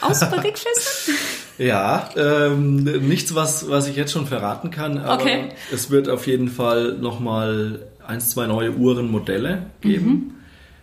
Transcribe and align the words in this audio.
Aus 0.00 0.20
Barrikfesten? 0.20 1.14
ja, 1.58 2.08
ähm, 2.16 2.84
nichts, 3.08 3.34
was, 3.34 3.68
was 3.68 3.88
ich 3.88 3.96
jetzt 3.96 4.12
schon 4.12 4.26
verraten 4.26 4.70
kann, 4.70 4.98
aber 4.98 5.22
Okay. 5.22 5.48
es 5.72 5.90
wird 5.90 6.08
auf 6.08 6.26
jeden 6.26 6.48
Fall 6.48 6.94
nochmal 6.98 7.80
eins, 8.06 8.30
zwei 8.30 8.46
neue 8.46 8.72
Uhrenmodelle 8.72 9.66
geben 9.80 10.34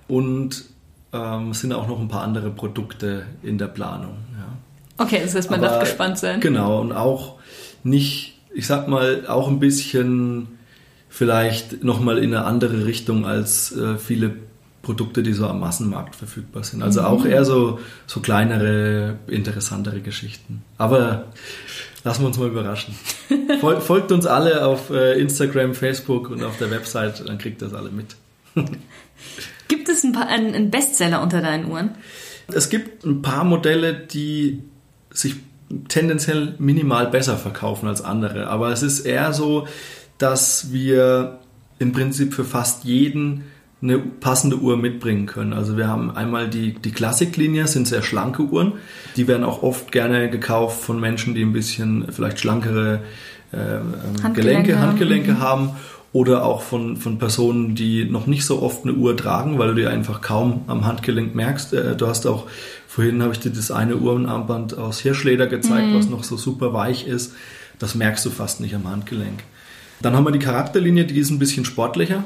und 0.07 0.65
ähm, 1.13 1.51
es 1.51 1.61
sind 1.61 1.73
auch 1.73 1.87
noch 1.87 1.99
ein 1.99 2.07
paar 2.07 2.21
andere 2.23 2.49
Produkte 2.49 3.25
in 3.41 3.57
der 3.57 3.67
Planung. 3.67 4.17
Ja. 4.37 5.03
Okay, 5.05 5.19
das 5.23 5.33
heißt, 5.33 5.49
man 5.49 5.59
Aber- 5.61 5.69
darf 5.69 5.79
gespannt 5.79 6.17
sein. 6.19 6.39
Genau, 6.41 6.81
und 6.81 6.91
auch 6.91 7.35
nicht, 7.83 8.37
ich 8.53 8.67
sag 8.67 8.87
mal, 8.87 9.25
auch 9.27 9.47
ein 9.47 9.59
bisschen 9.59 10.47
vielleicht 11.09 11.83
nochmal 11.83 12.17
in 12.17 12.33
eine 12.35 12.45
andere 12.45 12.85
Richtung 12.85 13.25
als 13.25 13.71
äh, 13.75 13.97
viele 13.97 14.33
Produkte, 14.85 15.23
die 15.23 15.33
so 15.33 15.47
am 15.47 15.59
Massenmarkt 15.59 16.15
verfügbar 16.15 16.63
sind. 16.63 16.83
Also 16.83 17.01
Mhm. 17.01 17.07
auch 17.07 17.25
eher 17.25 17.43
so, 17.43 17.79
so 18.05 18.19
kleinere, 18.19 19.15
interessantere 19.27 19.99
Geschichten. 20.01 20.63
Aber 20.77 21.25
lassen 22.03 22.21
wir 22.21 22.27
uns 22.27 22.37
mal 22.37 22.47
überraschen. 22.47 22.93
Fol 23.59 23.81
folgt 23.81 24.11
uns 24.11 24.27
alle 24.27 24.65
auf 24.65 24.91
äh, 24.91 25.19
Instagram, 25.19 25.73
Facebook 25.73 26.29
und 26.29 26.43
auf 26.43 26.57
der 26.59 26.69
Website, 26.69 27.27
dann 27.27 27.39
kriegt 27.39 27.61
das 27.63 27.73
alle 27.73 27.89
mit. 27.89 28.15
Gibt 29.67 29.89
es 29.89 30.03
ein 30.03 30.11
paar, 30.13 30.27
einen, 30.27 30.53
einen 30.53 30.69
Bestseller 30.69 31.21
unter 31.23 31.41
deinen 31.41 31.65
Uhren? 31.71 31.95
Es 32.53 32.69
gibt 32.69 33.03
ein 33.03 33.23
paar 33.23 33.43
Modelle, 33.43 33.95
die 33.95 34.61
sich 35.09 35.35
tendenziell 35.87 36.53
minimal 36.59 37.07
besser 37.07 37.37
verkaufen 37.37 37.87
als 37.87 38.03
andere. 38.03 38.47
Aber 38.47 38.71
es 38.71 38.83
ist 38.83 38.99
eher 38.99 39.33
so, 39.33 39.67
dass 40.19 40.71
wir 40.71 41.39
im 41.79 41.91
Prinzip 41.91 42.35
für 42.35 42.45
fast 42.45 42.83
jeden 42.83 43.45
eine 43.89 43.99
passende 43.99 44.57
Uhr 44.57 44.77
mitbringen 44.77 45.25
können. 45.27 45.53
Also 45.53 45.77
wir 45.77 45.87
haben 45.87 46.15
einmal 46.15 46.49
die, 46.49 46.73
die 46.73 46.91
Klassiklinie, 46.91 47.67
sind 47.67 47.87
sehr 47.87 48.01
schlanke 48.01 48.43
Uhren. 48.43 48.73
Die 49.15 49.27
werden 49.27 49.43
auch 49.43 49.63
oft 49.63 49.91
gerne 49.91 50.29
gekauft 50.29 50.81
von 50.83 50.99
Menschen, 50.99 51.35
die 51.35 51.43
ein 51.43 51.53
bisschen 51.53 52.05
vielleicht 52.11 52.39
schlankere 52.39 53.01
äh, 53.53 53.57
ähm, 53.57 53.93
Handgelenke 54.23 54.33
Gelenke, 54.41 54.79
haben. 54.79 54.87
Handgelenke 54.89 55.31
Mhm. 55.33 55.39
haben 55.39 55.69
oder 56.13 56.45
auch 56.45 56.61
von, 56.61 56.97
von 56.97 57.17
Personen, 57.19 57.75
die 57.75 58.05
noch 58.05 58.25
nicht 58.25 58.45
so 58.45 58.61
oft 58.61 58.83
eine 58.85 58.93
Uhr 58.93 59.15
tragen, 59.17 59.59
weil 59.59 59.69
du 59.69 59.75
die 59.75 59.85
einfach 59.87 60.21
kaum 60.21 60.61
am 60.67 60.85
Handgelenk 60.85 61.35
merkst. 61.35 61.73
Äh, 61.73 61.95
Du 61.95 62.07
hast 62.07 62.25
auch, 62.25 62.47
vorhin 62.87 63.21
habe 63.21 63.33
ich 63.33 63.39
dir 63.39 63.51
das 63.51 63.69
eine 63.71 63.97
Uhrenarmband 63.97 64.77
aus 64.77 64.99
Hirschleder 64.99 65.47
gezeigt, 65.47 65.87
was 65.93 66.09
noch 66.09 66.23
so 66.23 66.37
super 66.37 66.73
weich 66.73 67.05
ist. 67.07 67.33
Das 67.79 67.95
merkst 67.95 68.25
du 68.25 68.29
fast 68.29 68.61
nicht 68.61 68.73
am 68.75 68.89
Handgelenk. 68.89 69.43
Dann 70.01 70.15
haben 70.15 70.25
wir 70.25 70.31
die 70.31 70.39
Charakterlinie, 70.39 71.05
die 71.05 71.19
ist 71.19 71.29
ein 71.31 71.39
bisschen 71.39 71.65
sportlicher. 71.65 72.23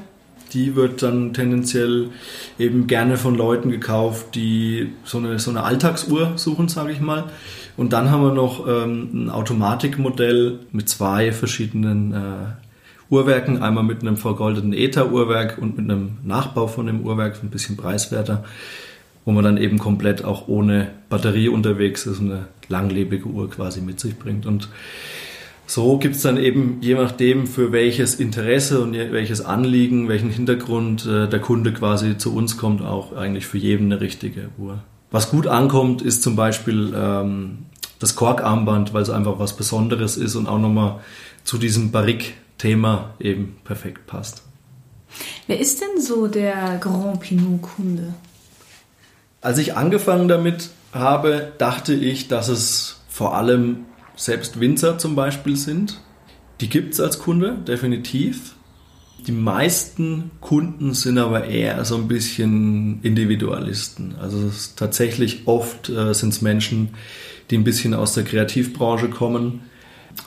Die 0.54 0.76
wird 0.76 1.02
dann 1.04 1.34
tendenziell 1.34 2.10
eben 2.58 2.88
gerne 2.88 3.18
von 3.18 3.36
Leuten 3.36 3.70
gekauft, 3.70 4.36
die 4.36 4.90
so 5.04 5.18
eine, 5.18 5.40
so 5.40 5.52
eine 5.52 5.64
Alltagsuhr 5.64 6.34
suchen, 6.38 6.68
sage 6.68 6.92
ich 6.92 7.02
mal. 7.02 7.26
Und 7.78 7.94
dann 7.94 8.12
haben 8.12 8.24
wir 8.24 8.34
noch 8.34 8.68
ähm, 8.68 9.10
ein 9.14 9.30
Automatikmodell 9.30 10.60
mit 10.72 10.90
zwei 10.90 11.32
verschiedenen 11.32 12.14
äh, 12.14 13.14
Uhrwerken. 13.14 13.62
Einmal 13.64 13.84
mit 13.84 14.02
einem 14.02 14.18
vergoldeten 14.18 14.74
Ether-Uhrwerk 14.74 15.58
und 15.60 15.78
mit 15.78 15.90
einem 15.90 16.18
Nachbau 16.24 16.68
von 16.68 16.88
dem 16.88 17.02
Uhrwerk, 17.02 17.42
ein 17.42 17.50
bisschen 17.50 17.78
preiswerter, 17.78 18.44
wo 19.26 19.32
man 19.32 19.44
dann 19.44 19.58
eben 19.58 19.78
komplett 19.78 20.24
auch 20.24 20.48
ohne 20.48 20.90
Batterie 21.10 21.50
unterwegs 21.50 22.06
ist 22.06 22.20
und 22.20 22.32
eine 22.32 22.48
langlebige 22.68 23.28
Uhr 23.28 23.50
quasi 23.50 23.82
mit 23.82 24.00
sich 24.00 24.18
bringt. 24.18 24.46
Und 24.46 24.70
so 25.70 26.00
gibt 26.00 26.16
es 26.16 26.24
dann 26.24 26.38
eben, 26.38 26.80
je 26.82 26.96
nachdem, 26.96 27.46
für 27.46 27.72
welches 27.72 28.16
Interesse 28.16 28.82
und 28.82 28.94
welches 28.94 29.42
Anliegen, 29.42 30.10
welchen 30.10 30.32
Hintergrund 30.32 31.06
äh, 31.06 31.30
der 31.30 31.40
Kunde 31.40 31.72
quasi 31.72 32.18
zu 32.18 32.36
uns 32.36 32.58
kommt, 32.58 32.82
auch 32.82 33.16
eigentlich 33.16 33.46
für 33.46 33.60
jeden 33.60 33.92
eine 33.92 34.02
richtige 34.02 34.50
Uhr. 34.58 34.80
Was 35.12 35.30
gut 35.30 35.46
ankommt, 35.46 36.02
ist 36.02 36.24
zum 36.24 36.36
Beispiel 36.36 36.92
ähm, 36.96 37.68
das 38.00 38.16
Korkarmband, 38.16 38.96
weil 38.96 39.04
es 39.04 39.12
einfach 39.12 39.38
was 39.38 39.56
Besonderes 39.56 40.18
ist 40.18 40.36
und 40.36 40.48
auch 40.48 40.58
nochmal 40.58 41.02
zu 41.44 41.60
diesem 41.60 41.92
Barrique-Thema 41.92 43.14
eben 43.20 43.58
perfekt 43.64 44.08
passt. 44.08 44.42
Wer 45.46 45.60
ist 45.60 45.82
denn 45.82 46.02
so 46.02 46.26
der 46.26 46.80
Grand 46.80 47.20
Pinot-Kunde? 47.20 48.16
Als 49.42 49.60
ich 49.60 49.78
angefangen 49.78 50.30
damit 50.30 50.72
habe, 50.94 51.52
dachte 51.60 51.94
ich, 51.94 52.28
dass 52.28 52.48
es 52.48 53.02
vor 53.08 53.36
allem 53.36 53.86
selbst 54.20 54.60
Winzer 54.60 54.98
zum 54.98 55.16
Beispiel 55.16 55.56
sind. 55.56 56.00
Die 56.60 56.68
gibt 56.68 56.94
es 56.94 57.00
als 57.00 57.20
Kunde, 57.20 57.58
definitiv. 57.66 58.56
Die 59.26 59.32
meisten 59.32 60.32
Kunden 60.42 60.94
sind 60.94 61.18
aber 61.18 61.46
eher 61.46 61.84
so 61.86 61.96
ein 61.96 62.08
bisschen 62.08 63.00
Individualisten. 63.02 64.16
Also 64.22 64.52
tatsächlich 64.76 65.48
oft 65.48 65.90
äh, 65.90 66.14
sind 66.14 66.34
es 66.34 66.42
Menschen, 66.42 66.90
die 67.50 67.58
ein 67.58 67.64
bisschen 67.64 67.94
aus 67.94 68.14
der 68.14 68.26
Kreativbranche 68.26 69.10
kommen. 69.10 69.62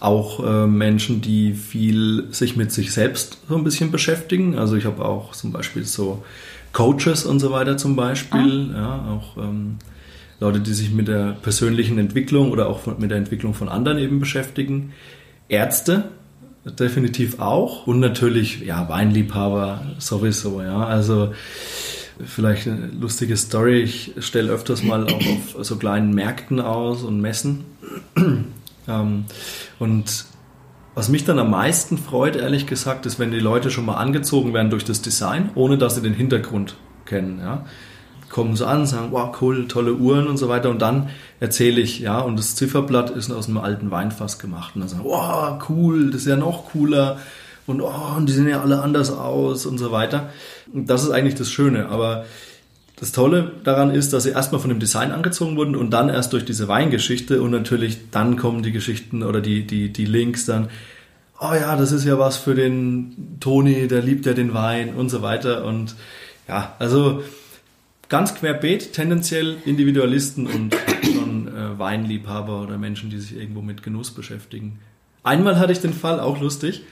Auch 0.00 0.44
äh, 0.44 0.66
Menschen, 0.66 1.20
die 1.20 1.52
viel 1.52 2.28
sich 2.30 2.56
mit 2.56 2.72
sich 2.72 2.92
selbst 2.92 3.38
so 3.46 3.56
ein 3.56 3.64
bisschen 3.64 3.90
beschäftigen. 3.90 4.58
Also 4.58 4.76
ich 4.76 4.86
habe 4.86 5.04
auch 5.04 5.32
zum 5.32 5.52
Beispiel 5.52 5.84
so 5.84 6.24
Coaches 6.72 7.26
und 7.26 7.40
so 7.40 7.50
weiter 7.50 7.76
zum 7.76 7.94
Beispiel. 7.94 8.70
Ja, 8.74 9.06
auch 9.06 9.36
ähm, 9.36 9.76
Leute, 10.42 10.60
die 10.60 10.74
sich 10.74 10.92
mit 10.92 11.08
der 11.08 11.36
persönlichen 11.40 11.98
Entwicklung 11.98 12.50
oder 12.50 12.68
auch 12.68 12.98
mit 12.98 13.10
der 13.10 13.18
Entwicklung 13.18 13.54
von 13.54 13.68
anderen 13.68 13.98
eben 13.98 14.20
beschäftigen. 14.20 14.92
Ärzte 15.48 16.04
definitiv 16.64 17.40
auch 17.40 17.86
und 17.86 18.00
natürlich 18.00 18.60
ja 18.60 18.88
Weinliebhaber 18.88 19.82
sowieso. 19.98 20.62
Ja, 20.62 20.84
also 20.84 21.32
vielleicht 22.24 22.66
eine 22.66 22.88
lustige 22.88 23.36
Story. 23.36 23.80
Ich 23.82 24.12
stelle 24.18 24.52
öfters 24.52 24.82
mal 24.82 25.04
auch 25.06 25.56
auf 25.56 25.64
so 25.64 25.76
kleinen 25.76 26.14
Märkten 26.14 26.60
aus 26.60 27.02
und 27.02 27.20
Messen. 27.20 27.64
ähm, 28.88 29.24
und 29.78 30.24
was 30.94 31.08
mich 31.08 31.24
dann 31.24 31.38
am 31.38 31.50
meisten 31.50 31.98
freut, 31.98 32.36
ehrlich 32.36 32.66
gesagt, 32.66 33.06
ist, 33.06 33.18
wenn 33.18 33.30
die 33.30 33.40
Leute 33.40 33.70
schon 33.70 33.86
mal 33.86 33.94
angezogen 33.94 34.52
werden 34.52 34.70
durch 34.70 34.84
das 34.84 35.02
Design, 35.02 35.50
ohne 35.54 35.78
dass 35.78 35.94
sie 35.94 36.02
den 36.02 36.14
Hintergrund 36.14 36.76
kennen. 37.06 37.38
Ja. 37.40 37.64
Kommen 38.32 38.56
sie 38.56 38.66
an, 38.66 38.86
sagen, 38.86 39.08
wow, 39.10 39.36
cool, 39.42 39.68
tolle 39.68 39.92
Uhren 39.92 40.26
und 40.26 40.38
so 40.38 40.48
weiter. 40.48 40.70
Und 40.70 40.80
dann 40.80 41.10
erzähle 41.38 41.82
ich, 41.82 42.00
ja, 42.00 42.18
und 42.20 42.38
das 42.38 42.56
Zifferblatt 42.56 43.10
ist 43.10 43.30
aus 43.30 43.46
einem 43.46 43.58
alten 43.58 43.90
Weinfass 43.90 44.38
gemacht. 44.38 44.74
Und 44.74 44.80
dann 44.80 44.88
sagen, 44.88 45.04
wow, 45.04 45.62
cool, 45.68 46.10
das 46.10 46.22
ist 46.22 46.28
ja 46.28 46.36
noch 46.36 46.70
cooler. 46.72 47.18
Und, 47.66 47.82
oh, 47.82 47.92
und 48.16 48.26
die 48.28 48.32
sehen 48.32 48.48
ja 48.48 48.62
alle 48.62 48.80
anders 48.80 49.12
aus 49.12 49.66
und 49.66 49.76
so 49.76 49.92
weiter. 49.92 50.30
Und 50.72 50.88
das 50.88 51.02
ist 51.02 51.10
eigentlich 51.10 51.34
das 51.34 51.50
Schöne. 51.50 51.90
Aber 51.90 52.24
das 52.96 53.12
Tolle 53.12 53.52
daran 53.64 53.90
ist, 53.90 54.14
dass 54.14 54.22
sie 54.22 54.30
erstmal 54.30 54.62
von 54.62 54.70
dem 54.70 54.78
Design 54.78 55.12
angezogen 55.12 55.56
wurden 55.56 55.76
und 55.76 55.90
dann 55.90 56.08
erst 56.08 56.32
durch 56.32 56.46
diese 56.46 56.68
Weingeschichte 56.68 57.42
und 57.42 57.50
natürlich 57.50 58.10
dann 58.12 58.36
kommen 58.38 58.62
die 58.62 58.72
Geschichten 58.72 59.22
oder 59.22 59.42
die, 59.42 59.66
die, 59.66 59.92
die 59.92 60.06
Links 60.06 60.46
dann, 60.46 60.70
oh 61.40 61.52
ja, 61.52 61.76
das 61.76 61.92
ist 61.92 62.04
ja 62.04 62.18
was 62.18 62.36
für 62.36 62.54
den 62.54 63.36
Toni, 63.40 63.88
der 63.88 64.02
liebt 64.02 64.24
ja 64.24 64.32
den 64.32 64.54
Wein 64.54 64.94
und 64.94 65.10
so 65.10 65.20
weiter. 65.20 65.64
Und 65.64 65.96
ja, 66.46 66.76
also 66.78 67.22
ganz 68.12 68.34
querbeet, 68.34 68.92
tendenziell 68.92 69.56
Individualisten 69.64 70.46
und 70.46 70.76
schon 71.02 71.48
äh, 71.48 71.78
Weinliebhaber 71.78 72.60
oder 72.60 72.76
Menschen, 72.76 73.08
die 73.08 73.18
sich 73.18 73.34
irgendwo 73.34 73.62
mit 73.62 73.82
Genuss 73.82 74.10
beschäftigen. 74.10 74.80
Einmal 75.22 75.58
hatte 75.58 75.72
ich 75.72 75.80
den 75.80 75.94
Fall, 75.94 76.20
auch 76.20 76.38
lustig, 76.38 76.82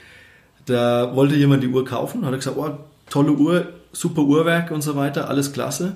da 0.65 1.15
wollte 1.15 1.35
jemand 1.35 1.61
die 1.61 1.67
Uhr 1.67 1.85
kaufen, 1.85 2.25
hat 2.25 2.31
er 2.33 2.37
gesagt, 2.37 2.57
oh, 2.57 2.71
tolle 3.07 3.33
Uhr, 3.33 3.67
super 3.91 4.23
Uhrwerk 4.23 4.71
und 4.71 4.81
so 4.81 4.95
weiter, 4.95 5.29
alles 5.29 5.53
klasse. 5.53 5.95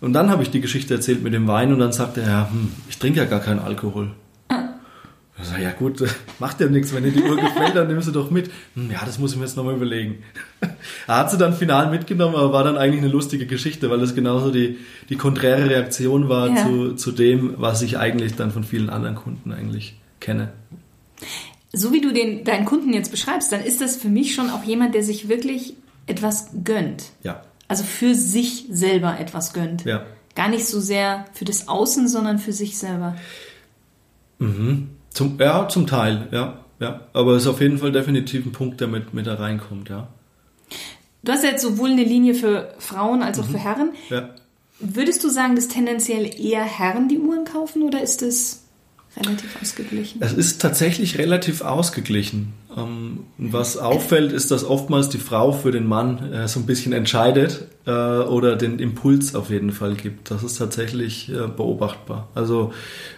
Und 0.00 0.14
dann 0.14 0.30
habe 0.30 0.42
ich 0.42 0.50
die 0.50 0.60
Geschichte 0.60 0.94
erzählt 0.94 1.22
mit 1.22 1.32
dem 1.32 1.46
Wein 1.46 1.72
und 1.72 1.78
dann 1.78 1.92
sagte 1.92 2.22
er, 2.22 2.50
hm, 2.50 2.72
ich 2.88 2.98
trinke 2.98 3.20
ja 3.20 3.24
gar 3.24 3.38
keinen 3.38 3.60
Alkohol. 3.60 4.10
Ich 5.42 5.48
sag, 5.48 5.60
ja 5.60 5.72
gut, 5.72 6.02
macht 6.38 6.60
ja 6.60 6.68
nichts, 6.68 6.94
wenn 6.94 7.02
dir 7.04 7.10
die 7.10 7.22
Uhr 7.22 7.36
gefällt, 7.36 7.74
dann 7.74 7.88
nimmst 7.88 8.06
du 8.08 8.12
doch 8.12 8.30
mit. 8.30 8.50
Hm, 8.74 8.90
ja, 8.90 9.00
das 9.04 9.18
muss 9.18 9.32
ich 9.32 9.38
mir 9.38 9.44
jetzt 9.44 9.56
nochmal 9.56 9.74
überlegen. 9.76 10.22
Er 11.08 11.16
hat 11.16 11.30
sie 11.32 11.38
dann 11.38 11.54
final 11.54 11.90
mitgenommen, 11.90 12.36
aber 12.36 12.52
war 12.52 12.62
dann 12.64 12.76
eigentlich 12.78 13.02
eine 13.02 13.10
lustige 13.10 13.46
Geschichte, 13.46 13.90
weil 13.90 13.98
das 13.98 14.14
genauso 14.14 14.50
die, 14.52 14.78
die 15.08 15.16
konträre 15.16 15.68
Reaktion 15.68 16.28
war 16.28 16.48
Ja. 16.48 16.64
zu, 16.64 16.94
zu 16.94 17.10
dem, 17.12 17.54
was 17.58 17.82
ich 17.82 17.98
eigentlich 17.98 18.34
dann 18.36 18.52
von 18.52 18.62
vielen 18.64 18.88
anderen 18.88 19.16
Kunden 19.16 19.52
eigentlich 19.52 19.98
kenne. 20.20 20.52
So 21.72 21.92
wie 21.92 22.00
du 22.00 22.12
den, 22.12 22.44
deinen 22.44 22.64
Kunden 22.64 22.92
jetzt 22.92 23.10
beschreibst, 23.10 23.50
dann 23.50 23.60
ist 23.62 23.80
das 23.80 23.96
für 23.96 24.08
mich 24.08 24.34
schon 24.34 24.50
auch 24.50 24.62
jemand, 24.62 24.94
der 24.94 25.02
sich 25.02 25.28
wirklich 25.28 25.74
etwas 26.06 26.50
gönnt. 26.64 27.04
Ja, 27.24 27.42
Also 27.66 27.82
für 27.84 28.14
sich 28.14 28.66
selber 28.70 29.18
etwas 29.18 29.52
gönnt. 29.52 29.84
ja. 29.84 30.04
Gar 30.34 30.48
nicht 30.48 30.66
so 30.66 30.80
sehr 30.80 31.26
für 31.34 31.44
das 31.44 31.68
Außen, 31.68 32.08
sondern 32.08 32.38
für 32.38 32.52
sich 32.52 32.78
selber. 32.78 33.16
Zum, 35.14 35.38
ja, 35.38 35.68
zum 35.68 35.86
Teil, 35.86 36.28
ja. 36.30 36.58
ja. 36.80 37.00
Aber 37.12 37.32
es 37.32 37.42
ist 37.42 37.48
auf 37.48 37.60
jeden 37.60 37.78
Fall 37.78 37.92
definitiv 37.92 38.46
ein 38.46 38.52
Punkt, 38.52 38.80
der 38.80 38.88
mit, 38.88 39.14
mit 39.14 39.26
da 39.26 39.34
reinkommt, 39.34 39.88
ja. 39.88 40.08
Du 41.22 41.32
hast 41.32 41.44
ja 41.44 41.50
jetzt 41.50 41.62
sowohl 41.62 41.90
eine 41.90 42.02
Linie 42.02 42.34
für 42.34 42.74
Frauen 42.78 43.22
als 43.22 43.38
auch 43.38 43.46
für 43.46 43.58
Herren. 43.58 43.92
ja. 44.10 44.30
Würdest 44.84 45.22
du 45.22 45.28
sagen, 45.28 45.54
dass 45.54 45.68
tendenziell 45.68 46.28
eher 46.40 46.64
Herren 46.64 47.08
die 47.08 47.18
Uhren 47.18 47.44
kaufen 47.44 47.82
oder 47.82 48.02
ist 48.02 48.20
es 48.20 48.64
relativ 49.16 49.60
ausgeglichen? 49.62 50.20
Es 50.20 50.32
ist 50.32 50.60
tatsächlich 50.60 51.18
relativ 51.18 51.60
ausgeglichen. 51.60 52.52
Ähm, 52.76 53.24
was 53.38 53.76
auffällt, 53.76 54.32
ist, 54.32 54.50
dass 54.50 54.64
oftmals 54.64 55.08
die 55.08 55.18
Frau 55.18 55.52
für 55.52 55.72
den 55.72 55.86
Mann 55.86 56.32
äh, 56.32 56.48
so 56.48 56.60
ein 56.60 56.66
bisschen 56.66 56.92
entscheidet 56.92 57.66
äh, 57.86 57.90
oder 57.90 58.56
den 58.56 58.78
Impuls 58.78 59.34
auf 59.34 59.50
jeden 59.50 59.72
Fall 59.72 59.94
gibt. 59.94 60.30
Das 60.30 60.42
ist 60.42 60.56
tatsächlich 60.56 61.30
äh, 61.30 61.48
beobachtbar. 61.48 62.28
Also 62.34 62.72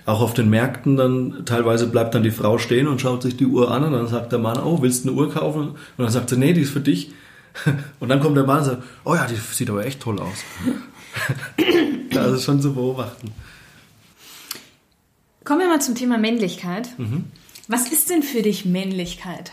auch 0.06 0.20
auf 0.20 0.34
den 0.34 0.50
Märkten 0.50 0.96
dann 0.96 1.42
teilweise 1.44 1.86
bleibt 1.86 2.14
dann 2.14 2.22
die 2.22 2.30
Frau 2.30 2.58
stehen 2.58 2.88
und 2.88 3.00
schaut 3.00 3.22
sich 3.22 3.36
die 3.36 3.46
Uhr 3.46 3.70
an 3.70 3.84
und 3.84 3.92
dann 3.92 4.08
sagt 4.08 4.32
der 4.32 4.38
Mann, 4.38 4.58
oh, 4.58 4.82
willst 4.82 5.04
du 5.04 5.10
eine 5.10 5.18
Uhr 5.18 5.32
kaufen? 5.32 5.68
Und 5.68 5.78
dann 5.98 6.10
sagt 6.10 6.30
sie, 6.30 6.36
nee, 6.36 6.52
die 6.52 6.62
ist 6.62 6.70
für 6.70 6.80
dich. 6.80 7.12
Und 8.00 8.08
dann 8.08 8.18
kommt 8.18 8.36
der 8.36 8.42
Mann 8.42 8.58
und 8.58 8.64
sagt, 8.64 8.82
oh 9.04 9.14
ja, 9.14 9.28
die 9.28 9.36
sieht 9.36 9.70
aber 9.70 9.86
echt 9.86 10.00
toll 10.00 10.18
aus. 10.18 10.38
das 12.10 12.32
ist 12.32 12.44
schon 12.44 12.60
zu 12.60 12.74
beobachten. 12.74 13.30
Kommen 15.44 15.60
wir 15.60 15.68
mal 15.68 15.80
zum 15.80 15.94
Thema 15.94 16.18
Männlichkeit. 16.18 16.98
Mhm. 16.98 17.26
Was 17.66 17.90
ist 17.90 18.10
denn 18.10 18.22
für 18.22 18.42
dich 18.42 18.66
Männlichkeit? 18.66 19.52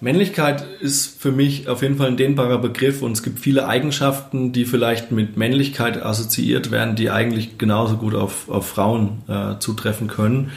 Männlichkeit 0.00 0.66
ist 0.80 1.20
für 1.20 1.30
mich 1.30 1.68
auf 1.68 1.82
jeden 1.82 1.96
Fall 1.96 2.08
ein 2.08 2.16
dehnbarer 2.16 2.58
Begriff 2.58 3.02
und 3.02 3.12
es 3.12 3.22
gibt 3.22 3.38
viele 3.38 3.68
Eigenschaften, 3.68 4.52
die 4.52 4.64
vielleicht 4.64 5.12
mit 5.12 5.36
Männlichkeit 5.36 6.02
assoziiert 6.02 6.70
werden, 6.70 6.96
die 6.96 7.10
eigentlich 7.10 7.58
genauso 7.58 7.96
gut 7.96 8.14
auf, 8.14 8.48
auf 8.48 8.66
Frauen 8.66 9.22
äh, 9.28 9.58
zutreffen 9.58 10.08
können. 10.08 10.52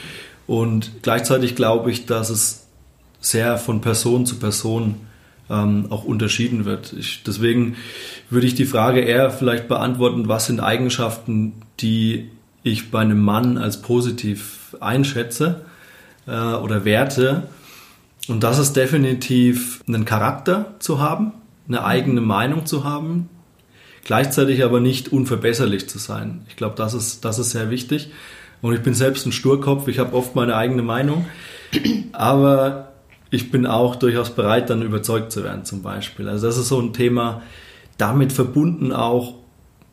Und 0.48 0.92
gleichzeitig 1.02 1.56
glaube 1.56 1.92
ich, 1.92 2.06
dass 2.06 2.30
es 2.30 2.68
sehr 3.20 3.58
von 3.58 3.82
Person 3.82 4.26
zu 4.26 4.38
Person 4.38 4.96
ähm, 5.50 5.88
auch 5.90 6.06
unterschieden 6.06 6.66
wird. 6.66 6.94
Ich, 6.94 7.24
deswegen 7.24 7.76
würde 8.30 8.48
ich 8.48 8.56
die 8.56 8.66
Frage 8.66 9.02
eher 9.02 9.30
vielleicht 9.30 9.68
beantworten, 9.68 10.28
was 10.28 10.48
sind 10.48 10.62
Eigenschaften, 10.62 11.54
die 11.80 12.30
ich 12.64 12.92
bei 12.92 13.02
einem 13.02 13.22
Mann 13.22 13.58
als 13.58 13.82
positiv 13.82 14.76
einschätze 14.80 15.67
äh, 16.28 16.32
oder 16.32 16.86
Werte. 16.86 17.44
Und 18.28 18.44
das 18.44 18.60
ist 18.60 18.76
definitiv 18.76 19.82
einen 19.88 20.06
Charakter 20.06 20.76
zu 20.80 21.00
haben, 21.00 21.32
eine 21.68 21.86
eigene 21.86 22.22
Meinung 22.22 22.66
zu 22.66 22.84
haben, 22.84 23.30
gleichzeitig 24.04 24.64
aber 24.64 24.80
nicht 24.80 25.12
unverbesserlich 25.12 25.90
zu 25.90 25.98
sein. 25.98 26.46
Ich 26.50 26.56
glaube, 26.56 26.76
das 26.76 26.94
ist, 26.94 27.26
das 27.26 27.40
ist 27.40 27.52
sehr 27.52 27.70
wichtig. 27.70 28.12
Und 28.62 28.74
ich 28.74 28.82
bin 28.82 28.94
selbst 28.94 29.26
ein 29.26 29.32
Sturkopf, 29.32 29.88
ich 29.88 30.00
habe 30.00 30.16
oft 30.16 30.36
meine 30.36 30.56
eigene 30.56 30.82
Meinung, 30.82 31.26
aber 32.12 32.92
ich 33.30 33.52
bin 33.52 33.66
auch 33.66 33.96
durchaus 33.96 34.32
bereit, 34.32 34.70
dann 34.70 34.82
überzeugt 34.82 35.32
zu 35.32 35.44
werden 35.44 35.64
zum 35.64 35.84
Beispiel. 35.84 36.28
Also 36.28 36.48
das 36.48 36.58
ist 36.58 36.70
so 36.70 36.80
ein 36.80 36.94
Thema, 36.94 37.44
damit 37.98 38.34
verbunden 38.34 38.92
auch 38.92 39.36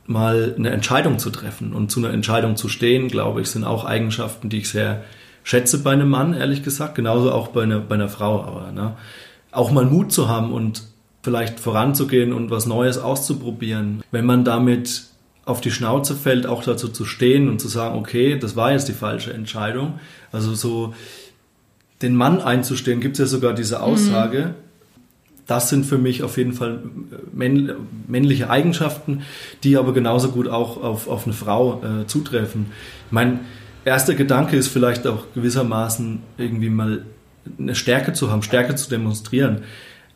mal 0.07 0.55
eine 0.57 0.71
Entscheidung 0.71 1.19
zu 1.19 1.31
treffen 1.31 1.73
und 1.73 1.91
zu 1.91 2.01
einer 2.01 2.13
Entscheidung 2.13 2.57
zu 2.57 2.69
stehen, 2.69 3.09
glaube 3.09 3.41
ich, 3.41 3.49
sind 3.49 3.65
auch 3.65 3.85
Eigenschaften, 3.85 4.49
die 4.49 4.59
ich 4.59 4.69
sehr 4.69 5.05
schätze 5.45 5.79
bei 5.79 5.93
einem 5.93 6.09
Mann, 6.09 6.35
ehrlich 6.35 6.65
gesagt, 6.65 6.97
genauso 6.97 7.31
auch 7.31 7.49
bei 7.49 7.63
einer, 7.63 7.79
bei 7.79 7.95
einer 7.95 8.09
Frau. 8.09 8.43
Aber 8.43 8.73
ne? 8.73 8.97
auch 9.53 9.71
mal 9.71 9.85
Mut 9.85 10.11
zu 10.11 10.29
haben 10.29 10.53
und 10.53 10.83
vielleicht 11.23 11.61
voranzugehen 11.61 12.33
und 12.33 12.51
was 12.51 12.67
Neues 12.67 12.99
auszuprobieren. 12.99 14.03
Wenn 14.11 14.27
man 14.27 14.45
damit 14.45 15.05
auf 15.45 15.61
die 15.61 15.71
Schnauze 15.71 16.17
fällt, 16.17 16.47
auch 16.47 16.65
dazu 16.65 16.89
zu 16.89 17.05
stehen 17.05 17.49
und 17.49 17.61
zu 17.61 17.69
sagen, 17.69 17.99
okay, 17.99 18.39
das 18.39 18.57
war 18.57 18.73
jetzt 18.73 18.89
die 18.89 18.95
falsche 18.95 19.33
Entscheidung. 19.33 20.01
Also 20.33 20.55
so 20.55 20.95
den 22.03 22.17
Mann 22.17 22.41
einzustehen, 22.41 23.01
gibt 23.01 23.15
es 23.15 23.21
ja 23.21 23.27
sogar 23.27 23.53
diese 23.53 23.83
Aussage. 23.83 24.39
Mhm. 24.39 24.55
Das 25.47 25.69
sind 25.69 25.85
für 25.85 25.99
mich 25.99 26.23
auf 26.23 26.39
jeden 26.39 26.55
Fall 26.55 26.83
männliche 27.33 28.49
Eigenschaften, 28.49 29.23
die 29.63 29.77
aber 29.77 29.93
genauso 29.93 30.31
gut 30.31 30.49
auch 30.49 30.83
auf, 30.83 31.07
auf 31.07 31.27
eine 31.27 31.35
Frau 31.35 31.83
äh, 31.83 32.07
zutreffen. 32.07 32.67
Ich 33.07 33.13
meine, 33.13 33.41
erster 33.85 34.15
Gedanke 34.15 34.57
ist 34.57 34.69
vielleicht 34.69 35.07
auch 35.07 35.27
gewissermaßen 35.35 36.23
irgendwie 36.39 36.71
mal 36.71 37.05
eine 37.59 37.75
Stärke 37.75 38.13
zu 38.13 38.31
haben, 38.31 38.43
Stärke 38.43 38.75
zu 38.75 38.89
demonstrieren. 38.89 39.63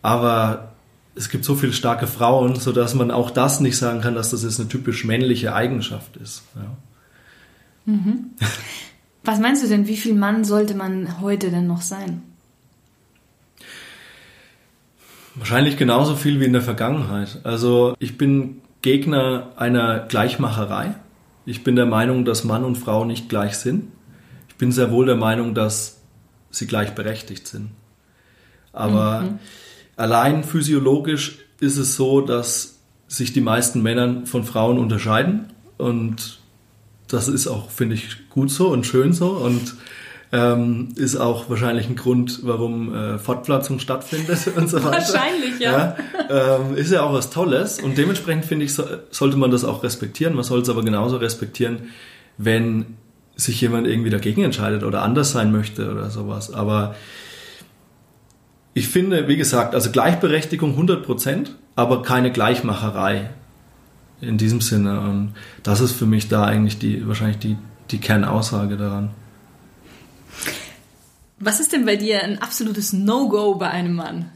Aber 0.03 0.73
es 1.15 1.29
gibt 1.29 1.45
so 1.45 1.55
viele 1.55 1.73
starke 1.73 2.07
Frauen, 2.07 2.57
sodass 2.57 2.95
man 2.95 3.11
auch 3.11 3.31
das 3.31 3.61
nicht 3.61 3.77
sagen 3.77 4.01
kann, 4.01 4.15
dass 4.15 4.31
das 4.31 4.45
jetzt 4.45 4.61
eine 4.61 4.69
typisch 4.69 5.05
männliche 5.05 5.55
Eigenschaft 5.55 6.17
ist. 6.17 6.43
Ja. 6.55 6.77
Mhm. 7.93 8.31
Was 9.25 9.41
meinst 9.41 9.63
du 9.63 9.69
denn, 9.69 9.89
wie 9.89 9.97
viel 9.97 10.15
Mann 10.15 10.45
sollte 10.45 10.75
man 10.75 11.21
heute 11.21 11.51
denn 11.51 11.67
noch 11.67 11.83
sein? 11.83 12.23
Wahrscheinlich 15.35 15.77
genauso 15.77 16.17
viel 16.17 16.41
wie 16.41 16.45
in 16.45 16.53
der 16.53 16.63
Vergangenheit. 16.63 17.41
Also 17.45 17.95
ich 17.99 18.17
bin 18.17 18.63
Gegner 18.83 19.53
einer 19.57 20.01
Gleichmacherei. 20.01 20.95
Ich 21.49 21.65
bin 21.65 21.77
der 21.77 21.87
Meinung, 21.87 22.27
dass 22.27 22.45
Mann 22.45 22.63
und 22.63 22.77
Frau 22.77 23.07
nicht 23.07 23.31
gleich 23.31 23.57
sind. 23.57 23.91
Ich 24.51 24.57
bin 24.57 24.71
sehr 24.71 24.91
wohl 24.91 25.07
der 25.07 25.17
Meinung, 25.17 25.55
dass 25.55 26.03
sie 26.51 26.67
gleichberechtigt 26.67 27.49
sind. 27.49 27.71
Aber 28.75 29.23
mhm. 29.23 29.39
allein 29.97 30.45
physiologisch 30.45 31.39
ist 31.59 31.79
es 31.79 31.97
so, 31.97 32.21
dass 32.21 32.81
sich 33.07 33.33
die 33.33 33.41
meisten 33.41 33.83
Männer 33.83 34.27
von 34.27 34.45
Frauen 34.45 34.77
unterscheiden. 34.77 35.47
Und 35.79 36.39
das 37.07 37.29
ist 37.29 37.47
auch, 37.47 37.71
finde 37.71 37.95
ich, 37.95 38.29
gut 38.29 38.51
so 38.51 38.69
und 38.69 38.85
schön 38.85 39.15
so. 39.15 39.31
Und 39.31 39.75
ähm, 40.31 40.89
ist 40.97 41.17
auch 41.17 41.49
wahrscheinlich 41.49 41.89
ein 41.89 41.97
Grund, 41.97 42.41
warum 42.43 42.95
äh, 42.95 43.19
Fortpflanzung 43.19 43.79
stattfindet 43.79 44.39
und 44.57 44.69
so 44.69 44.83
weiter. 44.85 44.99
Wahrscheinlich, 44.99 45.59
ja. 45.59 45.97
ja 46.29 46.57
ähm, 46.59 46.77
ist 46.77 46.93
ja 46.93 47.03
auch 47.03 47.13
was 47.13 47.31
Tolles 47.31 47.81
und 47.81 47.97
dementsprechend 47.97 48.45
finde 48.45 48.67
ich, 48.67 48.75
so, 48.75 48.85
sollte 49.11 49.37
man 49.37 49.51
das 49.51 49.65
auch 49.65 49.83
respektieren. 49.83 50.35
Man 50.35 50.45
soll 50.45 50.61
es 50.61 50.69
aber 50.69 50.83
genauso 50.83 51.17
respektieren, 51.17 51.89
wenn 52.37 52.97
sich 53.37 53.61
jemand 53.61 53.87
irgendwie 53.87 54.11
dagegen 54.11 54.43
entscheidet 54.43 54.83
oder 54.83 55.03
anders 55.03 55.31
sein 55.33 55.53
möchte 55.53 55.91
oder 55.91 56.11
sowas. 56.11 56.53
Aber 56.53 56.95
ich 58.75 58.89
finde, 58.89 59.29
wie 59.29 59.37
gesagt, 59.37 59.75
also 59.75 59.91
Gleichberechtigung 59.91 60.71
100 60.71 61.05
Prozent, 61.05 61.57
aber 61.75 62.03
keine 62.03 62.31
Gleichmacherei 62.31 63.31
in 64.21 64.39
diesem 64.39 64.61
Sinne. 64.61 65.01
Und 65.01 65.35
das 65.63 65.81
ist 65.81 65.93
für 65.93 66.07
mich 66.07 66.29
da 66.29 66.45
eigentlich 66.45 66.79
die, 66.79 67.07
wahrscheinlich 67.07 67.39
die, 67.39 67.57
die 67.91 67.99
Kernaussage 67.99 68.77
daran. 68.77 69.11
Was 71.41 71.61
ist 71.61 71.73
denn 71.73 71.85
bei 71.87 71.97
dir 71.97 72.23
ein 72.23 72.41
absolutes 72.43 72.93
No-Go 72.93 73.55
bei 73.55 73.71
einem 73.71 73.95
Mann? 73.95 74.27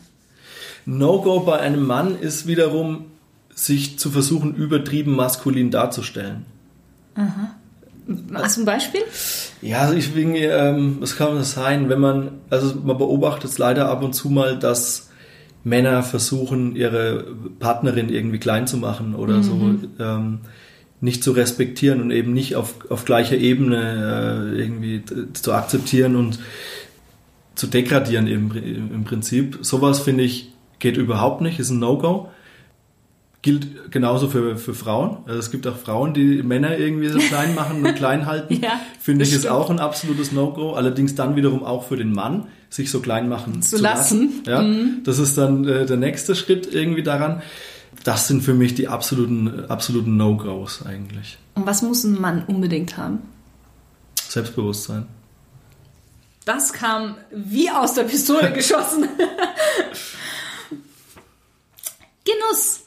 No-Go 0.87 1.41
bei 1.41 1.59
einem 1.59 1.85
Mann 1.85 2.19
ist 2.19 2.47
wiederum, 2.47 3.07
sich 3.55 3.99
zu 3.99 4.11
versuchen, 4.11 4.55
übertrieben 4.55 5.15
maskulin 5.15 5.71
darzustellen. 5.71 6.47
Aha. 7.15 7.55
Hast 8.35 8.57
du 8.57 8.63
ein 8.63 8.67
Beispiel? 8.67 9.03
Ja, 9.61 9.81
also 9.83 9.95
ich 9.95 10.15
wegen, 10.15 10.35
ähm, 10.35 10.97
was 11.01 11.17
kann 11.17 11.37
das 11.37 11.53
sein, 11.53 11.89
wenn 11.89 12.01
man, 12.01 12.33
also 12.51 12.75
man 12.83 12.99
beobachtet 12.99 13.51
es 13.51 13.59
leider 13.59 13.89
ab 13.89 14.03
und 14.03 14.13
zu 14.13 14.29
mal, 14.29 14.59
dass 14.59 15.11
Männer 15.65 16.03
versuchen, 16.03 16.75
ihre 16.75 17.25
Partnerin 17.61 18.09
irgendwie 18.09 18.39
klein 18.39 18.67
zu 18.67 18.77
machen 18.77 19.15
oder 19.15 19.39
mhm. 19.39 19.43
so. 19.43 20.05
Ähm, 20.05 20.39
nicht 21.01 21.25
zu 21.25 21.33
respektieren 21.33 22.01
und 22.01 22.13
eben 22.13 22.33
nicht 22.33 22.55
auf, 22.55 22.75
auf 22.89 23.05
gleicher 23.05 23.37
Ebene 23.37 24.53
äh, 24.55 24.61
irgendwie 24.61 25.03
zu 25.33 25.53
akzeptieren 25.53 26.15
und 26.15 26.39
zu 27.55 27.67
degradieren 27.67 28.27
im, 28.27 28.51
im 28.55 29.05
Prinzip. 29.05 29.59
Sowas 29.63 30.01
finde 30.01 30.25
ich 30.25 30.53
geht 30.83 30.97
überhaupt 30.97 31.41
nicht, 31.41 31.59
ist 31.59 31.71
ein 31.71 31.79
No-Go. 31.79 32.29
Gilt 33.41 33.91
genauso 33.91 34.29
für, 34.29 34.57
für 34.57 34.75
Frauen. 34.75 35.19
Also 35.27 35.39
es 35.39 35.51
gibt 35.51 35.67
auch 35.67 35.77
Frauen, 35.77 36.15
die 36.15 36.43
Männer 36.43 36.79
irgendwie 36.79 37.09
so 37.09 37.19
klein 37.19 37.55
machen 37.57 37.85
und 37.85 37.95
klein 37.97 38.27
halten. 38.27 38.61
ja, 38.63 38.81
finde 39.01 39.25
ich 39.25 39.33
ist 39.33 39.49
auch 39.49 39.71
ein 39.71 39.81
absolutes 39.81 40.33
No-Go. 40.33 40.75
Allerdings 40.75 41.15
dann 41.15 41.35
wiederum 41.35 41.65
auch 41.65 41.89
für 41.89 41.97
den 41.97 42.13
Mann, 42.13 42.47
sich 42.69 42.91
so 42.91 43.01
klein 43.01 43.29
machen 43.29 43.63
zu, 43.63 43.77
zu 43.77 43.83
lassen. 43.83 44.27
lassen. 44.27 44.43
Ja, 44.47 44.63
mhm. 44.63 45.01
Das 45.05 45.19
ist 45.19 45.39
dann 45.39 45.65
äh, 45.67 45.87
der 45.87 45.97
nächste 45.97 46.35
Schritt 46.35 46.73
irgendwie 46.73 47.03
daran. 47.03 47.43
Das 48.05 48.29
sind 48.29 48.43
für 48.43 48.55
mich 48.55 48.75
die 48.75 48.89
absoluten, 48.89 49.67
absoluten 49.67 50.17
No-Gos 50.17 50.85
eigentlich. 50.85 51.39
Und 51.55 51.67
was 51.67 51.83
muss 51.83 52.05
ein 52.05 52.21
Mann 52.21 52.45
unbedingt 52.47 52.97
haben? 52.97 53.21
Selbstbewusstsein. 54.29 55.07
Das 56.45 56.73
kam 56.73 57.17
wie 57.31 57.71
aus 57.71 57.95
der 57.95 58.05
Pistole 58.05 58.53
geschossen. 58.55 59.09
Genuss. 62.25 62.81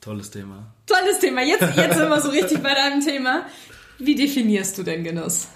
Tolles 0.00 0.30
Thema. 0.30 0.66
Tolles 0.86 1.18
Thema. 1.18 1.42
Jetzt, 1.42 1.76
jetzt 1.76 1.96
sind 1.96 2.08
wir 2.08 2.20
so 2.20 2.30
richtig 2.30 2.62
bei 2.62 2.74
deinem 2.74 3.00
Thema. 3.00 3.46
Wie 3.98 4.14
definierst 4.14 4.78
du 4.78 4.82
denn 4.82 5.04
Genuss? 5.04 5.48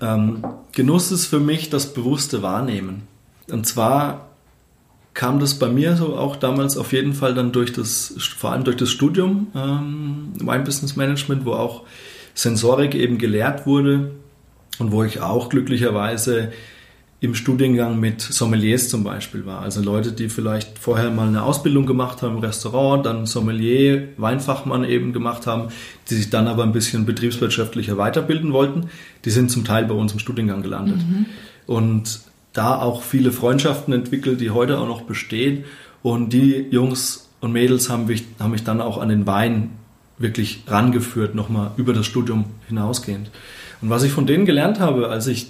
Ähm, 0.00 0.44
Genuss 0.72 1.12
ist 1.12 1.26
für 1.26 1.40
mich 1.40 1.70
das 1.70 1.94
bewusste 1.94 2.42
Wahrnehmen. 2.42 3.06
Und 3.48 3.66
zwar 3.66 4.30
kam 5.12 5.38
das 5.38 5.58
bei 5.58 5.68
mir 5.68 5.96
so 5.96 6.16
auch 6.16 6.36
damals 6.36 6.76
auf 6.76 6.92
jeden 6.92 7.14
Fall 7.14 7.34
dann 7.34 7.52
durch 7.52 7.72
das, 7.72 8.14
vor 8.36 8.50
allem 8.50 8.64
durch 8.64 8.76
das 8.76 8.90
Studium 8.90 9.46
ähm, 9.54 10.32
Wine 10.40 10.64
Business 10.64 10.96
Management, 10.96 11.44
wo 11.44 11.52
auch 11.52 11.84
Sensorik 12.34 12.96
eben 12.96 13.18
gelehrt 13.18 13.66
wurde 13.66 14.10
und 14.78 14.92
wo 14.92 15.04
ich 15.04 15.20
auch 15.20 15.48
glücklicherweise 15.48 16.52
im 17.20 17.34
Studiengang 17.34 17.98
mit 17.98 18.20
Sommeliers 18.20 18.90
zum 18.90 19.02
Beispiel 19.02 19.46
war. 19.46 19.60
Also 19.62 19.80
Leute, 19.80 20.12
die 20.12 20.28
vielleicht 20.28 20.78
vorher 20.78 21.10
mal 21.10 21.26
eine 21.26 21.42
Ausbildung 21.42 21.86
gemacht 21.86 22.20
haben 22.20 22.36
im 22.36 22.40
Restaurant, 22.40 23.06
dann 23.06 23.24
Sommelier, 23.24 24.08
Weinfachmann 24.18 24.84
eben 24.84 25.14
gemacht 25.14 25.46
haben, 25.46 25.68
die 26.10 26.16
sich 26.16 26.28
dann 26.28 26.48
aber 26.48 26.64
ein 26.64 26.72
bisschen 26.72 27.06
betriebswirtschaftlicher 27.06 27.96
weiterbilden 27.96 28.52
wollten, 28.52 28.90
die 29.24 29.30
sind 29.30 29.50
zum 29.50 29.64
Teil 29.64 29.86
bei 29.86 29.94
uns 29.94 30.12
im 30.12 30.18
Studiengang 30.18 30.62
gelandet. 30.62 30.98
Mhm. 30.98 31.26
Und 31.66 32.20
da 32.52 32.78
auch 32.78 33.02
viele 33.02 33.32
Freundschaften 33.32 33.94
entwickelt, 33.94 34.40
die 34.40 34.50
heute 34.50 34.78
auch 34.78 34.86
noch 34.86 35.02
bestehen. 35.02 35.64
Und 36.02 36.34
die 36.34 36.66
Jungs 36.70 37.30
und 37.40 37.52
Mädels 37.52 37.88
haben 37.88 38.06
mich, 38.06 38.24
haben 38.38 38.50
mich 38.50 38.64
dann 38.64 38.82
auch 38.82 38.98
an 38.98 39.08
den 39.08 39.26
Wein 39.26 39.70
wirklich 40.18 40.62
rangeführt, 40.66 41.34
nochmal 41.34 41.70
über 41.76 41.92
das 41.92 42.06
Studium 42.06 42.44
hinausgehend. 42.68 43.30
Und 43.84 43.90
was 43.90 44.02
ich 44.02 44.12
von 44.12 44.24
denen 44.24 44.46
gelernt 44.46 44.80
habe, 44.80 45.10
als 45.10 45.26
ich 45.26 45.48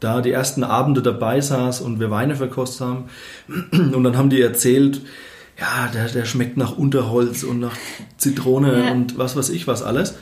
da 0.00 0.20
die 0.20 0.32
ersten 0.32 0.64
Abende 0.64 1.02
dabei 1.02 1.40
saß 1.40 1.80
und 1.82 2.00
wir 2.00 2.10
Weine 2.10 2.34
verkostet 2.34 2.80
haben, 2.80 3.04
und 3.70 4.02
dann 4.02 4.16
haben 4.16 4.28
die 4.28 4.40
erzählt, 4.40 5.02
ja, 5.56 5.88
der, 5.94 6.08
der 6.08 6.24
schmeckt 6.24 6.56
nach 6.56 6.76
Unterholz 6.76 7.44
und 7.44 7.60
nach 7.60 7.76
Zitrone 8.18 8.86
ja. 8.86 8.92
und 8.92 9.18
was 9.18 9.36
weiß 9.36 9.50
ich 9.50 9.68
was 9.68 9.84
alles. 9.84 10.16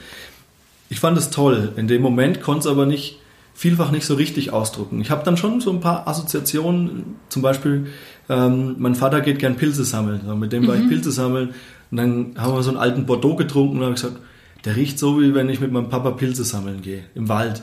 Ich 0.90 1.00
fand 1.00 1.16
es 1.16 1.30
toll. 1.30 1.72
In 1.76 1.88
dem 1.88 2.02
Moment 2.02 2.42
konnte 2.42 2.60
es 2.60 2.66
aber 2.66 2.84
nicht, 2.84 3.18
vielfach 3.54 3.90
nicht 3.92 4.04
so 4.04 4.12
richtig 4.14 4.52
ausdrücken. 4.52 5.00
Ich 5.00 5.10
habe 5.10 5.24
dann 5.24 5.38
schon 5.38 5.62
so 5.62 5.70
ein 5.70 5.80
paar 5.80 6.06
Assoziationen, 6.06 7.16
zum 7.30 7.40
Beispiel, 7.40 7.86
ähm, 8.28 8.76
mein 8.76 8.94
Vater 8.94 9.22
geht 9.22 9.38
gern 9.38 9.56
Pilze 9.56 9.84
sammeln. 9.84 10.20
Mit 10.38 10.52
dem 10.52 10.66
war 10.66 10.74
ich 10.74 10.82
mhm. 10.82 10.90
Pilze 10.90 11.12
sammeln. 11.12 11.54
Und 11.90 11.96
dann 11.96 12.34
haben 12.36 12.54
wir 12.54 12.62
so 12.62 12.68
einen 12.68 12.78
alten 12.78 13.06
Bordeaux 13.06 13.36
getrunken 13.36 13.78
und 13.78 13.84
habe 13.84 13.94
gesagt, 13.94 14.18
der 14.64 14.76
riecht 14.76 14.98
so, 14.98 15.20
wie 15.20 15.34
wenn 15.34 15.48
ich 15.48 15.60
mit 15.60 15.72
meinem 15.72 15.88
Papa 15.88 16.12
Pilze 16.12 16.44
sammeln 16.44 16.82
gehe, 16.82 17.04
im 17.14 17.28
Wald. 17.28 17.62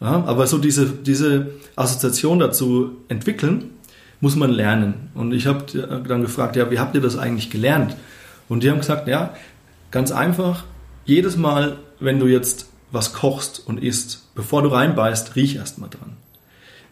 Ja, 0.00 0.24
aber 0.24 0.46
so 0.46 0.58
diese, 0.58 0.86
diese 0.86 1.50
Assoziation 1.76 2.38
dazu 2.38 2.92
entwickeln, 3.08 3.70
muss 4.20 4.36
man 4.36 4.50
lernen. 4.50 5.10
Und 5.14 5.32
ich 5.32 5.46
habe 5.46 5.64
dann 6.06 6.22
gefragt, 6.22 6.56
ja, 6.56 6.70
wie 6.70 6.78
habt 6.78 6.94
ihr 6.94 7.00
das 7.00 7.18
eigentlich 7.18 7.50
gelernt? 7.50 7.96
Und 8.48 8.62
die 8.62 8.70
haben 8.70 8.78
gesagt, 8.78 9.08
ja, 9.08 9.34
ganz 9.90 10.12
einfach, 10.12 10.64
jedes 11.04 11.36
Mal, 11.36 11.78
wenn 11.98 12.18
du 12.18 12.26
jetzt 12.26 12.68
was 12.92 13.12
kochst 13.12 13.62
und 13.66 13.82
isst, 13.82 14.34
bevor 14.34 14.62
du 14.62 14.68
reinbeißt, 14.68 15.36
riech 15.36 15.56
erstmal 15.56 15.90
dran. 15.90 16.16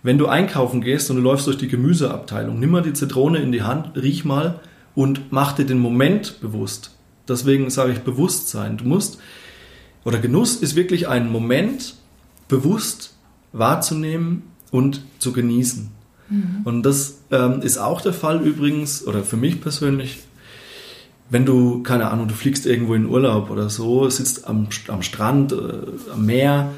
Wenn 0.02 0.18
du 0.18 0.26
einkaufen 0.26 0.80
gehst 0.80 1.10
und 1.10 1.16
du 1.16 1.22
läufst 1.22 1.46
durch 1.46 1.58
die 1.58 1.68
Gemüseabteilung, 1.68 2.58
nimm 2.58 2.70
mal 2.70 2.82
die 2.82 2.92
Zitrone 2.92 3.38
in 3.38 3.52
die 3.52 3.62
Hand, 3.62 3.96
riech 3.96 4.24
mal 4.24 4.60
und 4.94 5.32
mach 5.32 5.52
dir 5.52 5.66
den 5.66 5.80
Moment 5.80 6.40
bewusst. 6.40 6.97
Deswegen 7.28 7.70
sage 7.70 7.92
ich 7.92 8.00
Bewusstsein. 8.00 8.76
Du 8.78 8.84
musst, 8.84 9.18
oder 10.04 10.18
Genuss 10.18 10.56
ist 10.56 10.76
wirklich 10.76 11.08
ein 11.08 11.30
Moment 11.30 11.94
bewusst 12.48 13.14
wahrzunehmen 13.52 14.42
und 14.70 15.02
zu 15.18 15.32
genießen. 15.32 15.90
Mhm. 16.28 16.60
Und 16.64 16.82
das 16.82 17.18
ähm, 17.30 17.60
ist 17.62 17.78
auch 17.78 18.00
der 18.00 18.12
Fall 18.12 18.40
übrigens, 18.40 19.06
oder 19.06 19.22
für 19.22 19.36
mich 19.36 19.60
persönlich, 19.60 20.18
wenn 21.30 21.44
du, 21.44 21.82
keine 21.82 22.10
Ahnung, 22.10 22.28
du 22.28 22.34
fliegst 22.34 22.66
irgendwo 22.66 22.94
in 22.94 23.06
Urlaub 23.06 23.50
oder 23.50 23.68
so, 23.68 24.08
sitzt 24.08 24.46
am, 24.46 24.68
am 24.88 25.02
Strand, 25.02 25.52
äh, 25.52 26.12
am 26.12 26.24
Meer, 26.24 26.72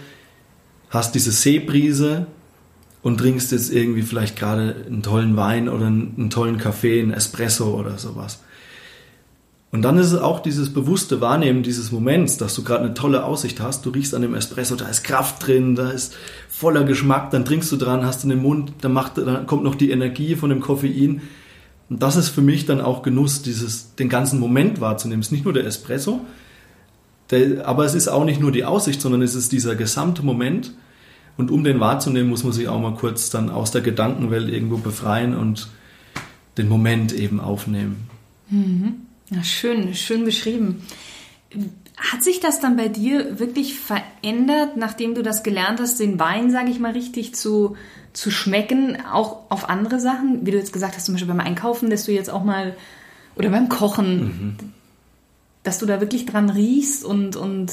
hast 0.91 1.15
diese 1.15 1.31
Seebrise 1.31 2.27
und 3.03 3.19
trinkst 3.19 3.53
jetzt 3.53 3.73
irgendwie 3.73 4.03
vielleicht 4.03 4.37
gerade 4.37 4.85
einen 4.87 5.03
tollen 5.03 5.37
Wein 5.37 5.69
oder 5.69 5.87
einen, 5.87 6.15
einen 6.17 6.31
tollen 6.31 6.59
Kaffee, 6.59 7.01
einen 7.01 7.13
Espresso 7.13 7.79
oder 7.79 7.97
sowas. 7.99 8.41
Und 9.73 9.83
dann 9.83 9.99
ist 9.99 10.11
es 10.11 10.21
auch 10.21 10.41
dieses 10.41 10.73
bewusste 10.73 11.21
Wahrnehmen 11.21 11.63
dieses 11.63 11.93
Moments, 11.93 12.37
dass 12.37 12.55
du 12.57 12.65
gerade 12.65 12.85
eine 12.85 12.95
tolle 12.95 13.25
Aussicht 13.25 13.61
hast. 13.61 13.87
Du 13.87 13.91
riechst 13.91 14.15
an 14.15 14.23
dem 14.23 14.35
Espresso, 14.35 14.75
da 14.75 14.89
ist 14.89 15.05
Kraft 15.05 15.47
drin, 15.47 15.77
da 15.77 15.91
ist 15.91 16.17
voller 16.49 16.83
Geschmack, 16.83 17.31
dann 17.31 17.45
trinkst 17.45 17.71
du 17.71 17.77
dran, 17.77 18.05
hast 18.05 18.25
in 18.25 18.31
den 18.31 18.43
Mund, 18.43 18.73
dann, 18.81 18.93
macht, 18.93 19.19
dann 19.19 19.47
kommt 19.47 19.63
noch 19.63 19.77
die 19.77 19.93
Energie 19.93 20.35
von 20.35 20.51
dem 20.51 20.61
Koffein. 20.61 21.23
Und 21.89 22.03
das 22.03 22.17
ist 22.17 22.31
für 22.31 22.43
mich 22.43 22.67
dann 22.67 22.81
auch 22.81 23.03
Genuss, 23.03 23.43
dieses, 23.43 23.95
den 23.95 24.09
ganzen 24.09 24.41
Moment 24.41 24.81
wahrzunehmen. 24.81 25.21
Es 25.21 25.29
ist 25.29 25.33
nicht 25.33 25.45
nur 25.45 25.55
der 25.55 25.67
Espresso, 25.67 26.21
der, 27.31 27.67
aber 27.67 27.85
es 27.85 27.95
ist 27.95 28.09
auch 28.09 28.25
nicht 28.25 28.41
nur 28.41 28.51
die 28.51 28.65
Aussicht, 28.65 29.01
sondern 29.01 29.23
es 29.23 29.37
ist 29.37 29.53
dieser 29.53 29.77
gesamte 29.77 30.25
Moment. 30.25 30.73
Und 31.37 31.53
um 31.53 31.63
den 31.63 31.79
wahrzunehmen, 31.79 32.29
muss 32.29 32.43
man 32.43 32.53
sich 32.53 32.69
auch 32.69 32.81
mal 32.81 32.95
kurz 32.95 33.31
dann 33.31 33.51
aus 33.51 33.71
der 33.71 33.83
Gedankenwelt 33.83 34.49
irgendwo 34.49 34.79
befreien 34.79 35.37
und 35.37 35.69
den 36.59 36.69
Moment 36.69 37.13
eben 37.13 37.39
aufnehmen. 37.39 38.09
Mhm. 38.51 39.07
Ja, 39.31 39.45
schön, 39.45 39.95
schön 39.95 40.25
beschrieben. 40.25 40.85
Hat 41.97 42.23
sich 42.25 42.41
das 42.41 42.61
dann 42.61 42.77
bei 42.77 42.89
dir 42.89 43.39
wirklich 43.39 43.79
verändert, 43.79 44.77
nachdem 44.77 45.15
du 45.15 45.23
das 45.23 45.43
gelernt 45.43 45.81
hast, 45.81 46.01
den 46.01 46.19
Wein, 46.19 46.51
sage 46.51 46.71
ich 46.71 46.81
mal, 46.81 46.93
richtig 46.93 47.35
zu, 47.35 47.77
zu 48.13 48.31
schmecken, 48.31 48.99
auch 49.13 49.51
auf 49.51 49.69
andere 49.69 50.01
Sachen? 50.01 50.47
Wie 50.47 50.51
du 50.51 50.57
jetzt 50.57 50.73
gesagt 50.73 50.97
hast, 50.97 51.07
zum 51.07 51.15
Beispiel 51.15 51.29
beim 51.29 51.41
Einkaufen, 51.41 51.91
dass 51.91 52.05
du 52.05 52.13
jetzt 52.13 52.31
auch 52.31 52.43
mal, 52.43 52.77
oder 53.37 53.51
beim 53.51 53.69
Kochen, 53.69 54.23
mhm. 54.23 54.57
dass 55.63 55.79
du 55.79 55.87
da 55.87 56.01
wirklich 56.01 56.27
dran 56.27 56.51
riechst 56.51 57.05
und, 57.05 57.37
und. 57.37 57.73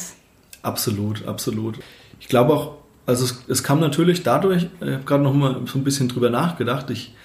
Absolut, 0.62 1.26
absolut. 1.26 1.80
Ich 2.20 2.28
glaube 2.28 2.54
auch, 2.54 2.74
also 3.08 3.24
es, 3.24 3.44
es 3.48 3.64
kam 3.64 3.80
natürlich 3.80 4.22
dadurch, 4.22 4.68
ich 4.82 4.88
habe 4.88 5.04
gerade 5.06 5.24
noch 5.24 5.34
mal 5.34 5.62
so 5.66 5.80
ein 5.80 5.84
bisschen 5.84 6.10
drüber 6.10 6.30
nachgedacht, 6.30 6.90
ich, 6.92 7.16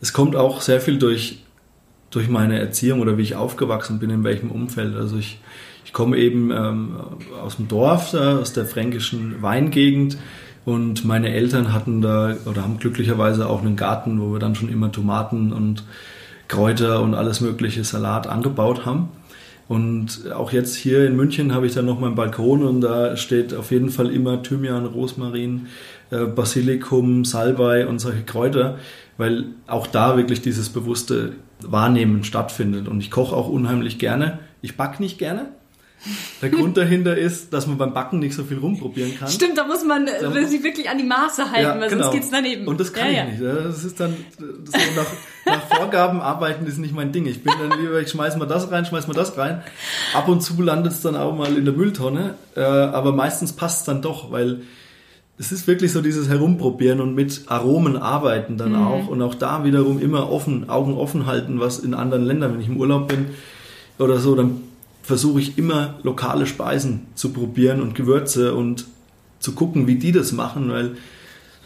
es 0.00 0.12
kommt 0.12 0.36
auch 0.36 0.62
sehr 0.62 0.80
viel 0.80 0.98
durch 0.98 1.44
durch 2.14 2.28
meine 2.28 2.58
Erziehung 2.58 3.00
oder 3.00 3.18
wie 3.18 3.22
ich 3.22 3.36
aufgewachsen 3.36 3.98
bin, 3.98 4.10
in 4.10 4.24
welchem 4.24 4.50
Umfeld. 4.50 4.96
Also 4.96 5.16
ich, 5.16 5.40
ich 5.84 5.92
komme 5.92 6.16
eben 6.16 6.50
ähm, 6.50 6.96
aus 7.42 7.56
dem 7.56 7.68
Dorf, 7.68 8.14
äh, 8.14 8.18
aus 8.18 8.52
der 8.52 8.66
fränkischen 8.66 9.42
Weingegend 9.42 10.16
und 10.64 11.04
meine 11.04 11.30
Eltern 11.30 11.72
hatten 11.72 12.00
da 12.00 12.36
oder 12.46 12.62
haben 12.62 12.78
glücklicherweise 12.78 13.48
auch 13.48 13.60
einen 13.60 13.76
Garten, 13.76 14.20
wo 14.20 14.32
wir 14.32 14.38
dann 14.38 14.54
schon 14.54 14.70
immer 14.70 14.90
Tomaten 14.90 15.52
und 15.52 15.84
Kräuter 16.48 17.02
und 17.02 17.14
alles 17.14 17.40
mögliche 17.40 17.84
Salat 17.84 18.26
angebaut 18.26 18.86
haben. 18.86 19.08
Und 19.66 20.30
auch 20.32 20.52
jetzt 20.52 20.74
hier 20.74 21.06
in 21.06 21.16
München 21.16 21.54
habe 21.54 21.66
ich 21.66 21.74
dann 21.74 21.86
noch 21.86 21.98
meinen 21.98 22.14
Balkon 22.14 22.62
und 22.62 22.82
da 22.82 23.16
steht 23.16 23.54
auf 23.54 23.70
jeden 23.70 23.88
Fall 23.88 24.10
immer 24.10 24.42
Thymian, 24.42 24.84
Rosmarin, 24.84 25.68
äh, 26.10 26.26
Basilikum, 26.26 27.24
Salbei 27.24 27.86
und 27.86 27.98
solche 27.98 28.22
Kräuter, 28.22 28.78
weil 29.16 29.46
auch 29.66 29.86
da 29.86 30.16
wirklich 30.16 30.42
dieses 30.42 30.68
bewusste 30.68 31.32
Wahrnehmen 31.60 32.24
stattfindet. 32.24 32.88
Und 32.88 33.00
ich 33.00 33.10
koche 33.10 33.34
auch 33.34 33.48
unheimlich 33.48 33.98
gerne. 33.98 34.38
Ich 34.60 34.76
backe 34.76 35.02
nicht 35.02 35.18
gerne. 35.18 35.48
Der 36.42 36.50
Grund 36.50 36.76
dahinter 36.76 37.16
ist, 37.16 37.52
dass 37.52 37.66
man 37.66 37.78
beim 37.78 37.94
Backen 37.94 38.18
nicht 38.18 38.34
so 38.34 38.44
viel 38.44 38.58
rumprobieren 38.58 39.18
kann. 39.18 39.28
Stimmt, 39.28 39.56
da 39.56 39.66
muss 39.66 39.84
man 39.84 40.06
da 40.06 40.46
sich 40.46 40.62
wirklich 40.62 40.88
an 40.88 40.98
die 40.98 41.04
Maße 41.04 41.50
halten, 41.50 41.62
ja, 41.62 41.80
weil 41.80 41.88
genau. 41.88 42.04
sonst 42.04 42.14
geht's 42.14 42.30
daneben. 42.30 42.66
Und 42.66 42.80
das 42.80 42.92
kann 42.92 43.06
ja, 43.06 43.12
ich 43.12 43.40
ja. 43.40 43.52
nicht. 43.52 43.66
Das 43.66 43.84
ist 43.84 44.00
dann 44.00 44.16
so 44.38 44.78
nach, 44.96 45.06
nach 45.46 45.76
Vorgaben 45.76 46.20
arbeiten 46.20 46.66
ist 46.66 46.78
nicht 46.78 46.94
mein 46.94 47.12
Ding. 47.12 47.26
Ich 47.26 47.42
bin 47.42 47.52
dann 47.58 47.80
lieber, 47.80 48.00
ich 48.00 48.10
schmeiß 48.10 48.36
mal 48.36 48.46
das 48.46 48.70
rein, 48.70 48.84
schmeiß 48.84 49.06
mal 49.06 49.14
das 49.14 49.36
rein. 49.38 49.62
Ab 50.12 50.28
und 50.28 50.42
zu 50.42 50.60
landet 50.60 50.92
es 50.92 51.00
dann 51.00 51.16
auch 51.16 51.34
mal 51.34 51.56
in 51.56 51.64
der 51.64 51.74
Mülltonne, 51.74 52.34
äh, 52.56 52.60
aber 52.60 53.12
meistens 53.12 53.52
passt 53.52 53.80
es 53.80 53.84
dann 53.84 54.02
doch, 54.02 54.30
weil 54.30 54.62
es 55.38 55.50
ist 55.50 55.66
wirklich 55.66 55.92
so 55.92 56.00
dieses 56.00 56.28
Herumprobieren 56.28 57.00
und 57.00 57.14
mit 57.14 57.42
Aromen 57.48 57.96
arbeiten 57.96 58.56
dann 58.56 58.72
mhm. 58.72 58.86
auch 58.86 59.08
und 59.08 59.20
auch 59.22 59.34
da 59.34 59.64
wiederum 59.64 60.00
immer 60.00 60.30
offen, 60.30 60.68
Augen 60.68 60.94
offen 60.94 61.26
halten, 61.26 61.58
was 61.58 61.78
in 61.78 61.94
anderen 61.94 62.24
Ländern, 62.24 62.52
wenn 62.52 62.60
ich 62.60 62.68
im 62.68 62.76
Urlaub 62.76 63.08
bin 63.08 63.26
oder 63.98 64.18
so, 64.18 64.34
dann 64.34 64.60
versuche 65.04 65.40
ich 65.40 65.58
immer 65.58 65.98
lokale 66.02 66.46
Speisen 66.46 67.06
zu 67.14 67.32
probieren 67.32 67.82
und 67.82 67.94
Gewürze 67.94 68.54
und 68.54 68.86
zu 69.38 69.52
gucken, 69.52 69.86
wie 69.86 69.96
die 69.96 70.12
das 70.12 70.32
machen, 70.32 70.70
weil 70.70 70.96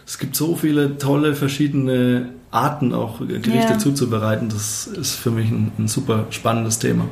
es 0.04 0.18
gibt 0.18 0.34
so 0.34 0.56
viele 0.56 0.98
tolle 0.98 1.36
verschiedene 1.36 2.30
Arten 2.50 2.92
auch 2.92 3.20
Gerichte 3.20 3.74
ja. 3.74 3.78
zuzubereiten. 3.78 4.48
Das 4.48 4.88
ist 4.88 5.14
für 5.14 5.30
mich 5.30 5.50
ein, 5.50 5.70
ein 5.78 5.86
super 5.86 6.26
spannendes 6.30 6.80
Thema. 6.80 7.06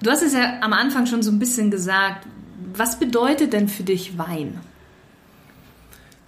Du 0.00 0.10
hast 0.10 0.22
es 0.22 0.32
ja 0.32 0.60
am 0.60 0.72
Anfang 0.72 1.06
schon 1.06 1.22
so 1.22 1.32
ein 1.32 1.38
bisschen 1.38 1.70
gesagt, 1.70 2.26
was 2.74 2.98
bedeutet 2.98 3.52
denn 3.52 3.68
für 3.68 3.82
dich 3.82 4.16
Wein? 4.16 4.60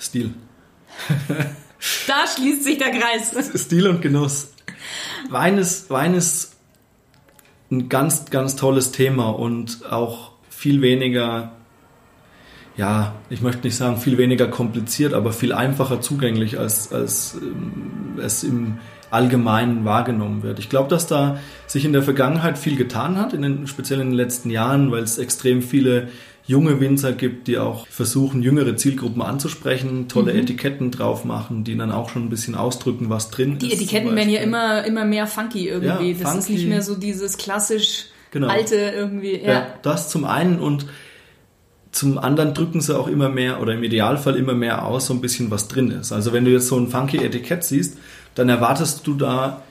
Stil. 0.00 0.35
da 2.09 2.26
schließt 2.26 2.64
sich 2.64 2.78
der 2.78 2.90
Kreis. 2.90 3.32
Stil 3.54 3.87
und 3.87 4.02
Genuss. 4.02 4.49
Wein 5.30 5.59
ist, 5.59 5.88
Wein 5.90 6.14
ist 6.14 6.52
ein 7.73 7.88
ganz, 7.88 8.26
ganz 8.31 8.55
tolles 8.55 8.93
Thema 8.93 9.31
und 9.31 9.91
auch 9.91 10.33
viel 10.50 10.83
weniger, 10.83 11.52
ja, 12.76 13.14
ich 13.31 13.41
möchte 13.41 13.67
nicht 13.67 13.76
sagen 13.76 13.97
viel 13.97 14.19
weniger 14.19 14.47
kompliziert, 14.47 15.14
aber 15.14 15.33
viel 15.33 15.52
einfacher 15.52 16.00
zugänglich, 16.00 16.59
als, 16.59 16.93
als 16.93 17.38
ähm, 17.41 18.19
es 18.23 18.45
im 18.45 18.79
Allgemeinen 19.11 19.85
wahrgenommen 19.85 20.43
wird. 20.43 20.59
Ich 20.59 20.69
glaube, 20.69 20.88
dass 20.88 21.07
da 21.07 21.38
sich 21.67 21.85
in 21.85 21.93
der 21.93 22.02
Vergangenheit 22.02 22.59
viel 22.59 22.76
getan 22.76 23.17
hat, 23.17 23.33
in 23.33 23.43
den, 23.43 23.67
speziell 23.67 24.00
in 24.00 24.09
den 24.09 24.17
letzten 24.17 24.50
Jahren, 24.50 24.91
weil 24.91 25.02
es 25.02 25.19
extrem 25.19 25.62
viele 25.62 26.09
junge 26.45 26.81
Winzer 26.81 27.13
gibt, 27.13 27.47
die 27.47 27.59
auch 27.59 27.87
versuchen, 27.87 28.43
jüngere 28.43 28.77
Zielgruppen 28.77 29.23
anzusprechen, 29.23 30.09
tolle 30.09 30.33
mhm. 30.33 30.41
Etiketten 30.41 30.91
drauf 30.91 31.25
machen, 31.25 31.65
die 31.65 31.77
dann 31.77 31.93
auch 31.93 32.09
schon 32.09 32.25
ein 32.25 32.31
bisschen 32.31 32.55
ausdrücken, 32.55 33.11
was 33.11 33.31
drin 33.31 33.59
die 33.59 33.67
ist. 33.67 33.81
Die 33.81 33.85
Etiketten 33.85 34.17
werden 34.17 34.31
ja 34.31 34.41
immer, 34.41 34.85
immer 34.85 35.05
mehr 35.05 35.27
funky 35.27 35.69
irgendwie. 35.69 36.13
Ja, 36.13 36.19
das 36.19 36.33
funky. 36.33 36.39
ist 36.39 36.49
nicht 36.49 36.69
mehr 36.69 36.83
so 36.83 36.97
dieses 36.97 37.37
klassisch 37.37 38.07
genau. 38.33 38.49
alte 38.49 38.77
irgendwie. 38.77 39.41
Ja. 39.41 39.53
ja, 39.53 39.67
das 39.83 40.09
zum 40.09 40.25
einen 40.25 40.59
und 40.59 40.87
zum 41.93 42.19
anderen 42.19 42.55
drücken 42.55 42.81
sie 42.81 42.99
auch 42.99 43.07
immer 43.07 43.29
mehr 43.29 43.61
oder 43.61 43.75
im 43.75 43.83
Idealfall 43.83 44.37
immer 44.37 44.55
mehr 44.55 44.87
aus, 44.87 45.07
so 45.07 45.15
ein 45.15 45.21
bisschen 45.21 45.51
was 45.51 45.69
drin 45.69 45.91
ist. 45.91 46.11
Also 46.11 46.33
wenn 46.33 46.45
du 46.45 46.51
jetzt 46.51 46.69
so 46.69 46.79
ein 46.79 46.89
funky 46.89 47.19
Etikett 47.19 47.65
siehst, 47.65 47.99
dann 48.35 48.49
erwartest 48.49 49.07
du 49.07 49.15
da 49.15 49.63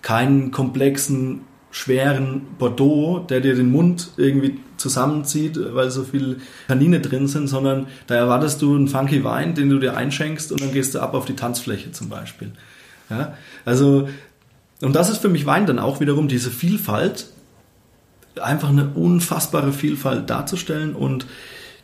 keinen 0.00 0.50
komplexen 0.50 1.42
schweren 1.70 2.42
Bordeaux, 2.58 3.18
der 3.28 3.40
dir 3.40 3.54
den 3.54 3.70
Mund 3.70 4.12
irgendwie 4.16 4.58
zusammenzieht, 4.76 5.58
weil 5.74 5.90
so 5.90 6.04
viel 6.04 6.38
Kanine 6.68 7.00
drin 7.00 7.28
sind, 7.28 7.48
sondern 7.48 7.86
da 8.06 8.14
erwartest 8.14 8.62
du 8.62 8.74
einen 8.74 8.88
funky 8.88 9.24
Wein, 9.24 9.54
den 9.54 9.70
du 9.70 9.78
dir 9.78 9.96
einschenkst 9.96 10.52
und 10.52 10.60
dann 10.60 10.72
gehst 10.72 10.94
du 10.94 11.00
ab 11.00 11.14
auf 11.14 11.24
die 11.24 11.36
Tanzfläche 11.36 11.92
zum 11.92 12.08
Beispiel. 12.08 12.52
Ja? 13.10 13.34
Also, 13.64 14.08
und 14.82 14.94
das 14.94 15.08
ist 15.10 15.18
für 15.18 15.28
mich 15.28 15.46
Wein 15.46 15.66
dann 15.66 15.78
auch 15.78 16.00
wiederum 16.00 16.28
diese 16.28 16.50
Vielfalt, 16.50 17.26
einfach 18.40 18.68
eine 18.68 18.90
unfassbare 18.90 19.72
Vielfalt 19.72 20.28
darzustellen 20.28 20.94
und 20.94 21.26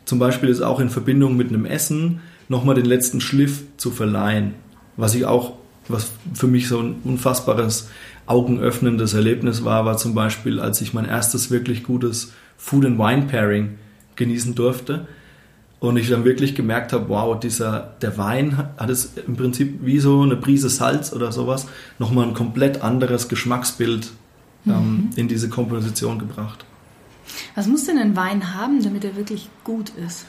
zum 0.05 0.19
Beispiel 0.19 0.49
ist 0.49 0.61
auch 0.61 0.79
in 0.79 0.89
Verbindung 0.89 1.35
mit 1.37 1.49
einem 1.49 1.65
Essen 1.65 2.21
nochmal 2.49 2.75
den 2.75 2.85
letzten 2.85 3.21
Schliff 3.21 3.63
zu 3.77 3.89
verleihen, 3.89 4.53
was 4.97 5.15
ich 5.15 5.25
auch, 5.25 5.53
was 5.87 6.11
für 6.33 6.47
mich 6.47 6.67
so 6.67 6.79
ein 6.79 6.95
unfassbares 7.03 7.89
augenöffnendes 8.25 9.13
Erlebnis 9.13 9.65
war, 9.65 9.85
war 9.85 9.97
zum 9.97 10.15
Beispiel, 10.15 10.59
als 10.59 10.81
ich 10.81 10.93
mein 10.93 11.05
erstes 11.05 11.51
wirklich 11.51 11.83
gutes 11.83 12.31
Food 12.57 12.85
and 12.85 12.97
Wine 12.97 13.23
Pairing 13.23 13.77
genießen 14.15 14.55
durfte 14.55 15.07
und 15.79 15.97
ich 15.97 16.09
dann 16.09 16.23
wirklich 16.23 16.55
gemerkt 16.55 16.93
habe, 16.93 17.09
wow, 17.09 17.37
dieser 17.37 17.95
der 18.01 18.17
Wein 18.17 18.57
hat 18.77 18.89
es 18.89 19.13
im 19.27 19.35
Prinzip 19.35 19.79
wie 19.81 19.99
so 19.99 20.21
eine 20.21 20.37
Prise 20.37 20.69
Salz 20.69 21.11
oder 21.11 21.31
sowas 21.31 21.67
nochmal 21.99 22.27
ein 22.27 22.33
komplett 22.33 22.81
anderes 22.81 23.27
Geschmacksbild 23.27 24.11
ähm, 24.65 24.73
mhm. 24.73 25.09
in 25.17 25.27
diese 25.27 25.49
Komposition 25.49 26.19
gebracht. 26.19 26.65
Was 27.55 27.67
muss 27.67 27.85
denn 27.85 27.97
ein 27.97 28.15
Wein 28.15 28.53
haben, 28.53 28.81
damit 28.81 29.03
er 29.03 29.15
wirklich 29.15 29.49
gut 29.63 29.91
ist? 30.07 30.25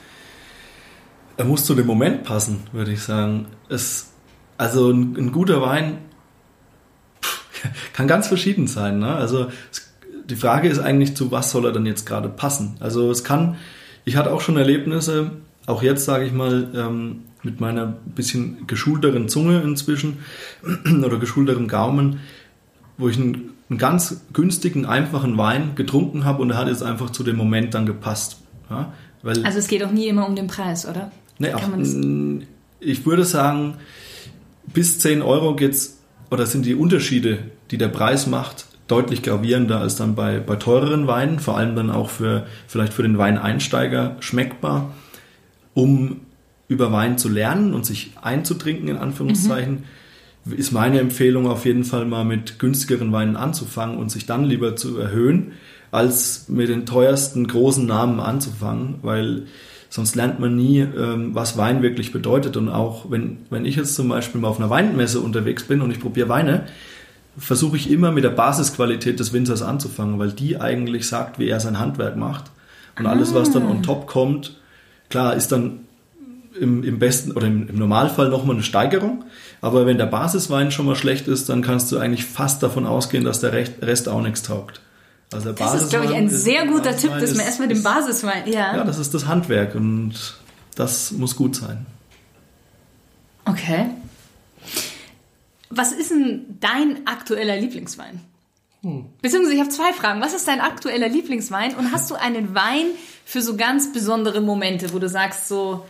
Er 1.37 1.45
muss 1.45 1.65
zu 1.65 1.75
dem 1.75 1.87
Moment 1.87 2.25
passen, 2.25 2.65
würde 2.73 2.93
ich 2.93 3.03
sagen. 3.03 3.47
Es, 3.69 4.14
also 4.57 4.91
ein, 4.91 5.17
ein 5.17 5.33
guter 5.33 5.61
Wein 5.61 5.99
kann 7.93 8.07
ganz 8.07 8.29
verschieden 8.29 8.67
sein. 8.67 8.99
Ne? 8.99 9.15
Also 9.15 9.47
es, 9.71 9.93
die 10.29 10.37
Frage 10.37 10.69
ist 10.69 10.79
eigentlich, 10.79 11.17
zu 11.17 11.31
was 11.31 11.51
soll 11.51 11.67
er 11.67 11.73
denn 11.73 11.87
jetzt 11.87 12.07
gerade 12.07 12.29
passen? 12.29 12.77
Also 12.81 13.11
es 13.11 13.25
kann, 13.25 13.57
ich 14.05 14.17
hatte 14.17 14.33
auch 14.33 14.41
schon 14.41 14.57
Erlebnisse, 14.57 15.33
auch 15.67 15.83
jetzt 15.83 16.05
sage 16.05 16.25
ich 16.25 16.33
mal, 16.33 16.69
ähm, 16.75 17.23
mit 17.43 17.61
meiner 17.61 17.87
bisschen 17.87 18.67
geschulteren 18.67 19.29
Zunge 19.29 19.61
inzwischen 19.61 20.19
oder 21.05 21.19
geschulteren 21.19 21.69
Gaumen, 21.69 22.21
wo 22.97 23.09
ich 23.09 23.17
einen, 23.17 23.51
einen, 23.69 23.79
ganz 23.79 24.23
günstigen, 24.33 24.87
einfachen 24.87 25.37
Wein 25.37 25.75
getrunken 25.75 26.25
habe 26.25 26.43
und 26.43 26.51
er 26.51 26.57
hat 26.57 26.69
jetzt 26.69 26.83
einfach 26.83 27.11
zu 27.11 27.23
dem 27.23 27.37
Moment 27.37 27.75
dann 27.75 27.87
gepasst. 27.87 28.39
Ja? 28.71 28.93
Weil, 29.23 29.45
also 29.45 29.59
es 29.59 29.69
geht 29.69 29.85
auch 29.85 29.91
nie 29.91 30.07
immer 30.07 30.27
um 30.27 30.37
den 30.37 30.47
Preis, 30.47 30.87
oder? 30.87 31.11
Nee, 31.39 31.53
auch, 31.53 31.63
ich 32.81 33.05
würde 33.07 33.25
sagen, 33.25 33.75
bis 34.67 34.99
10 34.99 35.23
Euro 35.23 35.55
geht's 35.57 35.99
oder 36.31 36.47
sind 36.47 36.67
die 36.67 36.75
Unterschiede, 36.75 37.39
die 37.71 37.79
der 37.79 37.89
Preis 37.89 38.27
macht, 38.27 38.67
deutlich 38.87 39.23
gravierender 39.23 39.81
als 39.81 39.97
dann 39.97 40.15
bei, 40.15 40.41
bei 40.41 40.57
teureren 40.57 41.07
Weinen, 41.07 41.39
vor 41.39 41.57
allem 41.57 41.77
dann 41.77 41.91
auch 41.91 42.11
für 42.11 42.47
vielleicht 42.67 42.93
für 42.93 43.03
den 43.03 43.19
Weineinsteiger 43.19 44.17
schmeckbar, 44.21 44.95
um 45.75 46.21
über 46.69 46.93
Wein 46.93 47.19
zu 47.19 47.29
lernen 47.29 47.75
und 47.75 47.87
sich 47.87 48.13
einzutrinken, 48.21 48.89
in 48.89 48.97
Anführungszeichen, 48.97 49.85
mhm. 50.45 50.53
ist 50.53 50.73
meine 50.73 50.99
Empfehlung 50.99 51.47
auf 51.47 51.65
jeden 51.65 51.85
Fall 51.85 52.05
mal 52.05 52.25
mit 52.25 52.59
günstigeren 52.59 53.13
Weinen 53.13 53.37
anzufangen 53.37 53.99
und 53.99 54.11
sich 54.11 54.27
dann 54.27 54.45
lieber 54.45 54.77
zu 54.77 54.99
erhöhen, 54.99 55.53
als 55.91 56.49
mit 56.49 56.69
den 56.69 56.87
teuersten 56.87 57.47
großen 57.47 57.87
Namen 57.87 58.19
anzufangen, 58.19 58.97
weil 59.03 59.47
sonst 59.95 60.17
lernt 60.17 60.41
man 60.41 60.57
nie, 60.57 60.81
ähm, 60.81 61.37
was 61.37 61.57
Wein 61.57 61.81
wirklich 61.81 62.11
bedeutet. 62.11 62.57
Und 62.57 62.69
auch 62.69 63.13
wenn, 63.13 63.39
wenn 63.49 63.65
ich 63.65 63.77
jetzt 63.77 63.95
zum 63.95 64.09
Beispiel 64.09 64.41
mal 64.41 64.49
auf 64.49 64.59
einer 64.59 64.69
Weinmesse 64.69 65.21
unterwegs 65.21 65.63
bin 65.63 65.81
und 65.83 65.93
ich 65.93 66.01
probiere 66.01 66.29
Weine, 66.29 66.65
versuche 67.39 67.77
ich 67.77 67.89
immer 67.89 68.11
mit 68.11 68.25
der 68.25 68.31
Basisqualität 68.31 69.21
des 69.21 69.33
Winzers 69.33 69.63
anzufangen, 69.63 70.19
weil 70.19 70.33
die 70.33 70.61
eigentlich 70.61 71.07
sagt, 71.07 71.39
wie 71.39 71.49
er 71.49 71.61
sein 71.61 71.79
Handwerk 71.79 72.17
macht. 72.17 72.47
Und 72.99 73.07
alles, 73.07 73.35
was 73.35 73.53
dann 73.53 73.67
on 73.67 73.85
top 73.85 74.09
kommt, 74.09 74.59
klar, 75.11 75.37
ist 75.37 75.53
dann 75.53 75.81
im, 76.59 76.83
im 76.83 76.99
besten 76.99 77.31
oder 77.31 77.47
im, 77.47 77.69
im 77.69 77.79
Normalfall 77.79 78.31
nochmal 78.31 78.57
eine 78.57 78.65
Steigerung. 78.65 79.25
Aber 79.61 79.87
wenn 79.87 79.99
der 79.99 80.07
Basiswein 80.07 80.73
schon 80.73 80.87
mal 80.87 80.97
schlecht 80.97 81.29
ist, 81.29 81.49
dann 81.49 81.63
kannst 81.63 81.93
du 81.93 81.99
eigentlich 81.99 82.25
fast 82.25 82.65
davon 82.65 82.85
ausgehen, 82.85 83.25
dass 83.25 83.39
der 83.39 83.53
Rest 83.53 84.09
auch 84.09 84.23
nichts 84.23 84.43
taugt. 84.43 84.81
Also 85.33 85.53
der 85.53 85.67
das 85.67 85.83
ist, 85.83 85.91
glaube 85.91 86.07
ich, 86.07 86.15
ein 86.15 86.29
sehr 86.29 86.67
guter 86.67 86.97
Tipp, 86.97 87.11
dass 87.19 87.35
man 87.35 87.45
erstmal 87.45 87.69
den 87.69 87.83
Basiswein. 87.83 88.47
Ja. 88.47 88.77
ja, 88.77 88.85
das 88.85 88.99
ist 88.99 89.15
das 89.15 89.27
Handwerk 89.27 89.75
und 89.75 90.15
das 90.77 91.13
muss 91.13 91.37
gut 91.37 91.57
sein. 91.57 91.87
Okay. 93.45 93.87
Was 95.71 95.93
ist 95.93 96.11
denn 96.11 96.59
dein 96.61 97.07
aktueller 97.07 97.57
Lieblingswein? 97.57 98.21
Hm. 98.83 99.07
Beziehungsweise 99.23 99.55
ich 99.55 99.61
habe 99.61 99.71
zwei 99.71 99.93
Fragen. 99.93 100.21
Was 100.21 100.35
ist 100.35 100.47
dein 100.47 100.61
aktueller 100.61 101.09
Lieblingswein? 101.09 101.75
Und 101.75 101.91
hast 101.91 102.11
du 102.11 102.15
einen 102.15 102.55
Wein 102.55 102.87
für 103.25 103.43
so 103.43 103.57
ganz 103.57 103.93
besondere 103.93 104.41
Momente, 104.41 104.93
wo 104.93 104.99
du 104.99 105.09
sagst, 105.09 105.49
so, 105.49 105.85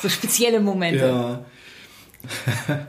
so 0.00 0.08
spezielle 0.08 0.60
Momente? 0.60 1.44
Ja. 2.68 2.76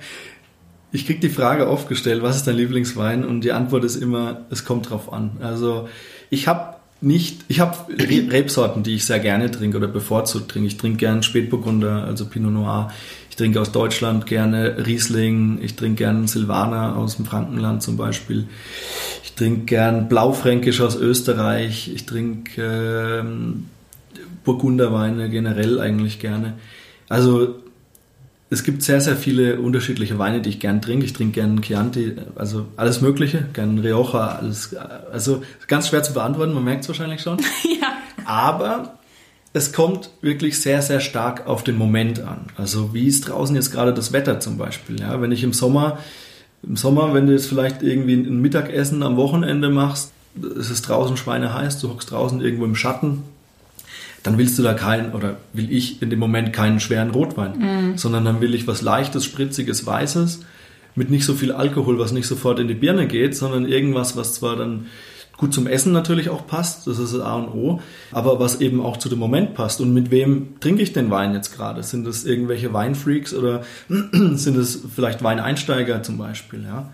Ich 0.97 1.05
kriege 1.05 1.19
die 1.19 1.29
Frage 1.29 1.69
oft 1.69 1.88
gestellt, 1.89 2.23
was 2.23 2.38
ist 2.38 2.47
dein 2.47 2.55
Lieblingswein? 2.55 3.23
Und 3.23 3.41
die 3.41 3.51
Antwort 3.51 3.83
ist 3.83 3.97
immer, 3.97 4.47
es 4.49 4.65
kommt 4.65 4.89
drauf 4.89 5.13
an. 5.13 5.29
Also 5.41 5.88
ich 6.31 6.47
habe 6.47 6.77
nicht, 7.01 7.41
ich 7.49 7.60
habe 7.60 7.77
Rebsorten, 8.31 8.81
die 8.81 8.95
ich 8.95 9.05
sehr 9.05 9.19
gerne 9.19 9.51
trinke 9.51 9.77
oder 9.77 9.88
bevorzugt 9.88 10.49
trinke. 10.49 10.67
Ich 10.67 10.77
trinke 10.77 10.97
gerne 10.97 11.21
Spätburgunder, 11.21 12.03
also 12.05 12.25
Pinot 12.25 12.51
Noir. 12.51 12.91
Ich 13.29 13.36
trinke 13.36 13.62
aus 13.62 13.71
Deutschland 13.71 14.25
gerne 14.25 14.88
Riesling. 14.88 15.60
Ich 15.62 15.75
trinke 15.75 15.97
gerne 15.97 16.27
Silvaner 16.27 16.97
aus 16.97 17.17
dem 17.17 17.25
Frankenland 17.25 17.83
zum 17.83 17.95
Beispiel. 17.95 18.47
Ich 19.23 19.33
trinke 19.33 19.65
gern 19.65 20.10
Blaufränkisch 20.10 20.81
aus 20.81 20.95
Österreich. 20.95 21.91
Ich 21.93 22.07
trinke 22.07 23.19
ähm, 23.21 23.67
Burgunderweine 24.43 25.29
generell 25.29 25.79
eigentlich 25.79 26.19
gerne. 26.19 26.55
Also 27.07 27.66
es 28.49 28.63
gibt 28.63 28.81
sehr, 28.81 29.01
sehr 29.01 29.17
viele 29.17 29.60
unterschiedliche 29.60 30.17
Weine, 30.19 30.41
die 30.41 30.49
ich 30.49 30.60
gern 30.60 30.81
trinke. 30.81 31.05
Ich 31.05 31.13
trinke 31.13 31.41
gern 31.41 31.62
Chianti, 31.62 32.13
also 32.36 32.65
alles 32.77 33.01
Mögliche, 33.01 33.45
gern 33.53 33.79
Rioja, 33.79 34.38
alles, 34.39 34.75
also 35.12 35.43
ganz 35.67 35.89
schwer 35.89 36.03
zu 36.03 36.13
beantworten, 36.13 36.53
man 36.53 36.63
merkt 36.63 36.83
es 36.83 36.88
wahrscheinlich 36.88 37.21
schon. 37.21 37.38
ja. 37.81 37.88
Aber 38.25 38.97
es 39.51 39.73
kommt 39.73 40.12
wirklich 40.21 40.62
sehr, 40.62 40.81
sehr 40.81 41.01
stark 41.01 41.45
auf 41.47 41.63
den 41.63 41.77
Moment 41.77 42.21
an. 42.21 42.45
Also 42.55 42.93
wie 42.93 43.07
ist 43.07 43.27
draußen 43.27 43.55
jetzt 43.55 43.71
gerade 43.71 43.93
das 43.93 44.13
Wetter 44.13 44.39
zum 44.39 44.57
Beispiel? 44.57 44.99
Ja, 44.99 45.21
wenn 45.21 45.31
ich 45.31 45.43
im 45.43 45.53
Sommer, 45.53 45.99
im 46.63 46.77
Sommer, 46.77 47.13
wenn 47.13 47.27
du 47.27 47.33
jetzt 47.33 47.47
vielleicht 47.47 47.83
irgendwie 47.83 48.15
ein 48.15 48.41
Mittagessen 48.41 49.03
am 49.03 49.17
Wochenende 49.17 49.69
machst, 49.69 50.13
es 50.57 50.69
ist 50.69 50.83
draußen 50.83 51.17
schweineheiß, 51.17 51.79
du 51.79 51.89
hockst 51.89 52.12
draußen 52.12 52.39
irgendwo 52.39 52.65
im 52.65 52.75
Schatten, 52.75 53.23
dann 54.27 54.37
willst 54.37 54.59
du 54.59 54.63
da 54.63 54.73
keinen, 54.73 55.13
oder 55.13 55.37
will 55.53 55.71
ich 55.71 56.01
in 56.01 56.09
dem 56.09 56.19
Moment 56.19 56.51
keinen 56.51 56.81
schweren 56.81 57.11
Rotwein, 57.11 57.93
mm. 57.93 57.97
sondern 57.97 58.25
dann 58.25 58.41
will 58.41 58.53
ich 58.53 58.67
was 58.67 58.81
leichtes, 58.81 59.23
spritziges, 59.23 59.85
weißes, 59.85 60.41
mit 60.95 61.09
nicht 61.09 61.23
so 61.23 61.33
viel 61.33 61.53
Alkohol, 61.53 61.97
was 61.97 62.11
nicht 62.11 62.27
sofort 62.27 62.59
in 62.59 62.67
die 62.67 62.73
Birne 62.73 63.07
geht, 63.07 63.37
sondern 63.37 63.65
irgendwas, 63.65 64.17
was 64.17 64.33
zwar 64.33 64.57
dann 64.57 64.87
gut 65.37 65.53
zum 65.53 65.65
Essen 65.65 65.93
natürlich 65.93 66.29
auch 66.29 66.45
passt, 66.45 66.87
das 66.87 66.99
ist 66.99 67.13
das 67.13 67.21
A 67.21 67.35
und 67.35 67.47
O, 67.53 67.79
aber 68.11 68.37
was 68.37 68.59
eben 68.59 68.81
auch 68.81 68.97
zu 68.97 69.07
dem 69.07 69.19
Moment 69.19 69.53
passt. 69.53 69.79
Und 69.79 69.93
mit 69.93 70.11
wem 70.11 70.59
trinke 70.59 70.81
ich 70.81 70.91
den 70.91 71.09
Wein 71.09 71.33
jetzt 71.33 71.55
gerade? 71.55 71.81
Sind 71.81 72.05
das 72.05 72.25
irgendwelche 72.25 72.73
Weinfreaks 72.73 73.33
oder 73.33 73.63
sind 73.87 74.57
es 74.57 74.83
vielleicht 74.93 75.23
Weineinsteiger 75.23 76.03
zum 76.03 76.17
Beispiel? 76.17 76.65
Ja? 76.65 76.91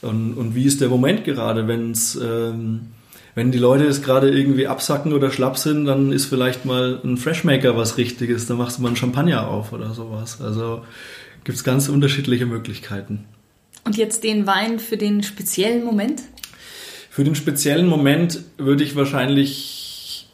Und, 0.00 0.38
und 0.38 0.54
wie 0.54 0.64
ist 0.64 0.80
der 0.80 0.88
Moment 0.88 1.24
gerade, 1.24 1.68
wenn 1.68 1.90
es 1.90 2.16
ähm, 2.16 2.92
wenn 3.34 3.50
die 3.50 3.58
Leute 3.58 3.84
jetzt 3.84 4.04
gerade 4.04 4.30
irgendwie 4.30 4.66
absacken 4.66 5.12
oder 5.12 5.30
schlapp 5.30 5.56
sind, 5.56 5.86
dann 5.86 6.12
ist 6.12 6.26
vielleicht 6.26 6.64
mal 6.64 7.00
ein 7.02 7.16
Freshmaker 7.16 7.76
was 7.76 7.96
Richtiges. 7.96 8.46
Dann 8.46 8.58
machst 8.58 8.78
du 8.78 8.82
mal 8.82 8.88
einen 8.88 8.96
Champagner 8.96 9.48
auf 9.48 9.72
oder 9.72 9.94
sowas. 9.94 10.40
Also 10.40 10.84
gibt 11.44 11.56
es 11.56 11.64
ganz 11.64 11.88
unterschiedliche 11.88 12.44
Möglichkeiten. 12.44 13.24
Und 13.84 13.96
jetzt 13.96 14.22
den 14.22 14.46
Wein 14.46 14.78
für 14.78 14.96
den 14.96 15.22
speziellen 15.22 15.84
Moment? 15.84 16.22
Für 17.10 17.24
den 17.24 17.34
speziellen 17.34 17.86
Moment 17.86 18.40
würde 18.58 18.84
ich 18.84 18.96
wahrscheinlich 18.96 20.28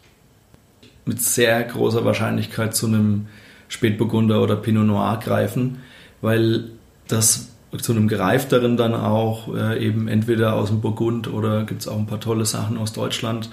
mit 1.04 1.22
sehr 1.22 1.62
großer 1.64 2.04
Wahrscheinlichkeit 2.04 2.74
zu 2.76 2.86
einem 2.86 3.28
Spätburgunder 3.68 4.42
oder 4.42 4.56
Pinot 4.56 4.86
Noir 4.86 5.18
greifen, 5.22 5.78
weil 6.20 6.70
das 7.06 7.48
zu 7.76 7.92
einem 7.92 8.08
gereifteren 8.08 8.76
dann 8.76 8.94
auch 8.94 9.54
äh, 9.54 9.84
eben 9.84 10.08
entweder 10.08 10.54
aus 10.54 10.68
dem 10.68 10.80
Burgund 10.80 11.28
oder 11.28 11.64
gibt 11.64 11.82
es 11.82 11.88
auch 11.88 11.98
ein 11.98 12.06
paar 12.06 12.20
tolle 12.20 12.46
Sachen 12.46 12.78
aus 12.78 12.92
Deutschland. 12.92 13.50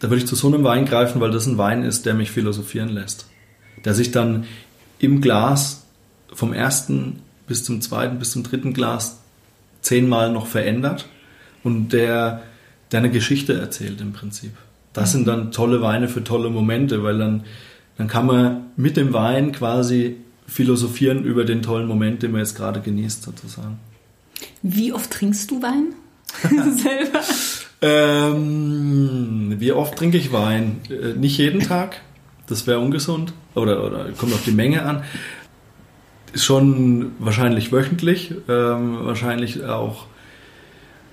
Da 0.00 0.08
würde 0.08 0.22
ich 0.22 0.26
zu 0.26 0.34
so 0.34 0.48
einem 0.48 0.64
Wein 0.64 0.86
greifen, 0.86 1.20
weil 1.20 1.30
das 1.30 1.46
ein 1.46 1.58
Wein 1.58 1.82
ist, 1.82 2.06
der 2.06 2.14
mich 2.14 2.30
philosophieren 2.30 2.88
lässt. 2.88 3.26
Der 3.84 3.94
sich 3.94 4.12
dann 4.12 4.44
im 4.98 5.20
Glas 5.20 5.86
vom 6.32 6.52
ersten 6.52 7.20
bis 7.46 7.64
zum 7.64 7.80
zweiten 7.80 8.18
bis 8.18 8.32
zum 8.32 8.42
dritten 8.42 8.72
Glas 8.72 9.20
zehnmal 9.82 10.32
noch 10.32 10.46
verändert 10.46 11.06
und 11.62 11.92
der, 11.92 12.42
der 12.92 13.00
eine 13.00 13.10
Geschichte 13.10 13.54
erzählt 13.54 14.00
im 14.00 14.12
Prinzip. 14.12 14.52
Das 14.92 15.10
mhm. 15.10 15.18
sind 15.18 15.28
dann 15.28 15.52
tolle 15.52 15.82
Weine 15.82 16.08
für 16.08 16.24
tolle 16.24 16.50
Momente, 16.50 17.02
weil 17.02 17.18
dann, 17.18 17.44
dann 17.98 18.08
kann 18.08 18.26
man 18.26 18.64
mit 18.76 18.96
dem 18.96 19.12
Wein 19.12 19.52
quasi 19.52 20.16
philosophieren 20.46 21.24
über 21.24 21.44
den 21.44 21.62
tollen 21.62 21.86
Moment, 21.86 22.22
den 22.22 22.32
man 22.32 22.40
jetzt 22.40 22.56
gerade 22.56 22.80
genießt, 22.80 23.22
sozusagen. 23.22 23.78
Wie 24.62 24.92
oft 24.92 25.10
trinkst 25.10 25.50
du 25.50 25.62
Wein? 25.62 25.94
selber? 26.76 27.20
Ähm, 27.82 29.56
wie 29.58 29.72
oft 29.72 29.96
trinke 29.96 30.16
ich 30.16 30.32
Wein? 30.32 30.80
Äh, 30.88 31.14
nicht 31.14 31.38
jeden 31.38 31.60
Tag. 31.60 32.00
Das 32.46 32.66
wäre 32.66 32.78
ungesund. 32.78 33.32
Oder, 33.54 33.84
oder 33.84 34.10
kommt 34.12 34.32
auf 34.32 34.44
die 34.44 34.52
Menge 34.52 34.82
an. 34.82 35.02
Ist 36.32 36.44
schon 36.44 37.12
wahrscheinlich 37.18 37.72
wöchentlich. 37.72 38.34
Ähm, 38.48 38.98
wahrscheinlich 39.04 39.64
auch 39.64 40.06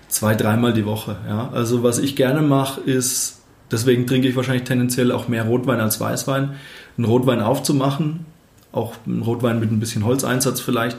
zwei, 0.08 0.36
dreimal 0.36 0.74
die 0.74 0.86
Woche. 0.86 1.18
Ja? 1.28 1.50
Also 1.54 1.84
was 1.84 2.00
ich 2.00 2.16
gerne 2.16 2.42
mache, 2.42 2.82
ist, 2.82 3.42
deswegen 3.72 4.08
trinke 4.08 4.28
ich 4.28 4.36
wahrscheinlich 4.36 4.64
tendenziell 4.64 5.12
auch 5.12 5.28
mehr 5.28 5.44
Rotwein 5.44 5.80
als 5.80 6.00
Weißwein, 6.00 6.56
einen 6.98 7.06
Rotwein 7.06 7.42
aufzumachen, 7.42 8.26
auch 8.74 8.96
einen 9.06 9.22
Rotwein 9.22 9.60
mit 9.60 9.72
ein 9.72 9.80
bisschen 9.80 10.04
Holzeinsatz 10.04 10.60
vielleicht, 10.60 10.98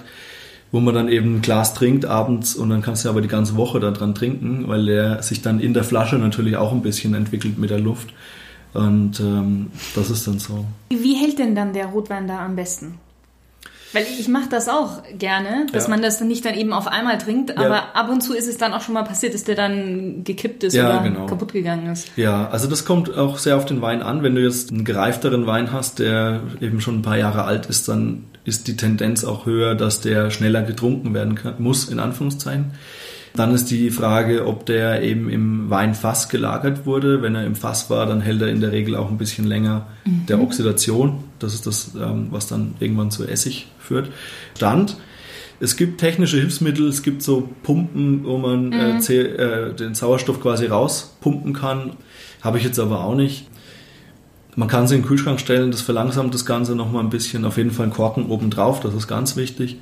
wo 0.72 0.80
man 0.80 0.94
dann 0.94 1.08
eben 1.08 1.36
ein 1.36 1.42
Glas 1.42 1.74
trinkt 1.74 2.06
abends 2.06 2.54
und 2.54 2.70
dann 2.70 2.80
kannst 2.80 3.04
du 3.04 3.08
aber 3.08 3.20
die 3.20 3.28
ganze 3.28 3.56
Woche 3.56 3.80
daran 3.80 4.14
trinken, 4.14 4.66
weil 4.68 4.86
der 4.86 5.22
sich 5.22 5.42
dann 5.42 5.60
in 5.60 5.74
der 5.74 5.84
Flasche 5.84 6.16
natürlich 6.16 6.56
auch 6.56 6.72
ein 6.72 6.82
bisschen 6.82 7.14
entwickelt 7.14 7.58
mit 7.58 7.70
der 7.70 7.80
Luft. 7.80 8.12
Und 8.72 9.20
ähm, 9.20 9.70
das 9.94 10.10
ist 10.10 10.26
dann 10.26 10.40
so. 10.40 10.64
Wie 10.90 11.14
hält 11.14 11.38
denn 11.38 11.54
dann 11.54 11.72
der 11.72 11.86
Rotwein 11.86 12.26
da 12.26 12.44
am 12.44 12.56
besten? 12.56 12.98
Weil 13.94 14.04
ich 14.18 14.28
mache 14.28 14.48
das 14.50 14.68
auch 14.68 15.02
gerne, 15.16 15.66
dass 15.72 15.84
ja. 15.84 15.90
man 15.90 16.02
das 16.02 16.18
dann 16.18 16.28
nicht 16.28 16.44
dann 16.44 16.54
eben 16.54 16.72
auf 16.72 16.88
einmal 16.88 17.16
trinkt, 17.18 17.56
aber 17.56 17.68
ja. 17.68 17.88
ab 17.94 18.10
und 18.10 18.22
zu 18.22 18.34
ist 18.34 18.48
es 18.48 18.58
dann 18.58 18.72
auch 18.72 18.80
schon 18.80 18.94
mal 18.94 19.04
passiert, 19.04 19.34
dass 19.34 19.44
der 19.44 19.54
dann 19.54 20.24
gekippt 20.24 20.64
ist 20.64 20.74
ja, 20.74 20.90
oder 20.90 21.08
genau. 21.08 21.26
kaputt 21.26 21.52
gegangen 21.52 21.92
ist. 21.92 22.08
Ja, 22.16 22.48
also 22.48 22.68
das 22.68 22.84
kommt 22.84 23.16
auch 23.16 23.38
sehr 23.38 23.56
auf 23.56 23.64
den 23.64 23.80
Wein 23.80 24.02
an. 24.02 24.22
Wenn 24.24 24.34
du 24.34 24.42
jetzt 24.42 24.70
einen 24.72 24.84
gereifteren 24.84 25.46
Wein 25.46 25.72
hast, 25.72 26.00
der 26.00 26.42
eben 26.60 26.80
schon 26.80 26.98
ein 26.98 27.02
paar 27.02 27.16
Jahre 27.16 27.44
alt 27.44 27.66
ist, 27.66 27.88
dann 27.88 28.24
ist 28.44 28.66
die 28.66 28.76
Tendenz 28.76 29.24
auch 29.24 29.46
höher, 29.46 29.74
dass 29.74 30.00
der 30.00 30.30
schneller 30.30 30.62
getrunken 30.62 31.14
werden 31.14 31.36
kann, 31.36 31.54
muss, 31.58 31.88
in 31.88 32.00
Anführungszeichen. 32.00 32.72
Dann 33.36 33.52
ist 33.52 33.70
die 33.72 33.90
Frage, 33.90 34.46
ob 34.46 34.64
der 34.64 35.02
eben 35.02 35.28
im 35.28 35.68
Weinfass 35.68 36.28
gelagert 36.28 36.86
wurde. 36.86 37.20
Wenn 37.20 37.34
er 37.34 37.44
im 37.44 37.56
Fass 37.56 37.90
war, 37.90 38.06
dann 38.06 38.20
hält 38.20 38.40
er 38.40 38.48
in 38.48 38.60
der 38.60 38.70
Regel 38.70 38.94
auch 38.94 39.10
ein 39.10 39.18
bisschen 39.18 39.44
länger 39.44 39.88
mhm. 40.04 40.26
der 40.26 40.40
Oxidation. 40.40 41.24
Das 41.40 41.52
ist 41.52 41.66
das, 41.66 41.90
ähm, 42.00 42.28
was 42.30 42.46
dann 42.46 42.74
irgendwann 42.78 43.10
zu 43.10 43.26
Essig 43.26 43.66
führt. 43.80 44.10
Stand. 44.56 44.96
Es 45.58 45.76
gibt 45.76 45.98
technische 45.98 46.36
Hilfsmittel, 46.36 46.88
es 46.88 47.02
gibt 47.02 47.22
so 47.22 47.48
Pumpen, 47.64 48.24
wo 48.24 48.38
man 48.38 48.72
äh, 48.72 48.92
mhm. 48.94 49.00
äh, 49.10 49.74
den 49.74 49.94
Sauerstoff 49.94 50.40
quasi 50.40 50.66
rauspumpen 50.66 51.54
kann. 51.54 51.92
Habe 52.40 52.58
ich 52.58 52.64
jetzt 52.64 52.78
aber 52.78 53.02
auch 53.02 53.16
nicht. 53.16 53.48
Man 54.54 54.68
kann 54.68 54.86
sie 54.86 54.94
in 54.94 55.02
den 55.02 55.08
Kühlschrank 55.08 55.40
stellen, 55.40 55.72
das 55.72 55.80
verlangsamt 55.80 56.34
das 56.34 56.46
Ganze 56.46 56.76
nochmal 56.76 57.02
ein 57.02 57.10
bisschen. 57.10 57.44
Auf 57.44 57.56
jeden 57.56 57.72
Fall 57.72 57.84
einen 57.84 57.92
Korken 57.92 58.26
oben 58.26 58.50
drauf, 58.50 58.78
das 58.78 58.94
ist 58.94 59.08
ganz 59.08 59.34
wichtig. 59.36 59.78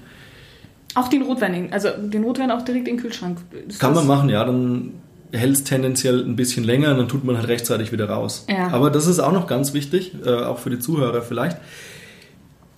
Auch 0.95 1.09
den 1.09 1.23
Rotwein, 1.23 1.73
also 1.73 1.89
den 1.97 2.25
Rotwein 2.25 2.51
auch 2.51 2.63
direkt 2.63 2.89
in 2.89 2.97
den 2.97 3.03
Kühlschrank. 3.03 3.39
Ist 3.67 3.81
Kann 3.81 3.95
man 3.95 4.07
machen, 4.07 4.29
ja. 4.29 4.45
Dann 4.45 4.93
hält 5.33 5.55
es 5.55 5.65
tendenziell 5.65 6.23
ein 6.25 6.37
bisschen 6.37 6.65
länger, 6.65 6.95
dann 6.95 7.09
tut 7.09 7.25
man 7.25 7.37
halt 7.37 7.49
rechtzeitig 7.49 7.93
wieder 7.93 8.09
raus. 8.09 8.45
Ja. 8.49 8.69
Aber 8.69 8.91
das 8.91 9.07
ist 9.07 9.19
auch 9.19 9.33
noch 9.33 9.47
ganz 9.47 9.73
wichtig, 9.73 10.13
äh, 10.25 10.31
auch 10.31 10.59
für 10.59 10.71
die 10.71 10.79
Zuhörer 10.79 11.23
vielleicht. 11.23 11.57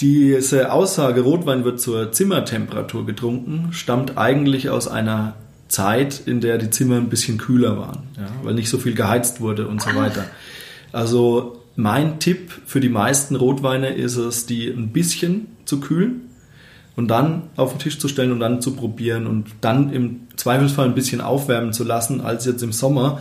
Diese 0.00 0.72
Aussage, 0.72 1.20
Rotwein 1.22 1.64
wird 1.64 1.80
zur 1.80 2.12
Zimmertemperatur 2.12 3.06
getrunken, 3.06 3.68
stammt 3.72 4.18
eigentlich 4.18 4.70
aus 4.70 4.88
einer 4.88 5.34
Zeit, 5.68 6.22
in 6.26 6.40
der 6.40 6.58
die 6.58 6.70
Zimmer 6.70 6.96
ein 6.96 7.08
bisschen 7.08 7.38
kühler 7.38 7.78
waren, 7.78 8.04
ja, 8.16 8.26
weil 8.42 8.54
nicht 8.54 8.68
so 8.68 8.78
viel 8.78 8.94
geheizt 8.94 9.40
wurde 9.40 9.66
und 9.66 9.82
so 9.82 9.90
ah. 9.90 9.96
weiter. 9.96 10.24
Also 10.92 11.60
mein 11.76 12.20
Tipp 12.20 12.52
für 12.66 12.80
die 12.80 12.88
meisten 12.88 13.34
Rotweine 13.34 13.94
ist 13.94 14.16
es, 14.16 14.46
die 14.46 14.68
ein 14.68 14.90
bisschen 14.90 15.48
zu 15.64 15.80
kühlen 15.80 16.22
und 16.96 17.08
dann 17.08 17.44
auf 17.56 17.72
den 17.72 17.78
Tisch 17.78 17.98
zu 17.98 18.08
stellen 18.08 18.32
und 18.32 18.40
dann 18.40 18.60
zu 18.60 18.74
probieren 18.74 19.26
und 19.26 19.46
dann 19.60 19.92
im 19.92 20.28
Zweifelsfall 20.36 20.86
ein 20.86 20.94
bisschen 20.94 21.20
aufwärmen 21.20 21.72
zu 21.72 21.84
lassen, 21.84 22.20
als 22.20 22.44
jetzt 22.44 22.62
im 22.62 22.72
Sommer 22.72 23.20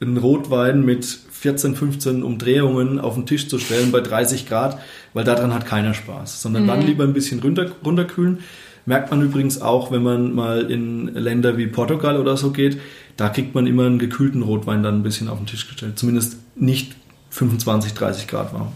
einen 0.00 0.16
Rotwein 0.16 0.84
mit 0.84 1.04
14, 1.04 1.74
15 1.74 2.22
Umdrehungen 2.22 2.98
auf 2.98 3.14
den 3.14 3.26
Tisch 3.26 3.48
zu 3.48 3.58
stellen 3.58 3.92
bei 3.92 4.00
30 4.00 4.48
Grad, 4.48 4.78
weil 5.14 5.24
daran 5.24 5.54
hat 5.54 5.66
keiner 5.66 5.94
Spaß, 5.94 6.42
sondern 6.42 6.64
mhm. 6.64 6.66
dann 6.68 6.86
lieber 6.86 7.04
ein 7.04 7.12
bisschen 7.12 7.40
runter, 7.40 7.70
runterkühlen. 7.84 8.38
Merkt 8.86 9.10
man 9.10 9.20
übrigens 9.20 9.60
auch, 9.60 9.92
wenn 9.92 10.02
man 10.02 10.34
mal 10.34 10.70
in 10.70 11.08
Länder 11.08 11.58
wie 11.58 11.66
Portugal 11.66 12.18
oder 12.18 12.36
so 12.36 12.52
geht, 12.52 12.80
da 13.16 13.28
kriegt 13.28 13.54
man 13.54 13.66
immer 13.66 13.84
einen 13.84 13.98
gekühlten 13.98 14.42
Rotwein 14.42 14.82
dann 14.82 15.00
ein 15.00 15.02
bisschen 15.02 15.28
auf 15.28 15.38
den 15.38 15.46
Tisch 15.46 15.66
gestellt. 15.66 15.98
Zumindest 15.98 16.38
nicht 16.56 16.94
25, 17.30 17.92
30 17.92 18.28
Grad 18.28 18.54
warm. 18.54 18.72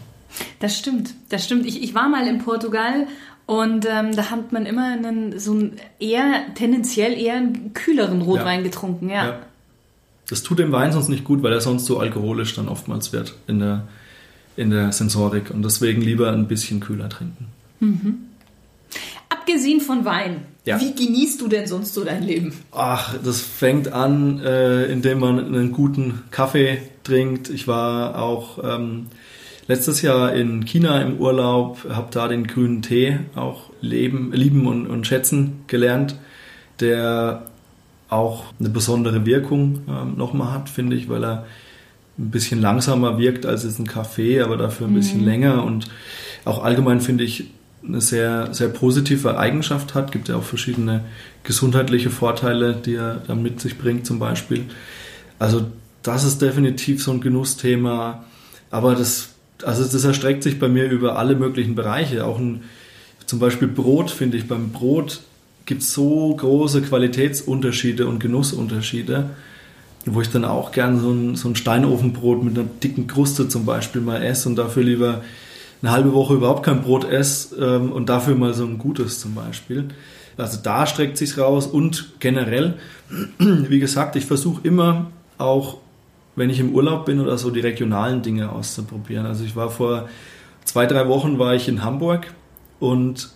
Das 0.61 0.79
stimmt, 0.79 1.15
das 1.31 1.45
stimmt. 1.45 1.67
Ich, 1.67 1.83
ich 1.83 1.95
war 1.95 2.09
mal 2.09 2.27
in 2.27 2.39
Portugal 2.39 3.07
und 3.53 3.87
ähm, 3.87 4.17
da 4.17 4.31
hat 4.31 4.51
man 4.53 4.65
immer 4.65 4.93
einen, 4.93 5.39
so 5.39 5.53
einen 5.53 5.73
eher, 6.01 6.55
tendenziell 6.55 7.13
eher 7.13 7.35
einen 7.35 7.75
kühleren 7.75 8.23
Rotwein 8.23 8.61
ja. 8.61 8.65
getrunken, 8.65 9.11
ja. 9.11 9.27
ja. 9.27 9.39
Das 10.27 10.43
tut 10.43 10.59
dem 10.59 10.73
Wein 10.73 10.91
sonst 10.93 11.11
nicht 11.11 11.25
gut, 11.25 11.43
weil 11.43 11.53
er 11.53 11.61
sonst 11.61 11.85
so 11.85 11.99
alkoholisch 11.99 12.55
dann 12.55 12.69
oftmals 12.69 13.13
wird 13.13 13.35
in 13.47 13.59
der, 13.59 13.87
in 14.57 14.71
der 14.71 14.91
Sensorik. 14.93 15.51
Und 15.51 15.63
deswegen 15.63 16.01
lieber 16.01 16.33
ein 16.33 16.49
bisschen 16.49 16.81
kühler 16.81 17.11
trinken. 17.11 17.49
Mhm. 17.81 18.21
Abgesehen 19.29 19.83
von 19.83 20.07
Wein, 20.07 20.47
ja. 20.65 20.81
wie 20.81 20.95
genießt 20.95 21.39
du 21.39 21.49
denn 21.49 21.67
sonst 21.67 21.93
so 21.93 22.05
dein 22.05 22.23
Leben? 22.23 22.55
Ach, 22.71 23.19
das 23.23 23.43
fängt 23.43 23.93
an, 23.93 24.41
äh, 24.41 24.87
indem 24.87 25.19
man 25.21 25.39
einen 25.39 25.73
guten 25.73 26.23
Kaffee 26.31 26.81
trinkt. 27.05 27.51
Ich 27.51 27.69
war 27.69 28.23
auch 28.23 28.65
ähm, 28.65 29.09
letztes 29.67 30.03
Jahr 30.03 30.33
in 30.33 30.65
China 30.65 31.01
im 31.01 31.19
Urlaub, 31.19 31.87
habe 31.89 32.09
da 32.11 32.29
den 32.29 32.47
grünen 32.47 32.83
Tee 32.83 33.19
auch 33.35 33.71
leben, 33.81 34.33
lieben 34.33 34.67
und, 34.67 34.87
und 34.87 35.07
schätzen 35.07 35.65
gelernt, 35.67 36.17
der 36.81 37.47
auch 38.09 38.45
eine 38.59 38.69
besondere 38.69 39.25
Wirkung 39.25 39.81
ähm, 39.89 40.17
nochmal 40.17 40.53
hat, 40.53 40.69
finde 40.69 40.97
ich, 40.97 41.09
weil 41.09 41.25
er 41.25 41.47
ein 42.19 42.31
bisschen 42.31 42.61
langsamer 42.61 43.19
wirkt 43.19 43.47
als 43.47 43.65
jetzt 43.65 43.79
ein 43.79 43.87
Kaffee, 43.87 44.43
aber 44.43 44.57
dafür 44.57 44.87
ein 44.87 44.95
bisschen 44.95 45.21
mhm. 45.21 45.27
länger 45.27 45.65
und 45.65 45.87
auch 46.45 46.63
allgemein 46.63 47.01
finde 47.01 47.25
ich 47.25 47.51
eine 47.87 48.01
sehr, 48.01 48.53
sehr 48.55 48.69
positive 48.69 49.39
Eigenschaft 49.39 49.95
hat. 49.95 50.13
Gibt 50.13 50.29
ja 50.29 50.37
auch 50.37 50.43
verschiedene 50.43 51.05
gesundheitliche 51.43 52.11
Vorteile, 52.11 52.75
die 52.75 52.95
er 52.95 53.23
dann 53.27 53.43
mit 53.43 53.61
sich 53.61 53.79
bringt, 53.79 54.07
zum 54.07 54.19
Beispiel. 54.19 54.65
Also, 55.39 55.67
das 56.03 56.25
ist 56.25 56.43
definitiv 56.43 57.03
so 57.03 57.13
ein 57.13 57.21
Genussthema. 57.21 58.25
Aber 58.71 58.95
das 58.95 59.32
also 59.65 59.85
das 59.85 60.05
erstreckt 60.05 60.43
sich 60.43 60.59
bei 60.59 60.69
mir 60.69 60.91
über 60.91 61.19
alle 61.19 61.37
möglichen 61.37 61.75
Bereiche. 61.75 62.25
Auch 62.25 62.39
ein, 62.39 62.63
zum 63.27 63.39
Beispiel 63.39 63.69
Brot 63.69 64.11
finde 64.11 64.37
ich, 64.37 64.49
beim 64.49 64.71
Brot 64.71 65.21
gibt 65.67 65.83
es 65.83 65.93
so 65.93 66.35
große 66.37 66.83
Qualitätsunterschiede 66.83 68.07
und 68.07 68.19
Genussunterschiede, 68.19 69.31
wo 70.07 70.21
ich 70.21 70.31
dann 70.31 70.45
auch 70.45 70.73
gern 70.73 71.01
so 71.01 71.11
ein, 71.11 71.37
so 71.37 71.49
ein 71.49 71.57
Steinofenbrot 71.57 72.43
mit 72.43 72.59
einer 72.59 72.69
dicken 72.83 73.07
Kruste 73.07 73.49
zum 73.49 73.65
Beispiel 73.65 74.01
mal 74.01 74.23
esse 74.23 74.49
und 74.49 74.57
dafür 74.57 74.83
lieber 74.83 75.23
eine 75.81 75.93
halbe 75.93 76.13
Woche 76.13 76.35
überhaupt 76.35 76.65
kein 76.65 76.83
Brot 76.83 77.05
esse 77.05 77.57
ähm, 77.57 77.93
und 77.93 78.09
dafür 78.09 78.35
mal 78.35 78.55
so 78.55 78.65
ein 78.65 78.79
gutes 78.79 79.21
zum 79.21 79.35
Beispiel. 79.35 79.89
Also 80.37 80.59
da 80.63 80.87
streckt 80.87 81.19
sich 81.19 81.39
raus 81.39 81.67
und 81.67 82.15
generell, 82.21 82.75
wie 83.39 83.79
gesagt, 83.79 84.17
ich 84.17 84.25
versuche 84.25 84.67
immer 84.67 85.11
auch 85.39 85.79
wenn 86.37 86.51
ich 86.51 86.61
im 86.61 86.75
Urlaub 86.75 87.05
bin 87.07 87.21
oder 87.21 87.37
so, 87.39 87.51
die 87.51 87.61
regionalen 87.61 88.23
Dinge 88.23 88.53
auszuprobieren. 88.53 89.27
Also 89.27 89.45
ich 89.45 89.57
war 89.57 89.71
vor 89.71 90.09
zwei, 90.65 90.87
drei 90.87 91.09
Wochen 91.09 91.39
war 91.39 91.55
ich 91.55 91.69
in 91.69 91.85
Hamburg 91.85 92.33
und 92.81 93.31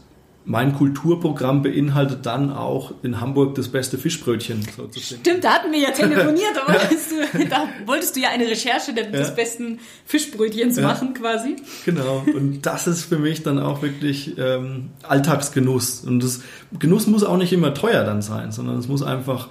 mein 0.48 0.74
Kulturprogramm 0.74 1.62
beinhaltet 1.62 2.24
dann 2.24 2.52
auch 2.52 2.94
in 3.02 3.20
Hamburg 3.20 3.56
das 3.56 3.68
beste 3.68 3.98
Fischbrötchen. 3.98 4.64
So 4.76 4.88
Stimmt, 4.96 5.42
da 5.42 5.54
hatten 5.54 5.72
wir 5.72 5.80
ja 5.80 5.90
telefoniert, 5.90 6.52
da 6.54 6.72
wolltest, 6.72 7.10
du, 7.10 7.48
da 7.48 7.68
wolltest 7.84 8.14
du 8.14 8.20
ja 8.20 8.28
eine 8.28 8.46
Recherche 8.46 8.94
des 8.94 9.28
ja. 9.28 9.34
besten 9.34 9.80
Fischbrötchens 10.04 10.76
ja. 10.76 10.84
machen 10.84 11.14
quasi. 11.14 11.56
Genau, 11.84 12.24
und 12.32 12.64
das 12.64 12.86
ist 12.86 13.06
für 13.06 13.18
mich 13.18 13.42
dann 13.42 13.58
auch 13.58 13.82
wirklich 13.82 14.38
ähm, 14.38 14.90
Alltagsgenuss. 15.02 16.02
Und 16.02 16.22
das 16.22 16.42
Genuss 16.78 17.08
muss 17.08 17.24
auch 17.24 17.38
nicht 17.38 17.52
immer 17.52 17.74
teuer 17.74 18.04
dann 18.04 18.22
sein, 18.22 18.52
sondern 18.52 18.78
es 18.78 18.86
muss 18.86 19.02
einfach 19.02 19.48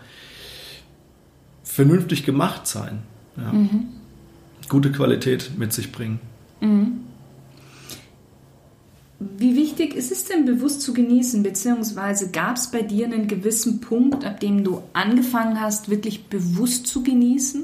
vernünftig 1.64 2.24
gemacht 2.24 2.68
sein 2.68 3.04
ja, 3.38 3.52
mhm. 3.52 3.88
gute 4.70 4.92
Qualität 4.92 5.52
mit 5.58 5.74
sich 5.74 5.92
bringen. 5.92 6.20
Mhm. 6.62 7.02
Wie 9.20 9.56
wichtig 9.56 9.96
ist 9.96 10.12
es 10.12 10.26
denn, 10.26 10.46
bewusst 10.46 10.82
zu 10.82 10.94
genießen, 10.94 11.42
beziehungsweise 11.42 12.32
gab 12.32 12.58
es 12.58 12.70
bei 12.70 12.82
dir 12.82 13.06
einen 13.06 13.28
gewissen 13.28 13.80
Punkt, 13.80 14.26
ab 14.26 14.40
dem 14.40 14.64
du 14.64 14.84
angefangen 14.94 15.60
hast, 15.62 15.90
wirklich 15.90 16.26
bewusst 16.26 16.88
zu 16.88 17.02
genießen? 17.02 17.64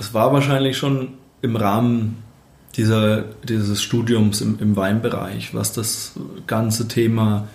Es 0.00 0.14
war 0.14 0.32
wahrscheinlich 0.32 0.78
schon 0.78 1.14
im 1.42 1.56
Rahmen 1.56 2.22
dieser, 2.76 3.22
dieses 3.44 3.82
Studiums 3.82 4.40
im, 4.40 4.58
im 4.58 4.76
Weinbereich, 4.76 5.54
was 5.54 5.72
das 5.72 6.12
ganze 6.46 6.88
Thema 6.88 7.48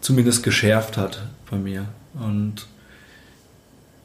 zumindest 0.00 0.42
geschärft 0.42 0.96
hat 0.96 1.22
bei 1.50 1.58
mir. 1.58 1.86
Und 2.14 2.66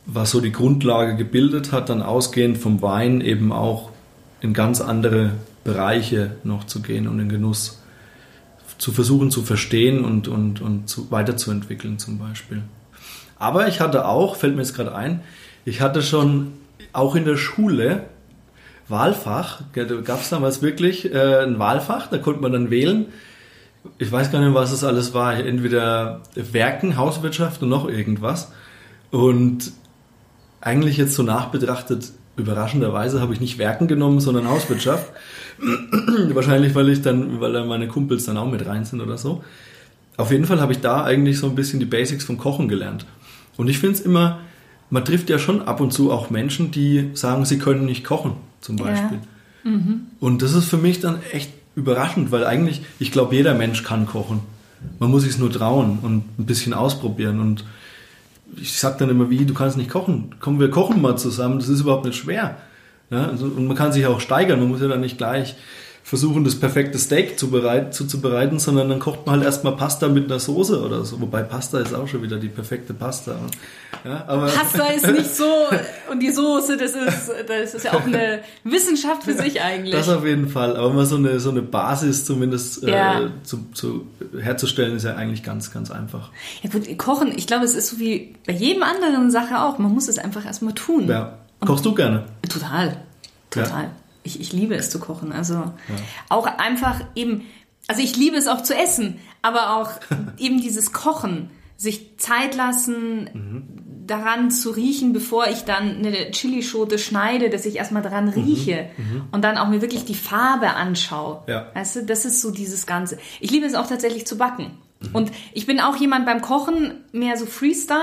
was 0.05 0.31
so 0.31 0.41
die 0.41 0.51
Grundlage 0.51 1.15
gebildet 1.15 1.71
hat, 1.71 1.89
dann 1.89 2.01
ausgehend 2.01 2.57
vom 2.57 2.81
Wein 2.81 3.21
eben 3.21 3.51
auch 3.51 3.89
in 4.41 4.53
ganz 4.53 4.81
andere 4.81 5.31
Bereiche 5.63 6.35
noch 6.43 6.65
zu 6.65 6.81
gehen 6.81 7.07
und 7.07 7.17
den 7.17 7.29
Genuss 7.29 7.79
zu 8.77 8.91
versuchen 8.91 9.31
zu 9.31 9.43
verstehen 9.43 10.03
und, 10.03 10.27
und, 10.27 10.61
und 10.61 10.89
zu, 10.89 11.09
weiterzuentwickeln 11.09 11.99
zum 11.99 12.17
Beispiel. 12.17 12.63
Aber 13.39 13.67
ich 13.67 13.79
hatte 13.79 14.05
auch, 14.05 14.35
fällt 14.35 14.55
mir 14.55 14.61
jetzt 14.61 14.75
gerade 14.75 14.93
ein, 14.93 15.21
ich 15.63 15.79
hatte 15.79 16.01
schon 16.01 16.53
auch 16.91 17.15
in 17.15 17.23
der 17.23 17.37
Schule 17.37 18.03
Wahlfach. 18.89 19.61
Da 19.73 19.83
gab 19.83 20.21
es 20.21 20.29
damals 20.29 20.61
wirklich 20.61 21.13
äh, 21.13 21.43
ein 21.43 21.59
Wahlfach, 21.59 22.07
da 22.07 22.17
konnte 22.17 22.41
man 22.41 22.51
dann 22.51 22.69
wählen. 22.69 23.05
Ich 23.97 24.11
weiß 24.11 24.31
gar 24.31 24.41
nicht, 24.41 24.53
was 24.53 24.71
es 24.71 24.83
alles 24.83 25.13
war. 25.13 25.35
Entweder 25.35 26.21
Werken, 26.35 26.97
Hauswirtschaft 26.97 27.63
und 27.63 27.69
noch 27.69 27.87
irgendwas. 27.87 28.51
Und 29.11 29.71
eigentlich 30.63 30.97
jetzt 30.97 31.13
so 31.13 31.23
nachbetrachtet, 31.23 32.11
überraschenderweise 32.37 33.21
habe 33.21 33.33
ich 33.33 33.41
nicht 33.41 33.57
Werken 33.57 33.87
genommen, 33.87 34.19
sondern 34.19 34.49
Hauswirtschaft. 34.49 35.11
Wahrscheinlich, 36.33 36.73
weil 36.73 36.89
ich 36.89 37.01
dann, 37.01 37.41
weil 37.41 37.53
da 37.53 37.65
meine 37.65 37.87
Kumpels 37.87 38.25
dann 38.25 38.37
auch 38.37 38.49
mit 38.49 38.65
rein 38.65 38.85
sind 38.85 39.01
oder 39.01 39.17
so. 39.17 39.43
Auf 40.17 40.31
jeden 40.31 40.45
Fall 40.45 40.61
habe 40.61 40.71
ich 40.71 40.79
da 40.79 41.03
eigentlich 41.03 41.37
so 41.37 41.47
ein 41.47 41.55
bisschen 41.55 41.79
die 41.79 41.85
Basics 41.85 42.23
vom 42.23 42.37
Kochen 42.37 42.67
gelernt. 42.67 43.05
Und 43.57 43.67
ich 43.67 43.79
finde 43.79 43.95
es 43.95 44.01
immer, 44.01 44.39
man 44.89 45.05
trifft 45.05 45.29
ja 45.29 45.37
schon 45.37 45.63
ab 45.63 45.81
und 45.81 45.91
zu 45.91 46.11
auch 46.11 46.29
Menschen, 46.29 46.71
die 46.71 47.09
sagen, 47.13 47.45
sie 47.45 47.59
können 47.59 47.85
nicht 47.85 48.03
kochen, 48.03 48.33
zum 48.61 48.77
Beispiel. 48.77 49.19
Ja. 49.63 49.71
Mhm. 49.71 50.01
Und 50.19 50.41
das 50.41 50.53
ist 50.53 50.65
für 50.65 50.77
mich 50.77 50.99
dann 50.99 51.19
echt 51.31 51.51
überraschend, 51.75 52.31
weil 52.31 52.45
eigentlich, 52.45 52.81
ich 52.99 53.11
glaube, 53.11 53.35
jeder 53.35 53.53
Mensch 53.53 53.83
kann 53.83 54.05
kochen. 54.05 54.41
Man 54.99 55.11
muss 55.11 55.23
sich 55.23 55.37
nur 55.37 55.51
trauen 55.51 55.99
und 56.01 56.39
ein 56.39 56.45
bisschen 56.45 56.73
ausprobieren. 56.73 57.39
Und 57.39 57.63
ich 58.57 58.79
sage 58.79 58.97
dann 58.99 59.09
immer, 59.09 59.29
wie, 59.29 59.45
du 59.45 59.53
kannst 59.53 59.77
nicht 59.77 59.89
kochen. 59.89 60.35
Komm, 60.39 60.59
wir 60.59 60.69
kochen 60.69 61.01
mal 61.01 61.17
zusammen, 61.17 61.59
das 61.59 61.69
ist 61.69 61.81
überhaupt 61.81 62.05
nicht 62.05 62.17
schwer. 62.17 62.57
Ja, 63.09 63.25
und 63.25 63.67
man 63.67 63.77
kann 63.77 63.91
sich 63.91 64.05
auch 64.07 64.19
steigern, 64.19 64.59
man 64.59 64.69
muss 64.69 64.81
ja 64.81 64.87
dann 64.87 65.01
nicht 65.01 65.17
gleich 65.17 65.55
versuchen, 66.03 66.43
das 66.43 66.59
perfekte 66.59 66.99
Steak 66.99 67.39
zuzubereiten, 67.39 68.59
sondern 68.59 68.89
dann 68.89 68.99
kocht 68.99 69.25
man 69.25 69.35
halt 69.35 69.45
erstmal 69.45 69.77
Pasta 69.77 70.09
mit 70.09 70.25
einer 70.25 70.39
Soße 70.39 70.83
oder 70.83 71.05
so. 71.05 71.21
Wobei 71.21 71.43
Pasta 71.43 71.79
ist 71.79 71.95
auch 71.95 72.07
schon 72.09 72.21
wieder 72.21 72.37
die 72.37 72.49
perfekte 72.49 72.93
Pasta. 72.93 73.37
Ja, 74.03 74.25
aber 74.27 74.47
Pasta 74.47 74.87
ist 74.87 75.07
nicht 75.07 75.33
so 75.33 75.45
und 76.11 76.19
die 76.19 76.31
Soße, 76.31 76.75
das 76.75 76.91
ist, 76.91 77.31
das 77.47 77.73
ist 77.73 77.85
ja 77.85 77.93
auch 77.93 78.05
eine 78.05 78.41
Wissenschaft 78.65 79.23
für 79.23 79.33
sich 79.33 79.61
eigentlich. 79.61 79.95
Das 79.95 80.09
auf 80.09 80.25
jeden 80.25 80.49
Fall. 80.49 80.75
Aber 80.75 80.91
mal 80.91 81.05
so 81.05 81.15
eine, 81.15 81.39
so 81.39 81.51
eine 81.51 81.61
Basis 81.61 82.25
zumindest 82.25 82.83
ja. 82.83 83.21
äh, 83.21 83.29
zu, 83.43 83.65
zu, 83.73 84.05
herzustellen, 84.37 84.97
ist 84.97 85.05
ja 85.05 85.15
eigentlich 85.15 85.41
ganz, 85.41 85.71
ganz 85.71 85.89
einfach. 85.89 86.31
Ja 86.63 86.69
gut, 86.69 86.97
Kochen, 86.97 87.31
ich 87.33 87.47
glaube, 87.47 87.63
es 87.63 87.75
ist 87.75 87.87
so 87.87 87.99
wie 87.99 88.35
bei 88.45 88.53
jedem 88.53 88.83
anderen 88.83 89.31
Sache 89.31 89.61
auch. 89.61 89.77
Man 89.77 89.93
muss 89.93 90.09
es 90.09 90.19
einfach 90.19 90.45
erstmal 90.45 90.73
tun. 90.73 91.07
Ja. 91.07 91.39
Kochst 91.61 91.85
du 91.85 91.95
gerne? 91.95 92.25
Total. 92.49 92.97
Total. 93.49 93.83
Ja 93.83 93.91
ich, 94.23 94.39
ich 94.39 94.53
liebe 94.53 94.75
es 94.75 94.89
zu 94.89 94.99
kochen. 94.99 95.31
Also 95.31 95.55
ja. 95.55 95.73
auch 96.29 96.45
einfach 96.45 97.01
eben, 97.15 97.45
also 97.87 98.01
ich 98.01 98.15
liebe 98.15 98.37
es 98.37 98.47
auch 98.47 98.61
zu 98.61 98.75
essen, 98.75 99.19
aber 99.41 99.77
auch 99.77 99.91
eben 100.37 100.61
dieses 100.61 100.93
Kochen, 100.93 101.49
sich 101.77 102.17
Zeit 102.17 102.55
lassen, 102.55 103.29
mhm. 103.33 104.07
daran 104.07 104.51
zu 104.51 104.71
riechen, 104.71 105.11
bevor 105.11 105.47
ich 105.47 105.65
dann 105.65 105.97
eine 105.97 106.31
Chilischote 106.31 106.97
schneide, 106.97 107.49
dass 107.49 107.65
ich 107.65 107.75
erstmal 107.75 108.01
daran 108.01 108.25
mhm. 108.25 108.31
rieche 108.31 108.89
mhm. 108.97 109.23
und 109.31 109.43
dann 109.43 109.57
auch 109.57 109.67
mir 109.67 109.81
wirklich 109.81 110.05
die 110.05 110.15
Farbe 110.15 110.69
anschaue. 110.69 111.43
Ja. 111.47 111.67
Weißt 111.73 111.97
du, 111.97 112.05
das 112.05 112.25
ist 112.25 112.41
so 112.41 112.51
dieses 112.51 112.85
Ganze. 112.85 113.17
Ich 113.41 113.51
liebe 113.51 113.65
es 113.65 113.75
auch 113.75 113.87
tatsächlich 113.87 114.25
zu 114.25 114.37
backen. 114.37 114.71
Mhm. 115.01 115.09
Und 115.13 115.31
ich 115.53 115.65
bin 115.65 115.79
auch 115.79 115.97
jemand 115.97 116.25
beim 116.25 116.41
Kochen 116.41 117.03
mehr 117.11 117.37
so 117.37 117.45
Freestyle 117.45 117.99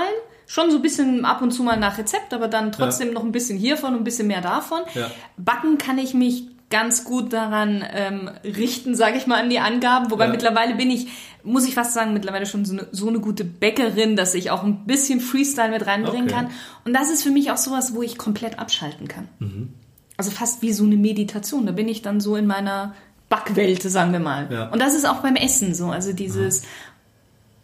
schon 0.51 0.69
so 0.69 0.77
ein 0.77 0.81
bisschen 0.81 1.23
ab 1.23 1.41
und 1.41 1.51
zu 1.51 1.63
mal 1.63 1.77
nach 1.77 1.97
Rezept, 1.97 2.33
aber 2.33 2.49
dann 2.49 2.73
trotzdem 2.73 3.07
ja. 3.07 3.13
noch 3.13 3.23
ein 3.23 3.31
bisschen 3.31 3.57
hiervon 3.57 3.93
und 3.93 4.01
ein 4.01 4.03
bisschen 4.03 4.27
mehr 4.27 4.41
davon. 4.41 4.81
Ja. 4.93 5.09
Backen 5.37 5.77
kann 5.77 5.97
ich 5.97 6.13
mich 6.13 6.43
ganz 6.69 7.05
gut 7.05 7.31
daran 7.31 7.85
ähm, 7.93 8.29
richten, 8.43 8.93
sage 8.93 9.17
ich 9.17 9.27
mal, 9.27 9.41
an 9.41 9.49
die 9.49 9.59
Angaben. 9.59 10.11
Wobei 10.11 10.25
ja. 10.25 10.31
mittlerweile 10.31 10.75
bin 10.75 10.91
ich, 10.91 11.07
muss 11.43 11.65
ich 11.65 11.73
fast 11.73 11.93
sagen, 11.93 12.11
mittlerweile 12.11 12.45
schon 12.45 12.65
so 12.65 12.73
eine, 12.73 12.87
so 12.91 13.07
eine 13.07 13.21
gute 13.21 13.45
Bäckerin, 13.45 14.17
dass 14.17 14.33
ich 14.33 14.51
auch 14.51 14.63
ein 14.63 14.85
bisschen 14.85 15.21
Freestyle 15.21 15.71
mit 15.71 15.87
reinbringen 15.87 16.25
okay. 16.25 16.33
kann. 16.33 16.49
Und 16.83 16.93
das 16.93 17.09
ist 17.09 17.23
für 17.23 17.31
mich 17.31 17.49
auch 17.51 17.57
sowas, 17.57 17.95
wo 17.95 18.01
ich 18.01 18.17
komplett 18.17 18.59
abschalten 18.59 19.07
kann. 19.07 19.29
Mhm. 19.39 19.69
Also 20.17 20.31
fast 20.31 20.61
wie 20.61 20.73
so 20.73 20.83
eine 20.83 20.97
Meditation. 20.97 21.65
Da 21.65 21.71
bin 21.71 21.87
ich 21.87 22.01
dann 22.01 22.19
so 22.19 22.35
in 22.35 22.45
meiner 22.45 22.93
Backwelt, 23.29 23.83
sagen 23.83 24.11
wir 24.11 24.19
mal. 24.19 24.49
Ja. 24.51 24.67
Und 24.67 24.81
das 24.81 24.95
ist 24.95 25.05
auch 25.05 25.21
beim 25.21 25.37
Essen 25.37 25.73
so. 25.73 25.91
Also 25.91 26.11
dieses, 26.11 26.63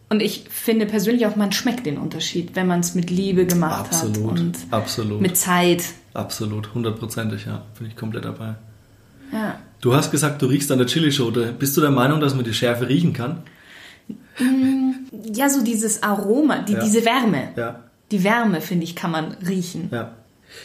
und 0.10 0.22
ich 0.22 0.46
finde 0.50 0.86
persönlich 0.86 1.26
auch, 1.26 1.36
man 1.36 1.52
schmeckt 1.52 1.86
den 1.86 1.98
Unterschied, 1.98 2.56
wenn 2.56 2.68
man 2.68 2.80
es 2.80 2.96
mit 2.96 3.10
Liebe 3.10 3.46
gemacht 3.46 3.88
absolut, 3.88 4.32
hat. 4.32 4.40
Und 4.40 4.58
absolut. 4.72 5.22
Mit 5.22 5.36
Zeit. 5.36 5.84
Absolut, 6.14 6.74
hundertprozentig, 6.74 7.46
ja. 7.46 7.64
Bin 7.78 7.88
ich 7.88 7.96
komplett 7.96 8.26
dabei. 8.26 8.56
Ja. 9.34 9.60
Du 9.82 9.94
hast 9.94 10.12
gesagt, 10.12 10.42
du 10.42 10.46
riechst 10.46 10.72
an 10.72 10.78
der 10.78 10.88
Chilischote. 10.88 11.54
Bist 11.58 11.76
du 11.76 11.82
der 11.82 11.92
Meinung, 11.92 12.22
dass 12.22 12.36
man 12.36 12.46
die 12.46 12.54
Schärfe 12.54 12.88
riechen 12.88 13.14
kann? 13.14 13.44
Mm, 14.40 14.92
ja, 15.34 15.50
so 15.50 15.64
dieses 15.64 16.02
Aroma, 16.04 16.60
die, 16.60 16.74
ja. 16.74 16.84
diese 16.84 17.04
Wärme. 17.04 17.50
Ja. 17.56 17.84
Die 18.12 18.24
Wärme, 18.24 18.62
finde 18.62 18.86
ich, 18.86 18.96
kann 18.96 19.12
man 19.12 19.34
riechen. 19.46 19.90
Ja. 19.92 20.14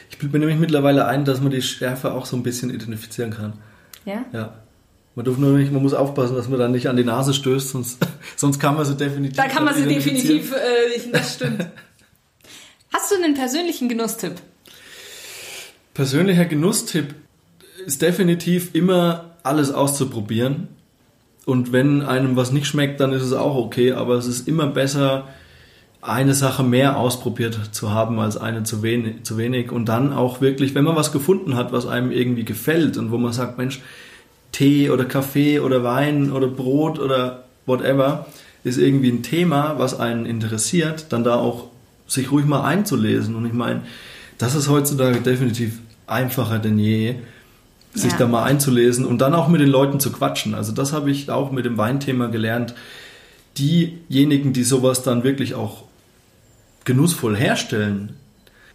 Ich 0.08 0.18
bilde 0.18 0.32
mir 0.32 0.38
nämlich 0.38 0.60
mittlerweile 0.60 1.06
ein, 1.06 1.24
dass 1.24 1.40
man 1.40 1.50
die 1.50 1.62
Schärfe 1.62 2.12
auch 2.12 2.26
so 2.26 2.36
ein 2.36 2.44
bisschen 2.44 2.70
identifizieren 2.70 3.32
kann. 3.32 3.54
Ja? 4.04 4.24
Ja. 4.32 4.52
Man, 5.14 5.24
darf 5.24 5.36
nur 5.36 5.58
nicht, 5.58 5.72
man 5.72 5.82
muss 5.82 5.92
aufpassen, 5.94 6.36
dass 6.36 6.48
man 6.48 6.58
dann 6.58 6.72
nicht 6.72 6.88
an 6.88 6.96
die 6.96 7.04
Nase 7.04 7.34
stößt, 7.34 7.70
sonst, 7.70 7.98
sonst 8.36 8.58
kann 8.58 8.76
man 8.76 8.84
sie 8.84 8.96
definitiv. 8.96 9.36
Da 9.36 9.48
kann 9.48 9.64
man 9.64 9.74
sie 9.74 9.86
definitiv, 9.86 10.52
äh, 10.52 11.10
das 11.12 11.34
stimmt. 11.34 11.66
Hast 12.92 13.10
du 13.10 13.16
einen 13.16 13.34
persönlichen 13.34 13.88
Genusstipp? 13.88 14.34
Persönlicher 15.94 16.44
Genusstipp 16.46 17.14
ist 17.86 18.00
definitiv 18.00 18.74
immer 18.74 19.36
alles 19.42 19.72
auszuprobieren. 19.72 20.68
Und 21.44 21.72
wenn 21.72 22.02
einem 22.02 22.36
was 22.36 22.52
nicht 22.52 22.66
schmeckt, 22.66 23.00
dann 23.00 23.12
ist 23.12 23.22
es 23.22 23.32
auch 23.32 23.56
okay, 23.56 23.92
aber 23.92 24.14
es 24.14 24.26
ist 24.26 24.46
immer 24.46 24.68
besser, 24.68 25.28
eine 26.00 26.34
Sache 26.34 26.64
mehr 26.64 26.96
ausprobiert 26.96 27.58
zu 27.72 27.92
haben 27.92 28.18
als 28.18 28.36
eine 28.36 28.64
zu 28.64 28.82
wenig, 28.82 29.22
zu 29.22 29.38
wenig. 29.38 29.70
Und 29.70 29.86
dann 29.86 30.12
auch 30.12 30.40
wirklich, 30.40 30.74
wenn 30.74 30.84
man 30.84 30.96
was 30.96 31.12
gefunden 31.12 31.54
hat, 31.54 31.72
was 31.72 31.86
einem 31.86 32.10
irgendwie 32.10 32.44
gefällt 32.44 32.96
und 32.96 33.10
wo 33.10 33.18
man 33.18 33.32
sagt, 33.32 33.58
Mensch, 33.58 33.80
Tee 34.52 34.90
oder 34.90 35.04
Kaffee 35.04 35.60
oder 35.60 35.82
Wein 35.82 36.30
oder 36.30 36.46
Brot 36.46 36.98
oder 36.98 37.44
whatever 37.66 38.26
ist 38.64 38.78
irgendwie 38.78 39.10
ein 39.10 39.22
Thema, 39.22 39.78
was 39.78 39.98
einen 39.98 40.26
interessiert, 40.26 41.06
dann 41.10 41.24
da 41.24 41.36
auch 41.36 41.68
sich 42.06 42.30
ruhig 42.30 42.46
mal 42.46 42.62
einzulesen. 42.62 43.34
Und 43.34 43.46
ich 43.46 43.52
meine, 43.52 43.82
das 44.38 44.54
ist 44.54 44.68
heutzutage 44.68 45.20
definitiv 45.20 45.78
einfacher 46.06 46.58
denn 46.58 46.78
je, 46.78 47.16
sich 47.94 48.12
ja. 48.12 48.18
da 48.18 48.26
mal 48.26 48.44
einzulesen 48.44 49.04
und 49.04 49.18
dann 49.18 49.34
auch 49.34 49.48
mit 49.48 49.60
den 49.60 49.68
Leuten 49.68 50.00
zu 50.00 50.12
quatschen. 50.12 50.54
Also 50.54 50.72
das 50.72 50.92
habe 50.92 51.10
ich 51.10 51.30
auch 51.30 51.52
mit 51.52 51.64
dem 51.64 51.76
Weinthema 51.76 52.26
gelernt. 52.28 52.74
Diejenigen, 53.58 54.52
die 54.52 54.64
sowas 54.64 55.02
dann 55.02 55.24
wirklich 55.24 55.54
auch 55.54 55.84
genussvoll 56.84 57.36
herstellen, 57.36 58.14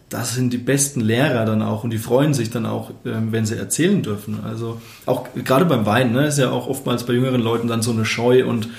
das 0.09 0.35
sind 0.35 0.53
die 0.53 0.57
besten 0.57 1.01
Lehrer 1.01 1.45
dann 1.45 1.61
auch 1.61 1.83
und 1.83 1.89
die 1.89 1.97
freuen 1.97 2.33
sich 2.33 2.49
dann 2.49 2.65
auch, 2.65 2.91
ähm, 3.05 3.31
wenn 3.31 3.45
sie 3.45 3.57
erzählen 3.57 4.01
dürfen. 4.01 4.39
Also 4.43 4.81
auch 5.05 5.27
gerade 5.35 5.65
beim 5.65 5.85
Wein, 5.85 6.13
ne, 6.13 6.27
ist 6.27 6.39
ja 6.39 6.49
auch 6.49 6.67
oftmals 6.67 7.05
bei 7.05 7.13
jüngeren 7.13 7.41
Leuten 7.41 7.67
dann 7.67 7.81
so 7.81 7.91
eine 7.91 8.05
Scheu 8.05 8.45
und 8.47 8.69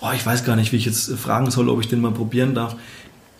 oh, 0.00 0.10
ich 0.14 0.24
weiß 0.24 0.44
gar 0.44 0.56
nicht, 0.56 0.72
wie 0.72 0.76
ich 0.76 0.86
jetzt 0.86 1.10
fragen 1.12 1.50
soll, 1.50 1.68
ob 1.68 1.80
ich 1.80 1.88
den 1.88 2.00
mal 2.00 2.12
probieren 2.12 2.54
darf. 2.54 2.76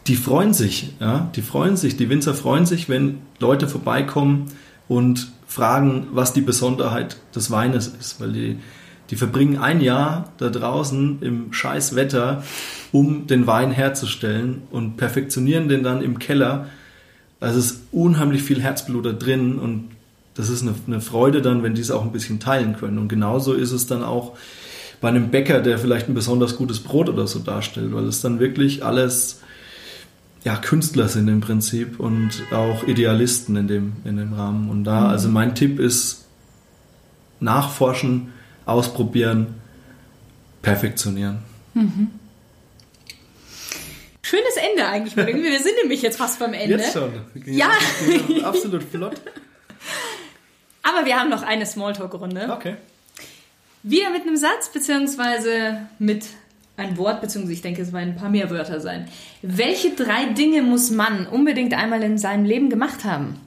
Die 0.07 0.17
freuen 0.17 0.55
sich, 0.55 0.95
ja, 1.01 1.31
die 1.37 1.43
freuen 1.43 1.77
sich, 1.77 1.97
die 1.97 2.09
Winzer 2.09 2.35
freuen 2.35 2.67
sich, 2.67 2.89
wenn 2.89 3.19
Leute 3.39 3.69
vorbeikommen 3.69 4.47
und 4.89 5.33
fragen, 5.47 6.09
was 6.13 6.33
die 6.33 6.41
Besonderheit 6.41 7.17
des 7.35 7.51
Weines 7.51 7.89
ist, 7.89 8.21
weil 8.21 8.33
die 8.33 8.59
die 9.11 9.17
verbringen 9.17 9.59
ein 9.59 9.81
Jahr 9.81 10.33
da 10.39 10.49
draußen 10.49 11.19
im 11.23 11.53
scheiß 11.53 11.95
Wetter, 11.95 12.43
um 12.93 13.27
den 13.27 13.47
Wein 13.47 13.71
herzustellen 13.71 14.63
und 14.71 14.97
perfektionieren 14.97 15.69
den 15.69 15.83
dann 15.83 16.03
im 16.03 16.19
Keller 16.19 16.67
also 17.47 17.59
es 17.59 17.73
ist 17.73 17.81
unheimlich 17.93 18.43
viel 18.43 18.61
Herzblut 18.61 19.07
da 19.07 19.13
drin 19.13 19.59
und 19.59 19.89
das 20.35 20.51
ist 20.51 20.63
eine, 20.63 20.75
eine 20.87 21.01
Freude 21.01 21.43
dann, 21.43 21.63
wenn 21.63 21.75
die 21.75 21.81
es 21.81 21.91
auch 21.91 22.03
ein 22.03 22.13
bisschen 22.13 22.41
teilen 22.41 22.77
können. 22.77 22.99
Und 22.99 23.09
genauso 23.09 23.55
ist 23.55 23.73
es 23.73 23.87
dann 23.87 24.03
auch 24.03 24.37
bei 25.01 25.09
einem 25.09 25.31
Bäcker, 25.31 25.61
der 25.61 25.79
vielleicht 25.79 26.09
ein 26.09 26.15
besonders 26.15 26.57
gutes 26.57 26.81
Brot 26.81 27.09
oder 27.09 27.27
so 27.27 27.39
darstellt, 27.39 27.95
weil 27.95 28.05
es 28.05 28.21
dann 28.21 28.39
wirklich 28.39 28.85
alles 28.85 29.41
ja, 30.45 30.57
Künstler 30.57 31.09
sind 31.09 31.29
im 31.29 31.41
Prinzip 31.41 31.99
und 31.99 32.31
auch 32.53 32.87
Idealisten 32.87 33.57
in 33.57 33.69
dem, 33.69 33.93
in 34.05 34.17
dem 34.17 34.33
Rahmen. 34.33 34.71
Und 34.71 34.85
da, 34.85 35.01
mhm. 35.01 35.07
also 35.07 35.29
mein 35.29 35.55
Tipp 35.55 35.81
ist, 35.81 36.27
nachforschen, 37.41 38.29
ausprobieren, 38.65 39.49
perfektionieren. 40.63 41.39
Mhm. 41.75 42.09
Schönes 44.29 44.57
Ende 44.57 44.85
eigentlich. 44.85 45.15
Wir 45.17 45.61
sind 45.61 45.77
nämlich 45.83 46.03
jetzt 46.03 46.19
fast 46.19 46.41
beim 46.41 46.53
Ende. 46.53 46.79
Jetzt 46.79 46.95
schon. 46.95 47.13
Ja. 47.45 47.71
Absolut 48.43 48.83
flott. 48.83 49.15
Aber 50.83 51.05
wir 51.05 51.19
haben 51.19 51.31
noch 51.31 51.43
eine 51.43 51.67
Smalltalk-Runde. 51.67 52.49
Okay. 52.53 52.77
Wieder 53.83 54.11
mit 54.11 54.23
einem 54.23 54.37
Satz, 54.37 54.69
beziehungsweise 54.73 55.89
mit 55.99 56.27
einem 56.77 56.97
Wort, 56.97 57.21
beziehungsweise 57.21 57.55
ich 57.55 57.63
denke, 57.63 57.83
es 57.83 57.93
werden 57.93 58.11
ein 58.11 58.17
paar 58.17 58.31
mehr 58.31 58.51
Wörter 58.51 58.81
sein. 58.81 59.09
Welche 59.43 59.91
drei 59.91 60.27
Dinge 60.27 60.63
muss 60.63 60.91
man 60.91 61.27
unbedingt 61.27 61.75
einmal 61.75 62.03
in 62.03 62.19
seinem 62.19 62.45
Leben 62.45 62.71
gemacht 62.71 63.05
haben? 63.05 63.41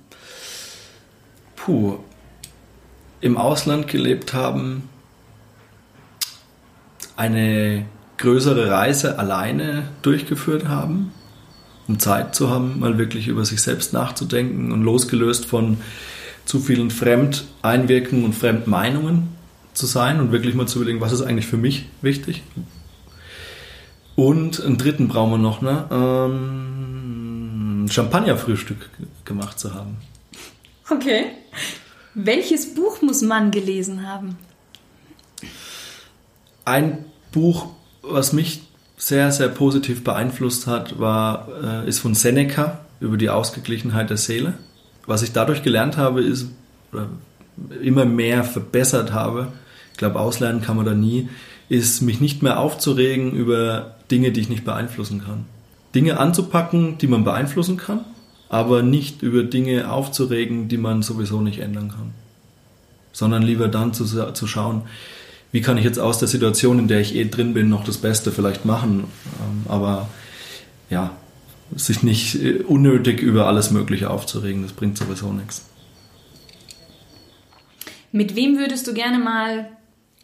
Puh. 1.55 1.99
Im 3.21 3.37
Ausland 3.37 3.87
gelebt 3.87 4.33
haben, 4.33 4.89
eine 7.15 7.85
größere 8.19 8.69
Reise 8.69 9.17
alleine 9.17 9.89
durchgeführt 10.03 10.67
haben 10.67 11.11
um 11.89 11.99
Zeit 11.99 12.35
zu 12.35 12.49
haben, 12.51 12.79
mal 12.79 12.97
wirklich 12.99 13.27
über 13.27 13.43
sich 13.43 13.61
selbst 13.61 13.93
nachzudenken 13.93 14.71
und 14.71 14.83
losgelöst 14.83 15.47
von 15.47 15.77
zu 16.45 16.59
vielen 16.59 16.91
Fremdeinwirkungen 16.91 18.25
und 18.25 18.35
Fremdmeinungen 18.35 19.29
zu 19.73 19.87
sein 19.87 20.19
und 20.19 20.31
wirklich 20.31 20.53
mal 20.53 20.67
zu 20.67 20.77
überlegen, 20.79 21.01
was 21.01 21.11
ist 21.11 21.23
eigentlich 21.23 21.47
für 21.47 21.57
mich 21.57 21.87
wichtig. 22.01 22.43
Und 24.15 24.63
einen 24.63 24.77
dritten 24.77 25.07
brauchen 25.07 25.31
wir 25.31 25.37
noch, 25.39 25.61
ne? 25.61 25.87
Ähm, 25.91 27.87
Champagnerfrühstück 27.89 28.89
gemacht 29.25 29.59
zu 29.59 29.73
haben. 29.73 29.97
Okay. 30.91 31.31
Welches 32.13 32.75
Buch 32.75 33.01
muss 33.01 33.23
man 33.23 33.49
gelesen 33.49 34.07
haben? 34.07 34.37
Ein 36.65 37.05
Buch, 37.31 37.67
was 38.01 38.33
mich 38.33 38.61
sehr, 38.97 39.31
sehr 39.31 39.47
positiv 39.47 40.03
beeinflusst 40.03 40.67
hat, 40.67 40.99
war, 40.99 41.47
äh, 41.63 41.87
ist 41.87 41.99
von 41.99 42.15
Seneca 42.15 42.79
über 42.99 43.17
die 43.17 43.29
Ausgeglichenheit 43.29 44.09
der 44.09 44.17
Seele. 44.17 44.55
Was 45.05 45.21
ich 45.21 45.31
dadurch 45.31 45.63
gelernt 45.63 45.97
habe, 45.97 46.21
ist, 46.21 46.47
oder 46.91 47.07
immer 47.81 48.05
mehr 48.05 48.43
verbessert 48.43 49.13
habe, 49.13 49.47
ich 49.93 49.97
glaube, 49.97 50.19
auslernen 50.19 50.61
kann 50.61 50.75
man 50.75 50.85
da 50.85 50.93
nie, 50.93 51.29
ist, 51.69 52.01
mich 52.01 52.19
nicht 52.19 52.41
mehr 52.43 52.59
aufzuregen 52.59 53.31
über 53.31 53.95
Dinge, 54.11 54.31
die 54.31 54.41
ich 54.41 54.49
nicht 54.49 54.65
beeinflussen 54.65 55.23
kann. 55.23 55.45
Dinge 55.95 56.19
anzupacken, 56.19 56.97
die 56.97 57.07
man 57.07 57.23
beeinflussen 57.23 57.77
kann, 57.77 58.05
aber 58.49 58.81
nicht 58.81 59.21
über 59.21 59.43
Dinge 59.43 59.91
aufzuregen, 59.91 60.67
die 60.67 60.77
man 60.77 61.03
sowieso 61.03 61.41
nicht 61.41 61.59
ändern 61.59 61.89
kann. 61.89 62.13
Sondern 63.11 63.43
lieber 63.43 63.67
dann 63.67 63.93
zu, 63.93 64.05
zu 64.05 64.47
schauen, 64.47 64.83
wie 65.51 65.61
kann 65.61 65.77
ich 65.77 65.83
jetzt 65.83 65.99
aus 65.99 66.19
der 66.19 66.27
Situation, 66.27 66.79
in 66.79 66.87
der 66.87 66.99
ich 66.99 67.15
eh 67.15 67.25
drin 67.25 67.53
bin, 67.53 67.69
noch 67.69 67.83
das 67.83 67.97
Beste 67.97 68.31
vielleicht 68.31 68.65
machen. 68.65 69.05
Ähm, 69.39 69.65
aber 69.67 70.09
ja, 70.89 71.15
sich 71.75 72.03
nicht 72.03 72.35
äh, 72.35 72.61
unnötig 72.61 73.21
über 73.21 73.47
alles 73.47 73.71
Mögliche 73.71 74.09
aufzuregen, 74.09 74.63
das 74.63 74.73
bringt 74.73 74.97
sowieso 74.97 75.31
nichts. 75.31 75.65
Mit 78.11 78.35
wem 78.35 78.57
würdest 78.57 78.87
du 78.87 78.93
gerne 78.93 79.19
mal 79.19 79.69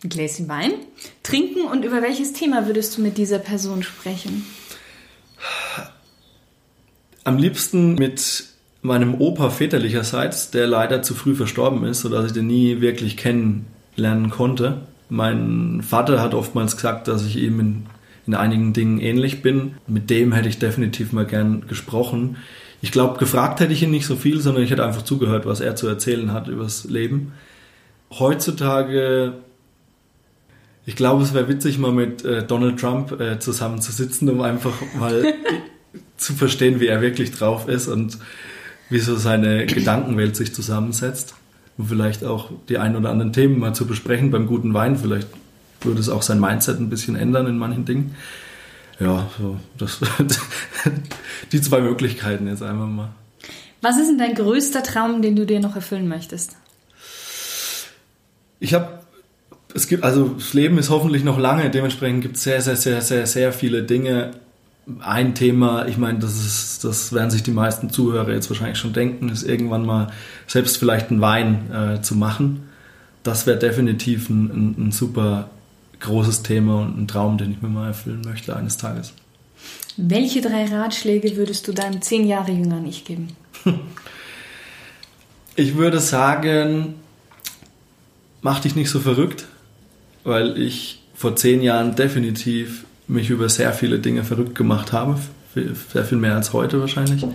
ein 0.04 0.10
Gläschen 0.10 0.48
Wein 0.48 0.72
trinken 1.24 1.66
und 1.66 1.86
über 1.86 2.02
welches 2.02 2.34
Thema 2.34 2.68
würdest 2.68 2.98
du 2.98 3.02
mit 3.02 3.18
dieser 3.18 3.40
Person 3.40 3.84
sprechen? 3.84 4.46
Am 7.24 7.38
liebsten 7.38 7.96
mit 7.96 8.46
meinem 8.82 9.20
Opa 9.20 9.50
väterlicherseits, 9.50 10.52
der 10.52 10.68
leider 10.68 11.02
zu 11.02 11.16
früh 11.16 11.36
verstorben 11.36 11.84
ist, 11.86 12.02
sodass 12.02 12.28
ich 12.28 12.34
den 12.34 12.48
nie 12.48 12.82
wirklich 12.82 13.18
kennenlernen 13.18 14.30
konnte. 14.30 14.82
Mein 15.10 15.82
Vater 15.84 16.22
hat 16.22 16.34
oftmals 16.34 16.76
gesagt, 16.76 17.08
dass 17.08 17.26
ich 17.26 17.38
ihm 17.38 17.60
in, 17.60 17.86
in 18.26 18.36
einigen 18.36 18.74
Dingen 18.74 19.00
ähnlich 19.00 19.42
bin. 19.42 19.76
Mit 19.88 20.10
dem 20.10 20.34
hätte 20.34 20.50
ich 20.50 20.60
definitiv 20.60 21.14
mal 21.14 21.26
gern 21.26 21.68
gesprochen. 21.68 22.38
Ich 22.82 22.92
glaube, 22.92 23.20
gefragt 23.20 23.60
hätte 23.60 23.74
ich 23.74 23.84
ihn 23.84 23.92
nicht 23.92 24.06
so 24.06 24.16
viel, 24.16 24.42
sondern 24.42 24.64
ich 24.64 24.72
hätte 24.72 24.86
einfach 24.86 25.04
zugehört, 25.04 25.46
was 25.46 25.60
er 25.60 25.76
zu 25.76 25.88
erzählen 25.88 26.34
hat 26.34 26.48
übers 26.48 26.86
Leben. 26.86 27.34
Heutzutage, 28.12 29.34
ich 30.86 30.96
glaube, 30.96 31.24
es 31.24 31.34
wäre 31.34 31.48
witzig, 31.48 31.78
mal 31.78 31.92
mit 31.92 32.24
äh, 32.26 32.46
Donald 32.46 32.80
Trump 32.80 33.20
äh, 33.20 33.40
zusammen 33.40 33.82
zu 33.82 33.92
sitzen, 33.92 34.30
um 34.30 34.42
einfach 34.42 34.74
mal 35.00 35.34
zu 36.18 36.34
verstehen, 36.34 36.80
wie 36.80 36.88
er 36.88 37.02
wirklich 37.02 37.32
drauf 37.32 37.68
ist 37.68 37.88
und 37.88 38.18
wie 38.90 39.00
so 39.00 39.16
seine 39.16 39.66
Gedankenwelt 39.66 40.36
sich 40.36 40.54
zusammensetzt 40.54 41.36
und 41.78 41.88
vielleicht 41.88 42.24
auch 42.24 42.50
die 42.70 42.78
ein 42.78 42.96
oder 42.96 43.10
anderen 43.10 43.34
Themen 43.34 43.60
mal 43.60 43.74
zu 43.74 43.86
besprechen 43.86 44.32
beim 44.32 44.48
guten 44.48 44.74
Wein. 44.74 44.98
Vielleicht 44.98 45.28
würde 45.82 46.00
es 46.00 46.10
auch 46.10 46.22
sein 46.22 46.40
Mindset 46.40 46.80
ein 46.80 46.90
bisschen 46.90 47.16
ändern 47.16 47.48
in 47.48 47.58
manchen 47.58 47.86
Dingen. 47.86 48.16
Ja, 49.00 49.30
so, 49.38 49.58
das, 49.78 50.00
die 51.52 51.62
zwei 51.62 51.82
Möglichkeiten 51.82 52.48
jetzt 52.48 52.64
einfach 52.64 52.88
mal. 52.88 53.10
Was 53.82 53.98
ist 53.98 54.08
denn 54.08 54.18
dein 54.18 54.36
größter 54.36 54.84
Traum, 54.84 55.22
den 55.22 55.36
du 55.36 55.46
dir 55.46 55.60
noch 55.60 55.76
erfüllen 55.76 56.08
möchtest? 56.08 56.56
Ich 58.60 58.74
habe, 58.74 59.00
es 59.74 59.88
gibt, 59.88 60.04
also 60.04 60.30
das 60.30 60.54
Leben 60.54 60.78
ist 60.78 60.90
hoffentlich 60.90 61.24
noch 61.24 61.38
lange, 61.38 61.70
dementsprechend 61.70 62.22
gibt 62.22 62.38
es 62.38 62.44
sehr, 62.44 62.62
sehr, 62.62 62.78
sehr, 62.78 63.02
sehr, 63.02 63.28
sehr 63.28 63.52
viele 63.52 63.84
Dinge, 63.84 64.32
ein 65.00 65.34
Thema, 65.34 65.88
ich 65.88 65.98
meine, 65.98 66.20
das 66.20 66.36
ist, 66.46 66.84
das 66.84 67.12
werden 67.12 67.32
sich 67.32 67.44
die 67.44 67.52
meisten 67.52 67.90
Zuhörer 67.90 68.32
jetzt 68.32 68.50
wahrscheinlich 68.50 68.78
schon 68.78 68.94
denken, 68.94 69.30
ist 69.30 69.44
irgendwann 69.44 69.86
mal 69.86 70.12
selbst 70.48 70.78
vielleicht 70.78 71.10
einen 71.10 71.22
Wein 71.22 71.72
äh, 71.72 72.02
zu 72.02 72.16
machen. 72.16 72.70
Das 73.24 73.48
wäre 73.48 73.58
definitiv 73.58 74.30
ein, 74.30 74.46
ein, 74.46 74.88
ein, 74.88 74.92
super 74.92 75.50
großes 76.00 76.44
Thema 76.44 76.82
und 76.82 77.00
ein 77.00 77.08
Traum, 77.08 77.38
den 77.38 77.52
ich 77.52 77.62
mir 77.62 77.70
mal 77.70 77.88
erfüllen 77.88 78.22
möchte 78.24 78.56
eines 78.56 78.78
Tages. 78.78 79.14
Welche 79.98 80.42
drei 80.42 80.66
Ratschläge 80.66 81.36
würdest 81.36 81.68
du 81.68 81.72
deinem 81.72 82.02
zehn 82.02 82.28
Jahre 82.28 82.52
jünger 82.52 82.80
nicht 82.80 83.06
geben? 83.06 83.30
Ich 85.58 85.78
würde 85.78 86.02
sagen, 86.02 86.96
mach 88.42 88.60
dich 88.60 88.76
nicht 88.76 88.90
so 88.90 89.00
verrückt, 89.00 89.46
weil 90.26 90.62
ich 90.62 91.02
vor 91.14 91.38
zehn 91.38 91.62
Jahren 91.62 91.96
definitiv 91.96 92.84
mich 93.08 93.30
über 93.30 93.50
sehr 93.50 93.74
viele 93.74 94.00
Dinge 94.00 94.24
verrückt 94.24 94.56
gemacht 94.56 94.92
habe, 94.92 95.20
sehr 95.54 96.06
viel 96.06 96.18
mehr 96.18 96.36
als 96.36 96.54
heute 96.54 96.80
wahrscheinlich. 96.80 97.26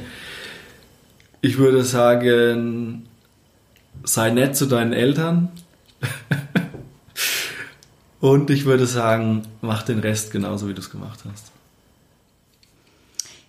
Ich 1.40 1.58
würde 1.58 1.84
sagen, 1.84 3.06
sei 4.04 4.30
nett 4.30 4.56
zu 4.56 4.66
deinen 4.66 4.92
Eltern. 4.92 5.48
Und 8.20 8.50
ich 8.50 8.66
würde 8.66 8.86
sagen, 8.86 9.42
mach 9.62 9.82
den 9.82 9.98
Rest 9.98 10.30
genauso, 10.30 10.68
wie 10.68 10.74
du 10.74 10.80
es 10.80 10.90
gemacht 10.90 11.20
hast. 11.30 11.52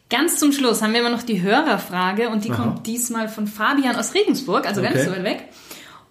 Ganz 0.09 0.39
zum 0.39 0.53
Schluss 0.53 0.81
haben 0.81 0.93
wir 0.93 1.01
immer 1.01 1.09
noch 1.09 1.23
die 1.23 1.41
Hörerfrage 1.41 2.29
und 2.29 2.43
die 2.43 2.51
Aha. 2.51 2.63
kommt 2.63 2.85
diesmal 2.85 3.29
von 3.29 3.47
Fabian 3.47 3.95
aus 3.95 4.13
Regensburg, 4.13 4.67
also 4.67 4.81
okay. 4.81 4.89
gar 4.89 4.95
nicht 4.97 5.05
so 5.05 5.15
weit 5.15 5.23
weg. 5.23 5.49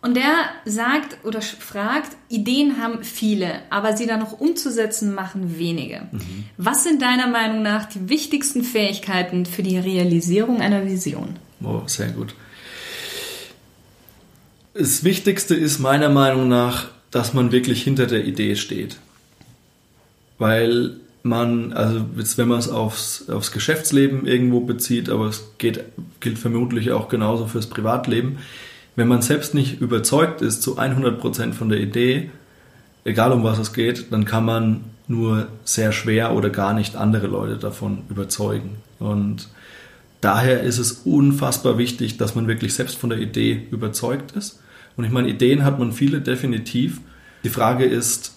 Und 0.02 0.16
der 0.16 0.32
sagt 0.64 1.24
oder 1.24 1.42
fragt, 1.42 2.16
Ideen 2.30 2.80
haben 2.80 3.04
viele, 3.04 3.60
aber 3.68 3.96
sie 3.96 4.06
dann 4.06 4.20
noch 4.20 4.40
umzusetzen 4.40 5.14
machen 5.14 5.58
wenige. 5.58 6.08
Mhm. 6.10 6.44
Was 6.56 6.84
sind 6.84 7.02
deiner 7.02 7.26
Meinung 7.26 7.62
nach 7.62 7.84
die 7.84 8.08
wichtigsten 8.08 8.64
Fähigkeiten 8.64 9.44
für 9.44 9.62
die 9.62 9.78
Realisierung 9.78 10.62
einer 10.62 10.86
Vision? 10.86 11.36
Oh, 11.62 11.82
sehr 11.86 12.08
gut. 12.08 12.34
Das 14.72 15.04
Wichtigste 15.04 15.54
ist 15.54 15.80
meiner 15.80 16.08
Meinung 16.08 16.48
nach, 16.48 16.88
dass 17.10 17.34
man 17.34 17.52
wirklich 17.52 17.82
hinter 17.82 18.06
der 18.06 18.24
Idee 18.24 18.56
steht. 18.56 18.96
Weil 20.38 20.96
man, 21.22 21.74
also 21.74 22.06
jetzt, 22.16 22.38
wenn 22.38 22.48
man 22.48 22.58
es 22.58 22.68
aufs, 22.68 23.28
aufs 23.28 23.52
Geschäftsleben 23.52 24.26
irgendwo 24.26 24.60
bezieht, 24.60 25.10
aber 25.10 25.26
es 25.26 25.52
geht, 25.58 25.84
gilt 26.20 26.38
vermutlich 26.38 26.92
auch 26.92 27.10
genauso 27.10 27.46
fürs 27.46 27.66
Privatleben, 27.68 28.38
wenn 28.96 29.08
man 29.08 29.22
selbst 29.22 29.54
nicht 29.54 29.80
überzeugt 29.80 30.42
ist 30.42 30.62
zu 30.62 30.78
100% 30.78 31.52
von 31.52 31.68
der 31.68 31.80
Idee, 31.80 32.30
egal 33.04 33.32
um 33.32 33.44
was 33.44 33.58
es 33.58 33.72
geht, 33.72 34.12
dann 34.12 34.24
kann 34.24 34.44
man 34.44 34.84
nur 35.08 35.48
sehr 35.64 35.92
schwer 35.92 36.34
oder 36.34 36.50
gar 36.50 36.72
nicht 36.72 36.96
andere 36.96 37.26
Leute 37.26 37.56
davon 37.56 38.02
überzeugen. 38.08 38.76
Und 38.98 39.48
daher 40.20 40.62
ist 40.62 40.78
es 40.78 40.92
unfassbar 41.04 41.78
wichtig, 41.78 42.16
dass 42.16 42.34
man 42.34 42.46
wirklich 42.46 42.74
selbst 42.74 42.96
von 42.96 43.10
der 43.10 43.18
Idee 43.18 43.66
überzeugt 43.70 44.32
ist. 44.32 44.60
Und 44.96 45.04
ich 45.04 45.10
meine, 45.10 45.28
Ideen 45.28 45.64
hat 45.64 45.78
man 45.78 45.92
viele 45.92 46.20
definitiv. 46.20 47.00
Die 47.42 47.48
Frage 47.48 47.84
ist, 47.84 48.34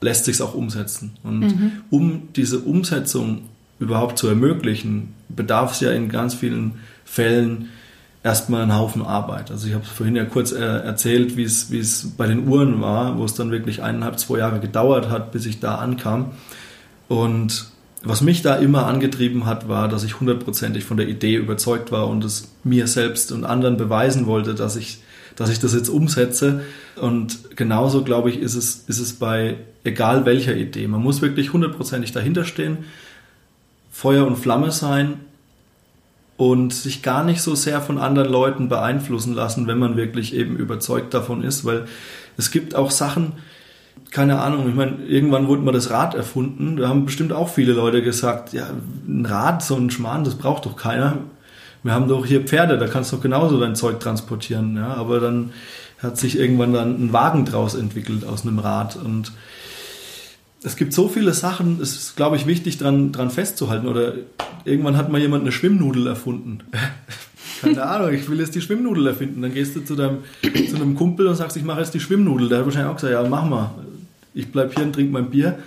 lässt 0.00 0.24
sich 0.24 0.36
es 0.36 0.40
auch 0.40 0.54
umsetzen? 0.54 1.12
Und 1.22 1.40
mhm. 1.40 1.72
um 1.90 2.28
diese 2.36 2.58
Umsetzung 2.60 3.42
überhaupt 3.78 4.18
zu 4.18 4.28
ermöglichen, 4.28 5.14
bedarf 5.28 5.72
es 5.72 5.80
ja 5.80 5.92
in 5.92 6.08
ganz 6.08 6.34
vielen 6.34 6.80
Fällen 7.04 7.68
erstmal 8.28 8.62
ein 8.62 8.76
Haufen 8.76 9.00
Arbeit. 9.00 9.50
Also 9.50 9.66
ich 9.68 9.74
habe 9.74 9.86
vorhin 9.86 10.14
ja 10.14 10.26
kurz 10.26 10.52
äh, 10.52 10.58
erzählt, 10.58 11.38
wie 11.38 11.44
es 11.44 12.12
bei 12.18 12.26
den 12.26 12.46
Uhren 12.46 12.82
war, 12.82 13.16
wo 13.16 13.24
es 13.24 13.32
dann 13.32 13.50
wirklich 13.50 13.82
eineinhalb, 13.82 14.18
zwei 14.18 14.38
Jahre 14.38 14.60
gedauert 14.60 15.08
hat, 15.08 15.32
bis 15.32 15.46
ich 15.46 15.60
da 15.60 15.76
ankam. 15.76 16.32
Und 17.08 17.70
was 18.02 18.20
mich 18.20 18.42
da 18.42 18.56
immer 18.56 18.86
angetrieben 18.86 19.46
hat, 19.46 19.70
war, 19.70 19.88
dass 19.88 20.04
ich 20.04 20.20
hundertprozentig 20.20 20.84
von 20.84 20.98
der 20.98 21.08
Idee 21.08 21.36
überzeugt 21.36 21.90
war 21.90 22.06
und 22.06 22.22
es 22.22 22.52
mir 22.64 22.86
selbst 22.86 23.32
und 23.32 23.44
anderen 23.44 23.78
beweisen 23.78 24.26
wollte, 24.26 24.54
dass 24.54 24.76
ich, 24.76 24.98
dass 25.34 25.48
ich 25.48 25.58
das 25.58 25.72
jetzt 25.72 25.88
umsetze. 25.88 26.60
Und 27.00 27.56
genauso, 27.56 28.04
glaube 28.04 28.28
ich, 28.28 28.40
ist 28.40 28.56
es, 28.56 28.84
ist 28.88 29.00
es 29.00 29.14
bei 29.14 29.56
egal 29.84 30.26
welcher 30.26 30.54
Idee. 30.54 30.86
Man 30.86 31.02
muss 31.02 31.22
wirklich 31.22 31.54
hundertprozentig 31.54 32.12
dahinter 32.12 32.44
stehen, 32.44 32.76
Feuer 33.90 34.26
und 34.26 34.36
Flamme 34.36 34.70
sein 34.70 35.14
und 36.38 36.72
sich 36.72 37.02
gar 37.02 37.24
nicht 37.24 37.42
so 37.42 37.56
sehr 37.56 37.82
von 37.82 37.98
anderen 37.98 38.30
Leuten 38.30 38.68
beeinflussen 38.68 39.34
lassen, 39.34 39.66
wenn 39.66 39.78
man 39.78 39.96
wirklich 39.96 40.34
eben 40.34 40.56
überzeugt 40.56 41.12
davon 41.12 41.42
ist, 41.42 41.64
weil 41.64 41.86
es 42.38 42.52
gibt 42.52 42.76
auch 42.76 42.92
Sachen, 42.92 43.32
keine 44.12 44.40
Ahnung, 44.40 44.68
ich 44.68 44.74
meine, 44.74 45.04
irgendwann 45.04 45.48
wurde 45.48 45.62
mal 45.62 45.72
das 45.72 45.90
Rad 45.90 46.14
erfunden, 46.14 46.76
da 46.76 46.88
haben 46.88 47.04
bestimmt 47.04 47.32
auch 47.32 47.48
viele 47.48 47.72
Leute 47.72 48.02
gesagt, 48.02 48.52
ja, 48.52 48.68
ein 49.08 49.26
Rad, 49.26 49.64
so 49.64 49.74
ein 49.74 49.90
Schmarrn, 49.90 50.22
das 50.22 50.36
braucht 50.36 50.64
doch 50.64 50.76
keiner. 50.76 51.18
Wir 51.82 51.92
haben 51.92 52.06
doch 52.06 52.24
hier 52.24 52.42
Pferde, 52.42 52.78
da 52.78 52.86
kannst 52.86 53.10
du 53.10 53.16
doch 53.16 53.22
genauso 53.22 53.58
dein 53.58 53.74
Zeug 53.74 53.98
transportieren, 53.98 54.76
ja, 54.76 54.94
aber 54.94 55.18
dann 55.18 55.50
hat 56.00 56.18
sich 56.18 56.38
irgendwann 56.38 56.72
dann 56.72 57.02
ein 57.02 57.12
Wagen 57.12 57.46
draus 57.46 57.74
entwickelt 57.74 58.24
aus 58.24 58.46
einem 58.46 58.60
Rad 58.60 58.96
und 58.96 59.32
es 60.62 60.76
gibt 60.76 60.92
so 60.92 61.08
viele 61.08 61.32
Sachen, 61.34 61.80
es 61.80 61.94
ist, 61.94 62.16
glaube 62.16 62.36
ich, 62.36 62.46
wichtig, 62.46 62.78
dran, 62.78 63.12
dran 63.12 63.30
festzuhalten 63.30 63.86
oder 63.86 64.14
irgendwann 64.64 64.96
hat 64.96 65.10
mal 65.10 65.20
jemand 65.20 65.42
eine 65.42 65.52
Schwimmnudel 65.52 66.06
erfunden. 66.06 66.60
Keine 67.60 67.82
Ahnung, 67.82 68.12
ich 68.12 68.28
will 68.28 68.38
jetzt 68.38 68.54
die 68.54 68.60
Schwimmnudel 68.60 69.06
erfinden. 69.08 69.42
Dann 69.42 69.52
gehst 69.52 69.74
du 69.74 69.80
zu, 69.80 69.96
deinem, 69.96 70.18
zu 70.42 70.76
einem 70.76 70.94
Kumpel 70.94 71.26
und 71.26 71.34
sagst, 71.34 71.56
ich 71.56 71.64
mache 71.64 71.80
jetzt 71.80 71.92
die 71.92 72.00
Schwimmnudel. 72.00 72.48
Der 72.48 72.58
hat 72.58 72.64
wahrscheinlich 72.66 72.90
auch 72.90 72.96
gesagt, 72.96 73.12
ja, 73.12 73.28
mach 73.28 73.44
mal. 73.44 73.74
Ich 74.32 74.52
bleib 74.52 74.74
hier 74.74 74.84
und 74.84 74.92
trink 74.92 75.10
mein 75.10 75.30
Bier. 75.30 75.58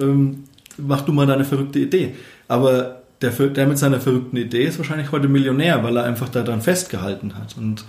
Ähm, 0.00 0.44
mach 0.76 1.00
du 1.00 1.12
mal 1.12 1.26
deine 1.26 1.44
verrückte 1.44 1.80
Idee. 1.80 2.14
Aber 2.46 3.02
der, 3.20 3.30
der 3.30 3.66
mit 3.66 3.78
seiner 3.78 4.00
verrückten 4.00 4.36
Idee 4.36 4.64
ist 4.64 4.78
wahrscheinlich 4.78 5.10
heute 5.10 5.26
Millionär, 5.26 5.82
weil 5.82 5.96
er 5.96 6.04
einfach 6.04 6.28
daran 6.28 6.60
festgehalten 6.60 7.36
hat. 7.36 7.56
Und 7.56 7.84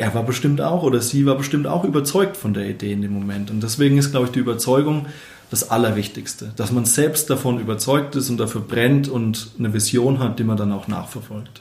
er 0.00 0.14
war 0.14 0.22
bestimmt 0.22 0.62
auch 0.62 0.82
oder 0.82 1.02
sie 1.02 1.26
war 1.26 1.36
bestimmt 1.36 1.66
auch 1.66 1.84
überzeugt 1.84 2.38
von 2.38 2.54
der 2.54 2.66
Idee 2.66 2.92
in 2.92 3.02
dem 3.02 3.12
Moment. 3.12 3.50
Und 3.50 3.62
deswegen 3.62 3.98
ist, 3.98 4.12
glaube 4.12 4.26
ich, 4.26 4.32
die 4.32 4.38
Überzeugung 4.38 5.06
das 5.50 5.70
Allerwichtigste, 5.70 6.54
dass 6.56 6.72
man 6.72 6.86
selbst 6.86 7.28
davon 7.28 7.60
überzeugt 7.60 8.16
ist 8.16 8.30
und 8.30 8.38
dafür 8.38 8.62
brennt 8.62 9.08
und 9.08 9.50
eine 9.58 9.74
Vision 9.74 10.18
hat, 10.18 10.38
die 10.38 10.44
man 10.44 10.56
dann 10.56 10.72
auch 10.72 10.88
nachverfolgt. 10.88 11.60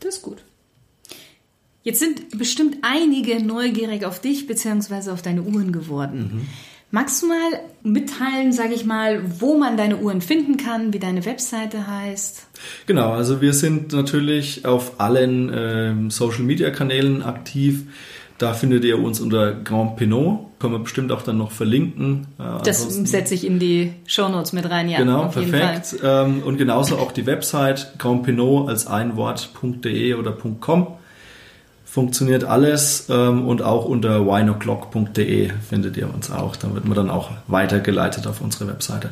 Das 0.00 0.16
ist 0.16 0.22
gut. 0.22 0.38
Jetzt 1.82 1.98
sind 1.98 2.38
bestimmt 2.38 2.78
einige 2.80 3.44
neugierig 3.44 4.06
auf 4.06 4.18
dich 4.18 4.46
bzw. 4.46 5.10
auf 5.10 5.20
deine 5.20 5.42
Uhren 5.42 5.72
geworden. 5.72 6.18
Mhm. 6.32 6.48
Magst 6.92 7.22
du 7.22 7.28
mal 7.28 7.60
mitteilen, 7.84 8.52
sage 8.52 8.74
ich 8.74 8.84
mal, 8.84 9.22
wo 9.38 9.56
man 9.56 9.76
deine 9.76 9.98
Uhren 9.98 10.20
finden 10.20 10.56
kann, 10.56 10.92
wie 10.92 10.98
deine 10.98 11.24
Webseite 11.24 11.86
heißt? 11.86 12.48
Genau, 12.86 13.12
also 13.12 13.40
wir 13.40 13.52
sind 13.52 13.92
natürlich 13.92 14.64
auf 14.66 14.98
allen 15.00 15.52
ähm, 15.54 16.10
Social-Media-Kanälen 16.10 17.22
aktiv. 17.22 17.84
Da 18.38 18.54
findet 18.54 18.84
ihr 18.84 18.98
uns 18.98 19.20
unter 19.20 19.52
Grand 19.52 19.96
Pinot. 19.96 20.46
Können 20.58 20.72
wir 20.72 20.78
bestimmt 20.80 21.12
auch 21.12 21.22
dann 21.22 21.38
noch 21.38 21.52
verlinken. 21.52 22.26
Äh, 22.38 22.62
das 22.64 22.82
setze 22.82 23.34
ich 23.34 23.46
in 23.46 23.60
die 23.60 23.92
Shownotes 24.06 24.52
mit 24.52 24.68
rein, 24.68 24.88
ja. 24.88 24.98
Genau, 24.98 25.28
perfekt. 25.28 25.96
Ähm, 26.02 26.42
und 26.42 26.56
genauso 26.56 26.96
auch 26.96 27.12
die 27.12 27.26
Website 27.26 27.92
Grand 27.98 28.24
Pinot 28.24 28.68
als 28.68 28.86
ein 28.86 29.16
Wort.de 29.16 30.14
oder 30.14 30.32
.com. 30.32 30.88
Funktioniert 31.90 32.44
alles 32.44 33.06
ähm, 33.10 33.48
und 33.48 33.62
auch 33.62 33.84
unter 33.84 34.24
wineoclock.de 34.24 35.50
findet 35.68 35.96
ihr 35.96 36.12
uns 36.12 36.30
auch. 36.30 36.54
Da 36.54 36.72
wird 36.72 36.84
man 36.84 36.94
dann 36.94 37.10
auch 37.10 37.32
weitergeleitet 37.48 38.28
auf 38.28 38.40
unsere 38.40 38.68
Webseite. 38.68 39.10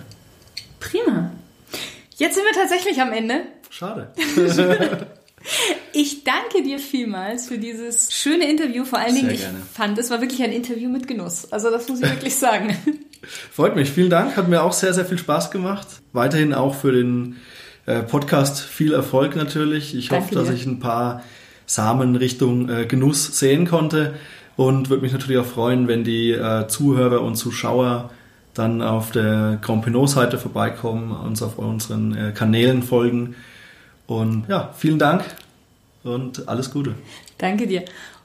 Prima. 0.79 1.33
Jetzt 2.16 2.37
sind 2.37 2.45
wir 2.45 2.53
tatsächlich 2.53 3.01
am 3.01 3.12
Ende. 3.12 3.43
Schade. 3.70 4.12
Ich 5.93 6.24
danke 6.24 6.62
dir 6.62 6.79
vielmals 6.79 7.47
für 7.47 7.59
dieses 7.59 8.12
schöne 8.12 8.51
Interview. 8.51 8.85
Vor 8.85 8.99
allen 8.99 9.14
Dingen, 9.14 9.31
ich 9.31 9.47
fand, 9.72 9.97
es 9.97 10.11
war 10.11 10.20
wirklich 10.20 10.43
ein 10.43 10.53
Interview 10.53 10.91
mit 10.91 11.09
Genuss. 11.09 11.51
Also 11.53 11.70
das 11.70 11.89
muss 11.89 12.01
ich 12.01 12.11
wirklich 12.11 12.37
sagen. 12.37 12.76
Freut 13.53 13.76
mich. 13.76 13.91
Vielen 13.91 14.11
Dank. 14.11 14.37
Hat 14.37 14.49
mir 14.49 14.62
auch 14.62 14.72
sehr, 14.72 14.93
sehr 14.93 15.07
viel 15.07 15.16
Spaß 15.16 15.51
gemacht. 15.51 15.87
Weiterhin 16.12 16.53
auch 16.53 16.74
für 16.74 16.93
den 16.93 17.37
äh, 17.87 18.03
Podcast 18.03 18.61
viel 18.61 18.93
Erfolg 18.93 19.37
natürlich. 19.37 19.95
Ich 19.95 20.09
danke 20.09 20.26
hoffe, 20.26 20.35
dass 20.35 20.49
dir. 20.49 20.55
ich 20.55 20.66
ein 20.66 20.81
paar 20.81 21.22
Samen 21.69 22.16
Richtung 22.16 22.69
äh, 22.69 22.87
Genuss 22.87 23.39
sehen 23.39 23.64
konnte 23.66 24.14
und 24.57 24.91
würde 24.91 25.03
mich 25.03 25.12
natürlich 25.12 25.39
auch 25.39 25.47
freuen, 25.47 25.87
wenn 25.87 26.03
die 26.03 26.33
äh, 26.33 26.66
Zuhörer 26.66 27.23
und 27.23 27.37
Zuschauer 27.37 28.11
dann 28.55 28.83
auf 28.83 29.12
der 29.12 29.61
Grand 29.62 29.85
Pinot-Seite 29.85 30.37
vorbeikommen, 30.39 31.12
uns 31.12 31.43
auf 31.43 31.59
unseren 31.59 32.35
Kanälen 32.35 32.83
folgen 32.83 33.37
und 34.09 34.49
ja, 34.49 34.75
vielen 34.77 34.99
Dank 34.99 35.23
und 36.03 36.49
alles 36.49 36.73
Gute. 36.73 36.97
Danke 37.37 37.69
dir. 37.69 37.85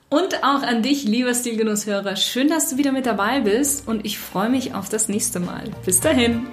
Und 0.10 0.44
auch 0.44 0.62
an 0.62 0.84
dich, 0.84 1.06
lieber 1.06 1.34
Stilgenusshörer. 1.34 2.16
Schön, 2.16 2.48
dass 2.48 2.70
du 2.70 2.78
wieder 2.78 2.92
mit 2.92 3.08
dabei 3.08 3.40
bist 3.42 3.88
und 3.88 4.06
ich 4.06 4.20
freue 4.20 4.50
mich 4.50 4.76
auf 4.76 4.88
das 4.88 5.10
nächste 5.10 5.40
Mal. 5.40 5.64
Bis 5.86 6.02
dahin. 6.02 6.46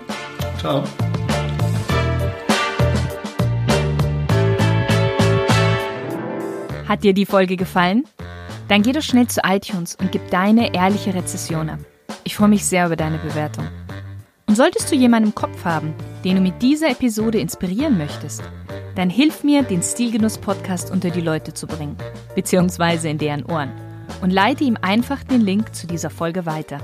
Ciao. 0.59 0.85
Hat 6.91 7.05
dir 7.05 7.15
die 7.15 7.25
Folge 7.25 7.57
gefallen? 7.57 8.03
Dann 8.67 8.83
geh 8.83 8.91
doch 8.91 9.01
schnell 9.01 9.29
zu 9.29 9.43
iTunes 9.45 9.95
und 9.95 10.11
gib 10.11 10.29
deine 10.33 10.75
ehrliche 10.75 11.15
Rezession 11.15 11.71
ab. 11.71 11.79
Ich 12.25 12.35
freue 12.35 12.49
mich 12.49 12.65
sehr 12.65 12.87
über 12.87 12.97
deine 12.97 13.19
Bewertung. 13.19 13.69
Und 14.49 14.57
solltest 14.57 14.91
du 14.91 14.97
jemanden 14.97 15.29
im 15.29 15.35
Kopf 15.37 15.65
haben, 15.65 15.95
den 16.25 16.35
du 16.35 16.43
mit 16.43 16.61
dieser 16.61 16.91
Episode 16.91 17.39
inspirieren 17.39 17.97
möchtest, 17.97 18.43
dann 18.97 19.09
hilf 19.09 19.45
mir, 19.45 19.63
den 19.63 19.85
Stilgenuss-Podcast 19.85 20.91
unter 20.91 21.11
die 21.11 21.21
Leute 21.21 21.55
zu 21.55 21.69
bringen, 21.69 21.97
beziehungsweise 22.35 23.09
in 23.09 23.19
deren 23.19 23.45
Ohren, 23.45 23.71
und 24.21 24.31
leite 24.31 24.65
ihm 24.65 24.77
einfach 24.83 25.23
den 25.23 25.43
Link 25.43 25.73
zu 25.77 25.87
dieser 25.87 26.11
Folge 26.11 26.45
weiter. 26.45 26.81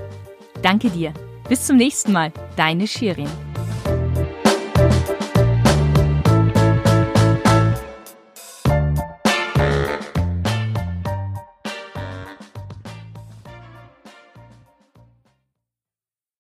Danke 0.63 0.89
dir. 0.89 1.13
Bis 1.49 1.67
zum 1.67 1.79
nächsten 1.79 2.13
Mal. 2.13 2.33
Deine 2.55 2.87
Shirin. 2.87 3.27